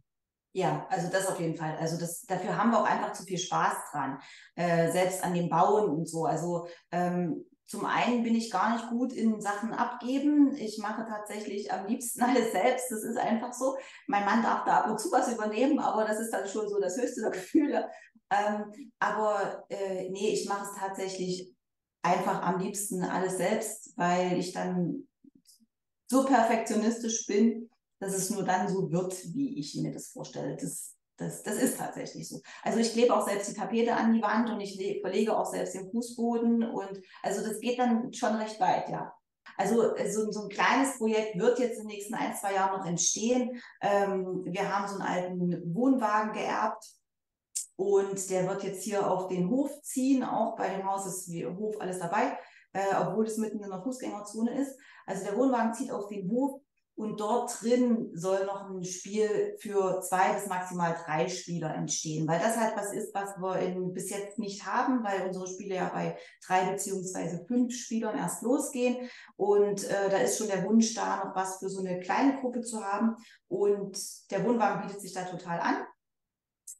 Ja, 0.55 0.85
also 0.89 1.09
das 1.11 1.27
auf 1.27 1.39
jeden 1.39 1.55
Fall. 1.55 1.75
Also 1.77 1.97
das, 1.97 2.21
dafür 2.23 2.55
haben 2.55 2.71
wir 2.71 2.79
auch 2.79 2.87
einfach 2.87 3.11
zu 3.13 3.23
viel 3.23 3.39
Spaß 3.39 3.73
dran, 3.91 4.19
äh, 4.55 4.91
selbst 4.91 5.23
an 5.23 5.33
dem 5.33 5.49
Bauen 5.49 5.89
und 5.89 6.07
so. 6.07 6.25
Also 6.25 6.67
ähm, 6.91 7.43
zum 7.65 7.85
einen 7.85 8.23
bin 8.23 8.35
ich 8.35 8.51
gar 8.51 8.73
nicht 8.73 8.89
gut 8.89 9.13
in 9.13 9.41
Sachen 9.41 9.73
abgeben. 9.73 10.55
Ich 10.55 10.77
mache 10.77 11.05
tatsächlich 11.05 11.71
am 11.71 11.87
liebsten 11.87 12.21
alles 12.23 12.51
selbst. 12.51 12.91
Das 12.91 13.03
ist 13.03 13.17
einfach 13.17 13.53
so. 13.53 13.75
Mein 14.07 14.25
Mann 14.25 14.43
darf 14.43 14.65
da 14.65 14.81
ab 14.81 14.89
und 14.89 14.99
zu 14.99 15.11
was 15.11 15.31
übernehmen, 15.33 15.79
aber 15.79 16.05
das 16.05 16.19
ist 16.19 16.31
dann 16.31 16.47
schon 16.47 16.67
so 16.69 16.79
das 16.79 16.97
höchste 16.97 17.21
der 17.21 17.31
Gefühle. 17.31 17.89
Ähm, 18.29 18.71
aber 18.99 19.65
äh, 19.69 20.09
nee, 20.09 20.29
ich 20.29 20.47
mache 20.47 20.65
es 20.65 20.79
tatsächlich 20.79 21.53
einfach 22.01 22.41
am 22.41 22.59
liebsten 22.59 23.03
alles 23.03 23.37
selbst, 23.37 23.93
weil 23.97 24.37
ich 24.37 24.51
dann 24.51 25.07
so 26.09 26.25
perfektionistisch 26.25 27.25
bin, 27.25 27.69
dass 27.99 28.13
es 28.13 28.29
nur 28.29 28.43
dann 28.43 28.67
so 28.67 28.91
wird, 28.91 29.33
wie 29.33 29.57
ich 29.57 29.75
mir 29.75 29.93
das 29.93 30.07
vorstelle. 30.07 30.57
Das 30.57 30.95
das, 31.23 31.43
das 31.43 31.55
ist 31.55 31.77
tatsächlich 31.77 32.27
so. 32.27 32.41
Also 32.63 32.79
ich 32.79 32.93
klebe 32.93 33.13
auch 33.15 33.27
selbst 33.27 33.49
die 33.49 33.55
Tapete 33.55 33.95
an 33.95 34.13
die 34.13 34.21
Wand 34.21 34.49
und 34.49 34.59
ich 34.59 34.77
verlege 35.01 35.37
auch 35.37 35.45
selbst 35.45 35.73
den 35.75 35.89
Fußboden 35.89 36.63
und 36.63 37.01
also 37.21 37.45
das 37.45 37.59
geht 37.59 37.79
dann 37.79 38.13
schon 38.13 38.35
recht 38.35 38.59
weit, 38.59 38.89
ja. 38.89 39.13
Also 39.57 39.95
äh, 39.95 40.11
so, 40.11 40.31
so 40.31 40.43
ein 40.43 40.49
kleines 40.49 40.97
Projekt 40.97 41.37
wird 41.37 41.59
jetzt 41.59 41.77
in 41.77 41.87
den 41.87 41.95
nächsten 41.95 42.15
ein, 42.15 42.35
zwei 42.35 42.53
Jahren 42.53 42.77
noch 42.77 42.85
entstehen. 42.85 43.61
Ähm, 43.81 44.43
wir 44.45 44.75
haben 44.75 44.87
so 44.87 44.99
einen 44.99 45.07
alten 45.07 45.75
Wohnwagen 45.75 46.33
geerbt 46.33 46.85
und 47.75 48.29
der 48.29 48.47
wird 48.47 48.63
jetzt 48.63 48.83
hier 48.83 49.09
auf 49.09 49.27
den 49.27 49.49
Hof 49.49 49.81
ziehen. 49.81 50.23
Auch 50.23 50.55
bei 50.55 50.69
dem 50.69 50.89
Haus 50.89 51.05
ist 51.05 51.29
wie 51.29 51.45
Hof 51.45 51.79
alles 51.79 51.99
dabei, 51.99 52.37
äh, 52.73 52.95
obwohl 52.99 53.25
es 53.25 53.37
mitten 53.37 53.63
in 53.63 53.69
der 53.69 53.83
Fußgängerzone 53.83 54.59
ist. 54.59 54.77
Also 55.05 55.25
der 55.25 55.37
Wohnwagen 55.37 55.73
zieht 55.73 55.91
auf 55.91 56.07
den 56.07 56.29
Hof 56.29 56.61
und 56.95 57.19
dort 57.19 57.61
drin 57.61 58.11
soll 58.13 58.45
noch 58.45 58.69
ein 58.69 58.83
Spiel 58.83 59.55
für 59.59 60.01
zwei 60.01 60.33
bis 60.33 60.45
maximal 60.47 60.95
drei 61.05 61.27
Spieler 61.27 61.73
entstehen, 61.73 62.27
weil 62.27 62.39
das 62.39 62.55
halt 62.55 62.75
was 62.77 62.93
ist, 62.93 63.13
was 63.15 63.35
wir 63.37 63.59
in, 63.59 63.93
bis 63.93 64.11
jetzt 64.11 64.37
nicht 64.37 64.65
haben, 64.65 65.03
weil 65.03 65.25
unsere 65.25 65.47
Spiele 65.47 65.75
ja 65.75 65.89
bei 65.89 66.17
drei 66.45 66.69
beziehungsweise 66.71 67.45
fünf 67.47 67.73
Spielern 67.73 68.17
erst 68.17 68.43
losgehen. 68.43 69.09
Und 69.35 69.83
äh, 69.85 70.09
da 70.09 70.17
ist 70.17 70.37
schon 70.37 70.47
der 70.47 70.63
Wunsch 70.65 70.93
da, 70.93 71.25
noch 71.25 71.35
was 71.35 71.57
für 71.57 71.69
so 71.69 71.79
eine 71.79 71.99
kleine 71.99 72.39
Gruppe 72.39 72.61
zu 72.61 72.83
haben. 72.83 73.15
Und 73.47 73.97
der 74.29 74.45
Wohnwagen 74.45 74.85
bietet 74.85 75.01
sich 75.01 75.13
da 75.13 75.23
total 75.23 75.59
an 75.59 75.77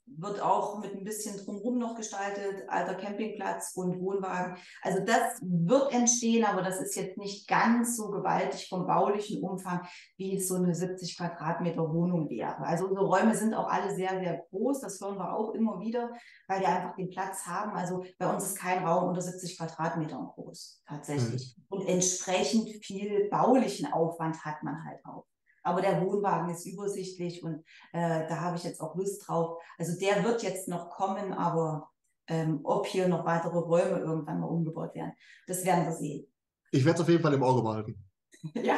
wird 0.06 0.42
auch 0.42 0.80
mit 0.80 0.94
ein 0.96 1.04
bisschen 1.04 1.38
drumherum 1.38 1.78
noch 1.78 1.96
gestaltet, 1.96 2.68
alter 2.68 2.96
Campingplatz 2.96 3.72
und 3.76 4.00
Wohnwagen. 4.00 4.58
Also 4.82 5.00
das 5.04 5.40
wird 5.42 5.94
entstehen, 5.94 6.46
aber 6.46 6.62
das 6.62 6.80
ist 6.82 6.96
jetzt 6.96 7.18
nicht 7.18 7.48
ganz 7.48 7.98
so 7.98 8.10
gewaltig 8.10 8.68
vom 8.70 8.86
baulichen 8.86 9.42
Umfang, 9.42 9.88
wie 10.18 10.38
es 10.38 10.48
so 10.48 10.56
eine 10.56 10.76
70 10.76 11.18
Quadratmeter 11.18 11.94
Wohnung 11.94 12.30
wäre. 12.30 12.60
Also 12.60 12.88
unsere 12.88 13.06
Räume 13.06 13.36
sind 13.36 13.54
auch 13.54 13.68
alle 13.68 13.96
sehr, 13.96 14.20
sehr 14.20 14.46
groß. 14.50 14.82
Das 14.82 15.00
hören 15.00 15.18
wir 15.18 15.34
auch 15.34 15.54
immer 15.54 15.80
wieder, 15.80 16.12
weil 16.48 16.62
wir 16.62 16.70
einfach 16.70 16.96
den 16.96 17.10
Platz 17.10 17.46
haben. 17.46 17.72
Also 17.72 18.04
bei 18.18 18.32
uns 18.32 18.46
ist 18.46 18.58
kein 18.58 18.86
Raum 18.86 19.10
unter 19.10 19.22
70 19.22 19.58
Quadratmetern 19.58 20.28
groß, 20.28 20.84
tatsächlich. 20.88 21.56
Mhm. 21.58 21.64
Und 21.70 21.88
entsprechend 21.88 22.70
viel 22.84 23.30
baulichen 23.30 23.92
Aufwand 23.92 24.44
hat 24.44 24.64
man 24.64 24.84
halt 24.86 25.00
auch. 25.06 25.26
Aber 25.64 25.82
der 25.82 26.02
Wohnwagen 26.02 26.50
ist 26.50 26.66
übersichtlich 26.66 27.42
und 27.44 27.64
äh, 27.94 28.28
da 28.28 28.42
habe 28.42 28.58
ich 28.58 28.64
jetzt 28.64 28.82
auch 28.82 28.96
Lust 28.96 29.28
drauf. 29.28 29.62
Also 29.78 29.98
der 30.00 30.24
wird 30.24 30.44
jetzt 30.44 30.68
noch 30.68 30.90
kommen, 30.90 31.34
aber 31.34 31.90
ähm, 32.28 32.60
ob 32.64 32.86
hier 32.86 33.08
noch 33.08 33.26
weitere 33.26 33.58
Räume 33.58 34.00
irgendwann 34.00 34.40
mal 34.40 34.48
umgebaut 34.48 34.94
werden, 34.96 35.14
das 35.48 35.66
werden 35.66 35.86
wir 35.86 35.94
sehen. 35.94 36.28
Ich 36.72 36.86
werde 36.86 36.98
es 36.98 37.02
auf 37.02 37.10
jeden 37.10 37.22
Fall 37.22 37.34
im 37.34 37.44
Auge 37.44 37.62
behalten. 37.62 38.04
ja. 38.56 38.78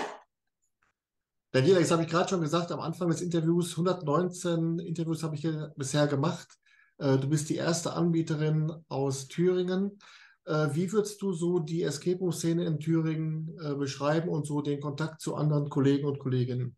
Daniela, 1.51 1.79
jetzt 1.79 1.91
habe 1.91 2.03
ich 2.03 2.09
gerade 2.09 2.27
schon 2.27 2.41
gesagt, 2.41 2.71
am 2.71 2.81
Anfang 2.81 3.07
des 3.07 3.21
Interviews, 3.21 3.71
119 3.71 4.79
Interviews 4.79 5.23
habe 5.23 5.36
ich 5.36 5.41
hier 5.41 5.73
bisher 5.77 6.07
gemacht. 6.07 6.49
Äh, 6.97 7.17
du 7.17 7.29
bist 7.29 7.49
die 7.49 7.55
erste 7.55 7.93
Anbieterin 7.93 8.71
aus 8.89 9.27
Thüringen. 9.27 9.97
Äh, 10.46 10.70
wie 10.74 10.91
würdest 10.91 11.22
du 11.22 11.34
so 11.34 11.60
die 11.60 11.84
Escape 11.84 12.20
Room-Szene 12.20 12.66
in 12.66 12.80
Thüringen 12.80 13.58
äh, 13.60 13.76
beschreiben 13.76 14.30
und 14.30 14.46
so 14.46 14.62
den 14.62 14.80
Kontakt 14.80 15.22
zu 15.22 15.36
anderen 15.36 15.70
Kollegen 15.70 16.08
und 16.08 16.20
Kolleginnen? 16.20 16.78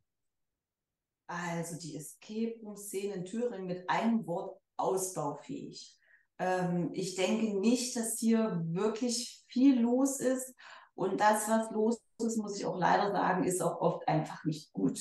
Also 1.28 1.78
die 1.78 1.97
Escape 1.97 2.55
Room-Szene 2.63 3.15
in 3.15 3.26
Thüringen 3.26 3.68
mit 3.68 3.89
einem 3.89 4.26
Wort 4.26 4.57
ausbaufähig. 4.78 5.97
Ähm, 6.39 6.91
ich 6.93 7.15
denke 7.15 7.59
nicht, 7.59 7.95
dass 7.97 8.18
hier 8.20 8.63
wirklich 8.68 9.43
viel 9.47 9.82
los 9.82 10.20
ist. 10.20 10.53
Und 10.95 11.20
das, 11.20 11.49
was 11.49 11.70
los 11.72 11.99
ist, 12.20 12.38
muss 12.38 12.57
ich 12.57 12.65
auch 12.65 12.78
leider 12.78 13.11
sagen, 13.11 13.43
ist 13.43 13.61
auch 13.61 13.82
oft 13.82 14.07
einfach 14.07 14.45
nicht 14.45 14.72
gut. 14.72 14.99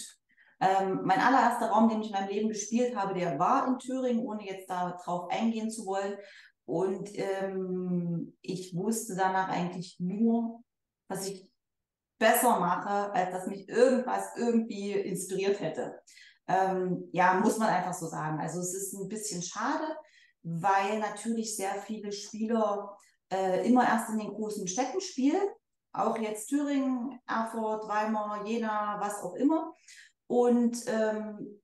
Ähm, 0.59 1.03
mein 1.05 1.21
allererster 1.21 1.69
Raum, 1.69 1.89
den 1.89 2.01
ich 2.01 2.09
in 2.09 2.15
meinem 2.15 2.31
Leben 2.31 2.49
gespielt 2.49 2.97
habe, 2.97 3.15
der 3.15 3.39
war 3.39 3.69
in 3.69 3.79
Thüringen, 3.79 4.25
ohne 4.25 4.45
jetzt 4.45 4.69
darauf 4.69 5.31
eingehen 5.31 5.71
zu 5.71 5.87
wollen. 5.87 6.17
Und 6.67 7.11
ähm, 7.15 8.37
ich 8.43 8.75
wusste 8.75 9.15
danach 9.15 9.49
eigentlich 9.49 9.97
nur, 10.01 10.63
was 11.09 11.29
ich 11.29 11.49
besser 12.19 12.59
mache, 12.59 13.13
als 13.13 13.31
dass 13.31 13.47
mich 13.47 13.69
irgendwas 13.69 14.37
irgendwie 14.37 14.93
inspiriert 14.93 15.61
hätte. 15.61 16.01
Ähm, 16.49 17.09
ja, 17.13 17.35
muss 17.35 17.59
man 17.59 17.69
einfach 17.69 17.95
so 17.95 18.07
sagen. 18.07 18.41
Also 18.41 18.61
es 18.61 18.75
ist 18.75 18.95
ein 18.95 19.09
bisschen 19.09 19.43
schade, 19.43 19.97
weil 20.43 20.99
natürlich 20.99 21.57
sehr 21.57 21.75
viele 21.83 22.13
Spieler 22.13 22.97
äh, 23.33 23.67
immer 23.69 23.87
erst 23.87 24.11
in 24.11 24.19
den 24.19 24.29
großen 24.29 24.67
Städten 24.67 25.01
spielen. 25.01 25.49
Auch 25.93 26.19
jetzt 26.19 26.49
Thüringen, 26.49 27.19
Erfurt, 27.27 27.89
Weimar, 27.89 28.45
Jena, 28.47 28.99
was 29.01 29.23
auch 29.23 29.35
immer. 29.35 29.73
Und 30.27 30.85
ähm, 30.87 31.61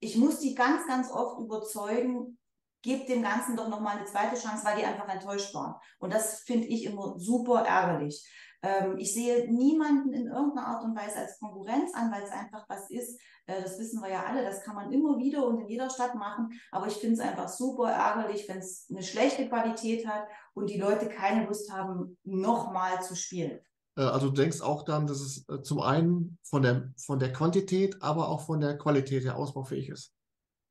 ich 0.00 0.16
muss 0.16 0.40
die 0.40 0.54
ganz, 0.54 0.86
ganz 0.86 1.10
oft 1.10 1.40
überzeugen, 1.40 2.38
gebt 2.82 3.08
dem 3.08 3.22
Ganzen 3.22 3.56
doch 3.56 3.68
nochmal 3.68 3.96
eine 3.96 4.06
zweite 4.06 4.40
Chance, 4.40 4.64
weil 4.64 4.78
die 4.78 4.84
einfach 4.84 5.08
enttäuscht 5.08 5.54
waren. 5.54 5.74
Und 5.98 6.12
das 6.12 6.40
finde 6.40 6.66
ich 6.66 6.84
immer 6.84 7.18
super 7.18 7.64
ärgerlich. 7.64 8.26
Ähm, 8.62 8.98
ich 8.98 9.14
sehe 9.14 9.50
niemanden 9.52 10.12
in 10.12 10.26
irgendeiner 10.26 10.66
Art 10.66 10.84
und 10.84 10.96
Weise 10.96 11.16
als 11.16 11.38
Konkurrenz 11.38 11.94
an, 11.94 12.12
weil 12.12 12.22
es 12.22 12.30
einfach 12.30 12.66
was 12.68 12.90
ist. 12.90 13.18
Äh, 13.46 13.62
das 13.62 13.78
wissen 13.78 14.02
wir 14.02 14.10
ja 14.10 14.24
alle, 14.24 14.44
das 14.44 14.62
kann 14.62 14.74
man 14.74 14.92
immer 14.92 15.18
wieder 15.18 15.46
und 15.46 15.60
in 15.60 15.68
jeder 15.68 15.88
Stadt 15.88 16.14
machen. 16.14 16.50
Aber 16.70 16.86
ich 16.86 16.94
finde 16.94 17.14
es 17.14 17.20
einfach 17.20 17.48
super 17.48 17.90
ärgerlich, 17.90 18.48
wenn 18.48 18.58
es 18.58 18.86
eine 18.90 19.02
schlechte 19.02 19.48
Qualität 19.48 20.06
hat 20.06 20.26
und 20.54 20.68
die 20.68 20.78
Leute 20.78 21.08
keine 21.08 21.46
Lust 21.46 21.72
haben, 21.72 22.18
nochmal 22.24 23.02
zu 23.02 23.16
spielen. 23.16 23.60
Äh, 23.96 24.02
also 24.02 24.28
du 24.28 24.34
denkst 24.34 24.60
auch 24.60 24.84
dann, 24.84 25.06
dass 25.06 25.20
es 25.20 25.48
äh, 25.48 25.62
zum 25.62 25.80
einen 25.80 26.38
von 26.42 26.62
der, 26.62 26.92
von 26.98 27.18
der 27.18 27.32
Quantität, 27.32 28.02
aber 28.02 28.28
auch 28.28 28.42
von 28.42 28.60
der 28.60 28.76
Qualität 28.76 29.24
her 29.24 29.36
ausbaufähig 29.36 29.88
ist. 29.88 30.12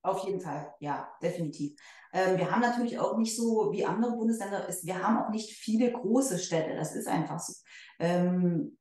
Auf 0.09 0.25
jeden 0.25 0.41
Fall, 0.41 0.73
ja, 0.79 1.07
definitiv. 1.21 1.79
Ähm, 2.11 2.37
wir 2.37 2.49
haben 2.49 2.61
natürlich 2.61 2.97
auch 2.97 3.17
nicht 3.17 3.35
so 3.35 3.71
wie 3.71 3.85
andere 3.85 4.13
Bundesländer, 4.13 4.67
ist, 4.67 4.85
wir 4.85 5.03
haben 5.03 5.19
auch 5.19 5.29
nicht 5.29 5.51
viele 5.51 5.91
große 5.91 6.39
Städte, 6.39 6.75
das 6.75 6.95
ist 6.95 7.07
einfach 7.07 7.39
so. 7.39 7.53
Ähm, 7.99 8.75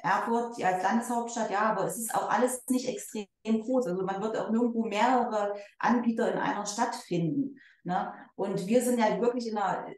Erfurt 0.00 0.62
als 0.62 0.82
Landeshauptstadt, 0.84 1.50
ja, 1.50 1.62
aber 1.72 1.84
es 1.84 1.98
ist 1.98 2.14
auch 2.14 2.30
alles 2.30 2.62
nicht 2.68 2.88
extrem 2.88 3.26
groß. 3.44 3.88
Also 3.88 4.04
man 4.04 4.22
wird 4.22 4.36
auch 4.36 4.50
nirgendwo 4.50 4.84
mehrere 4.84 5.54
Anbieter 5.80 6.32
in 6.32 6.38
einer 6.38 6.66
Stadt 6.66 6.94
finden. 6.94 7.58
Ne? 7.82 8.12
Und 8.36 8.64
wir 8.68 8.80
sind 8.80 9.00
ja 9.00 9.20
wirklich 9.20 9.48
in 9.48 9.58
einer 9.58 9.88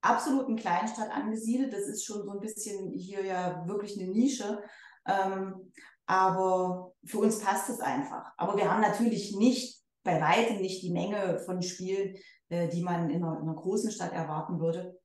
absoluten 0.00 0.56
Kleinstadt 0.56 1.10
angesiedelt. 1.10 1.72
Das 1.72 1.82
ist 1.82 2.04
schon 2.04 2.24
so 2.24 2.32
ein 2.32 2.40
bisschen 2.40 2.90
hier 2.94 3.24
ja 3.24 3.64
wirklich 3.68 3.96
eine 3.96 4.10
Nische. 4.10 4.60
Ähm, 5.06 5.70
aber 6.06 6.92
für 7.04 7.18
uns 7.18 7.38
passt 7.38 7.70
es 7.70 7.78
einfach. 7.78 8.32
Aber 8.36 8.56
wir 8.56 8.70
haben 8.70 8.80
natürlich 8.80 9.36
nicht 9.36 9.83
bei 10.04 10.20
weitem 10.20 10.60
nicht 10.60 10.82
die 10.82 10.92
Menge 10.92 11.38
von 11.40 11.62
Spielen, 11.62 12.16
äh, 12.50 12.68
die 12.68 12.82
man 12.82 13.10
in 13.10 13.24
einer, 13.24 13.40
in 13.40 13.48
einer, 13.48 13.54
großen 13.54 13.90
Stadt 13.90 14.12
erwarten 14.12 14.60
würde. 14.60 15.00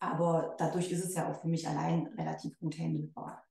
Aber 0.00 0.56
dadurch 0.58 0.90
ist 0.90 1.04
es 1.04 1.14
ja 1.14 1.30
auch 1.30 1.40
für 1.40 1.48
mich 1.48 1.68
allein 1.68 2.06
relativ 2.18 2.58
gut 2.58 2.78
handelbar. 2.78 3.44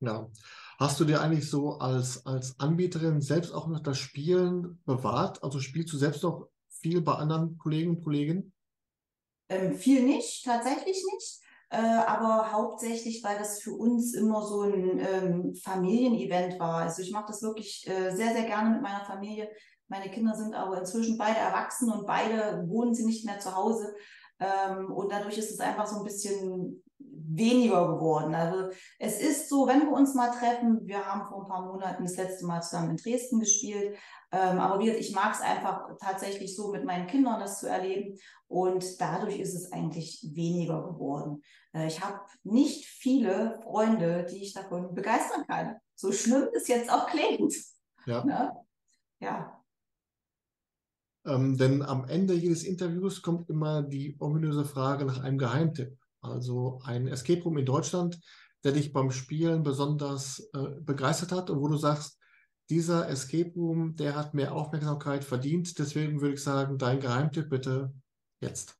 Ja. 0.00 0.30
Hast 0.78 1.00
du 1.00 1.04
dir 1.04 1.20
eigentlich 1.20 1.48
so 1.48 1.78
als, 1.78 2.24
als 2.26 2.58
Anbieterin 2.60 3.20
selbst 3.20 3.52
auch 3.52 3.66
noch 3.66 3.80
das 3.80 3.98
Spielen 3.98 4.80
bewahrt? 4.84 5.42
Also 5.42 5.58
spielst 5.58 5.92
du 5.92 5.96
selbst 5.96 6.22
noch 6.22 6.48
viel 6.68 7.00
bei 7.00 7.14
anderen 7.14 7.58
Kollegen 7.58 7.96
und 7.96 8.04
Kolleginnen? 8.04 8.52
Ähm, 9.48 9.74
viel 9.74 10.04
nicht, 10.04 10.44
tatsächlich 10.44 11.02
nicht. 11.12 11.40
Äh, 11.70 11.76
aber 11.76 12.50
hauptsächlich, 12.50 13.22
weil 13.22 13.38
das 13.38 13.60
für 13.60 13.74
uns 13.74 14.14
immer 14.14 14.42
so 14.42 14.62
ein 14.62 14.98
ähm, 14.98 15.54
Familienevent 15.54 16.58
war. 16.58 16.76
Also 16.76 17.02
ich 17.02 17.12
mache 17.12 17.26
das 17.28 17.42
wirklich 17.42 17.86
äh, 17.86 18.10
sehr, 18.10 18.32
sehr 18.32 18.44
gerne 18.44 18.70
mit 18.70 18.82
meiner 18.82 19.04
Familie. 19.04 19.50
Meine 19.88 20.10
Kinder 20.10 20.34
sind 20.34 20.54
aber 20.54 20.78
inzwischen 20.78 21.18
beide 21.18 21.38
erwachsen 21.38 21.90
und 21.90 22.06
beide 22.06 22.64
wohnen 22.68 22.94
sie 22.94 23.04
nicht 23.04 23.26
mehr 23.26 23.38
zu 23.38 23.54
Hause. 23.54 23.94
Ähm, 24.40 24.90
und 24.92 25.12
dadurch 25.12 25.36
ist 25.36 25.50
es 25.50 25.60
einfach 25.60 25.86
so 25.86 25.98
ein 25.98 26.04
bisschen 26.04 26.82
weniger 27.28 27.94
geworden. 27.94 28.34
Also 28.34 28.70
es 28.98 29.20
ist 29.20 29.48
so, 29.48 29.66
wenn 29.66 29.82
wir 29.82 29.92
uns 29.92 30.14
mal 30.14 30.30
treffen, 30.30 30.80
wir 30.86 31.04
haben 31.04 31.28
vor 31.28 31.42
ein 31.42 31.48
paar 31.48 31.66
Monaten 31.66 32.04
das 32.04 32.16
letzte 32.16 32.46
Mal 32.46 32.62
zusammen 32.62 32.90
in 32.90 32.96
Dresden 32.96 33.40
gespielt, 33.40 33.96
ähm, 34.32 34.58
aber 34.58 34.80
ich 34.80 35.14
mag 35.14 35.34
es 35.34 35.40
einfach 35.40 35.88
tatsächlich 36.00 36.54
so 36.56 36.70
mit 36.70 36.84
meinen 36.84 37.06
Kindern 37.06 37.40
das 37.40 37.60
zu 37.60 37.68
erleben 37.68 38.18
und 38.46 39.00
dadurch 39.00 39.38
ist 39.38 39.54
es 39.54 39.72
eigentlich 39.72 40.26
weniger 40.34 40.82
geworden. 40.82 41.42
Äh, 41.74 41.86
ich 41.86 42.02
habe 42.02 42.20
nicht 42.44 42.86
viele 42.86 43.60
Freunde, 43.62 44.26
die 44.30 44.42
ich 44.42 44.54
davon 44.54 44.94
begeistern 44.94 45.46
kann. 45.46 45.76
So 45.94 46.12
schlimm 46.12 46.48
es 46.54 46.68
jetzt 46.68 46.90
auch 46.90 47.06
klingt. 47.06 47.54
Ja. 48.06 48.24
Ne? 48.24 48.52
Ja. 49.20 49.62
Ähm, 51.26 51.58
denn 51.58 51.82
am 51.82 52.06
Ende 52.06 52.34
jedes 52.34 52.64
Interviews 52.64 53.20
kommt 53.20 53.50
immer 53.50 53.82
die 53.82 54.16
ominöse 54.18 54.64
Frage 54.64 55.04
nach 55.04 55.22
einem 55.22 55.36
Geheimtipp. 55.36 55.97
Also 56.20 56.80
ein 56.84 57.06
Escape 57.06 57.42
Room 57.42 57.58
in 57.58 57.66
Deutschland, 57.66 58.18
der 58.64 58.72
dich 58.72 58.92
beim 58.92 59.10
Spielen 59.10 59.62
besonders 59.62 60.50
äh, 60.54 60.80
begeistert 60.80 61.32
hat 61.32 61.50
und 61.50 61.60
wo 61.60 61.68
du 61.68 61.76
sagst, 61.76 62.18
dieser 62.70 63.08
Escape 63.08 63.52
Room, 63.54 63.96
der 63.96 64.14
hat 64.14 64.34
mehr 64.34 64.54
Aufmerksamkeit 64.54 65.24
verdient. 65.24 65.78
Deswegen 65.78 66.20
würde 66.20 66.34
ich 66.34 66.42
sagen, 66.42 66.76
dein 66.76 67.00
Geheimtipp 67.00 67.48
bitte 67.48 67.92
jetzt. 68.40 68.76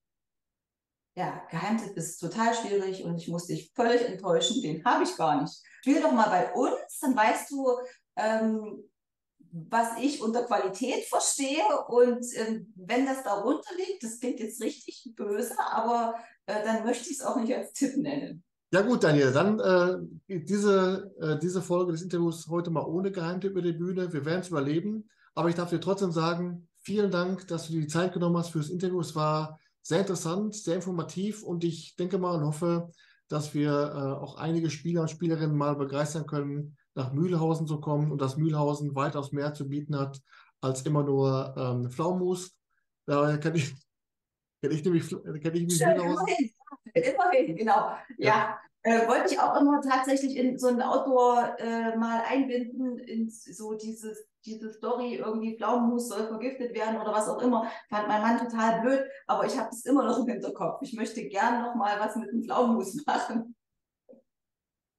Ja, 1.17 1.43
Geheimtipp 1.51 1.97
ist 1.97 2.19
total 2.19 2.55
schwierig 2.55 3.03
und 3.03 3.17
ich 3.17 3.29
muss 3.29 3.47
dich 3.47 3.73
völlig 3.75 4.03
enttäuschen. 4.03 4.63
Den 4.63 4.85
habe 4.85 5.05
ich 5.05 5.17
gar 5.17 5.41
nicht. 5.41 5.63
Spiel 5.81 6.03
doch 6.03 6.13
mal 6.13 6.29
bei 6.29 6.53
uns, 6.53 6.99
dann 7.01 7.17
weißt 7.17 7.51
du, 7.51 7.67
ähm, 8.17 8.88
was 9.53 9.99
ich 10.01 10.21
unter 10.21 10.45
Qualität 10.45 11.05
verstehe. 11.05 11.65
Und 11.89 12.25
ähm, 12.37 12.73
wenn 12.77 13.07
das 13.07 13.23
darunter 13.23 13.71
liegt, 13.77 14.03
das 14.03 14.21
klingt 14.21 14.41
jetzt 14.41 14.63
richtig 14.63 15.13
böse, 15.17 15.55
aber 15.59 16.15
äh, 16.47 16.65
dann 16.65 16.85
möchte 16.85 17.11
ich 17.11 17.19
es 17.19 17.25
auch 17.25 17.37
nicht 17.37 17.55
als 17.55 17.73
Tipp 17.73 17.97
nennen. 17.97 18.43
Ja 18.71 18.83
gut, 18.83 19.03
Daniel, 19.03 19.33
dann 19.33 19.59
äh, 19.61 20.39
diese, 20.41 21.15
äh, 21.21 21.39
diese 21.39 21.63
Folge 21.63 21.93
des 21.93 22.03
Interviews 22.03 22.49
heute 22.49 22.71
mal 22.71 22.85
ohne 22.85 23.11
Geheimtipp 23.11 23.53
über 23.53 23.63
die 23.63 23.73
Bühne. 23.73 24.13
Wir 24.13 24.25
werden 24.27 24.41
es 24.41 24.49
überleben, 24.49 25.09
aber 25.35 25.49
ich 25.49 25.55
darf 25.55 25.71
dir 25.71 25.81
trotzdem 25.81 26.13
sagen, 26.13 26.69
vielen 26.83 27.11
Dank, 27.11 27.49
dass 27.49 27.67
du 27.67 27.73
dir 27.73 27.81
die 27.81 27.87
Zeit 27.87 28.13
genommen 28.13 28.37
hast 28.37 28.51
für 28.51 28.59
das 28.59 28.69
Interview. 28.69 29.01
Es 29.01 29.15
war 29.15 29.59
sehr 29.83 30.01
interessant, 30.01 30.55
sehr 30.55 30.77
informativ 30.77 31.43
und 31.43 31.65
ich 31.65 31.97
denke 31.97 32.19
mal 32.19 32.35
und 32.37 32.45
hoffe, 32.45 32.91
dass 33.29 33.55
wir 33.55 33.71
äh, 33.71 34.23
auch 34.23 34.37
einige 34.37 34.71
Spieler 34.71 35.03
und 35.03 35.11
Spielerinnen 35.11 35.57
mal 35.57 35.77
begeistern 35.77 36.27
können, 36.27 36.78
nach 36.95 37.13
Mühlhausen 37.13 37.67
zu 37.67 37.81
kommen 37.81 38.11
und 38.11 38.21
dass 38.21 38.37
Mühlhausen 38.37 38.95
weitaus 38.95 39.33
mehr 39.33 39.55
zu 39.55 39.69
bieten 39.69 39.99
hat 39.99 40.21
als 40.61 40.83
immer 40.83 41.03
nur 41.03 41.55
ähm, 41.57 41.91
Pflaumenmus. 41.91 42.57
Da 43.07 43.37
kann 43.37 43.55
ich, 43.55 43.75
kann 44.63 44.73
ich 44.73 44.85
nämlich, 44.85 45.09
kann 45.11 45.55
ich 45.55 45.65
mich 45.65 45.81
Mühlhausen. 45.81 46.27
Immerhin, 46.27 46.51
immerhin, 46.95 47.57
genau. 47.57 47.93
Ja. 48.19 48.29
ja. 48.29 48.59
Äh, 48.83 49.09
wollte 49.09 49.35
ich 49.35 49.41
auch 49.41 49.61
immer 49.61 49.81
tatsächlich 49.83 50.37
in 50.37 50.57
so 50.57 50.69
ein 50.69 50.81
Outdoor 50.81 51.57
äh, 51.59 51.97
mal 51.97 52.23
einbinden, 52.27 52.99
in 52.99 53.29
so 53.29 53.75
dieses, 53.75 54.29
diese 54.47 54.73
Story, 54.73 55.17
irgendwie 55.17 55.57
Pflaumenmus 55.57 56.09
soll 56.09 56.27
vergiftet 56.29 56.75
werden 56.75 57.01
oder 57.01 57.13
was 57.13 57.29
auch 57.29 57.43
immer. 57.43 57.71
Fand 57.91 58.09
mein 58.09 58.23
Mann 58.23 58.39
total 58.39 58.81
blöd, 58.81 59.05
aber 59.27 59.47
ich 59.47 59.59
habe 59.59 59.69
es 59.71 59.85
immer 59.85 60.05
noch 60.05 60.19
im 60.21 60.29
Hinterkopf. 60.29 60.81
Ich 60.83 60.95
möchte 60.95 61.27
gern 61.29 61.63
noch 61.63 61.75
mal 61.75 61.99
was 61.99 62.17
mit 62.17 62.31
dem 62.31 62.43
Pflaumenmus 62.43 63.03
machen 63.07 63.57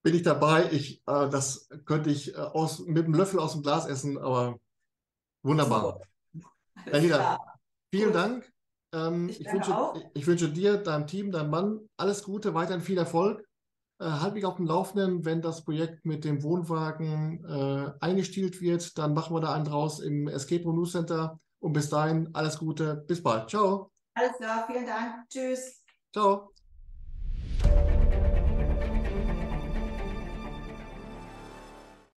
bin 0.04 0.16
ich 0.16 0.24
dabei. 0.24 0.72
Ich, 0.72 1.02
äh, 1.08 1.30
das 1.30 1.70
könnte 1.86 2.10
ich 2.10 2.36
äh, 2.36 2.38
aus, 2.38 2.80
mit 2.80 3.06
einem 3.06 3.16
Löffel 3.16 3.39
aus 3.39 3.54
dem 3.54 3.64
Glas 3.64 3.86
essen, 3.86 4.18
aber 4.18 4.60
wunderbar. 5.43 6.02
Daniela, 6.86 7.39
vielen. 7.91 8.14
Dank. 8.14 8.52
Ähm, 8.93 9.30
ich, 9.30 9.41
ich, 9.41 9.52
wünsche, 9.52 9.93
ich, 10.14 10.28
wünsche, 10.28 10.50
dir, 10.50 10.78
deinem 10.78 11.06
Team, 11.06 11.32
deinem 11.32 11.50
Mann 11.52 11.89
alles 11.97 12.24
Gute, 12.24 12.54
weiterhin 12.54 12.82
viel 12.82 12.97
Erfolg. 12.97 13.43
Äh, 14.00 14.06
halt 14.06 14.34
mich 14.34 14.45
auf 14.45 14.56
dem 14.56 14.66
Laufenden, 14.66 15.26
wenn 15.26 15.41
das 15.41 15.64
Projekt 15.64 16.06
mit 16.06 16.24
dem 16.24 16.41
Wohnwagen 16.41 17.43
äh, 17.45 17.91
eingestielt 18.00 18.62
wird, 18.62 18.97
dann 18.97 19.14
machen 19.14 19.36
wir 19.36 19.41
da 19.41 19.54
einen 19.54 19.66
draus 19.66 20.00
im 20.00 20.28
Escape 20.28 20.64
Room 20.64 20.78
News 20.78 20.93
Center. 20.93 21.39
Und 21.60 21.74
bis 21.74 21.89
dahin 21.89 22.30
alles 22.34 22.58
Gute, 22.58 23.04
bis 23.08 23.22
bald. 23.22 23.50
Ciao. 23.50 23.91
Alles 24.14 24.38
klar, 24.38 24.66
vielen 24.66 24.86
Dank. 24.86 25.28
Tschüss. 25.30 25.84
Ciao. 26.14 26.52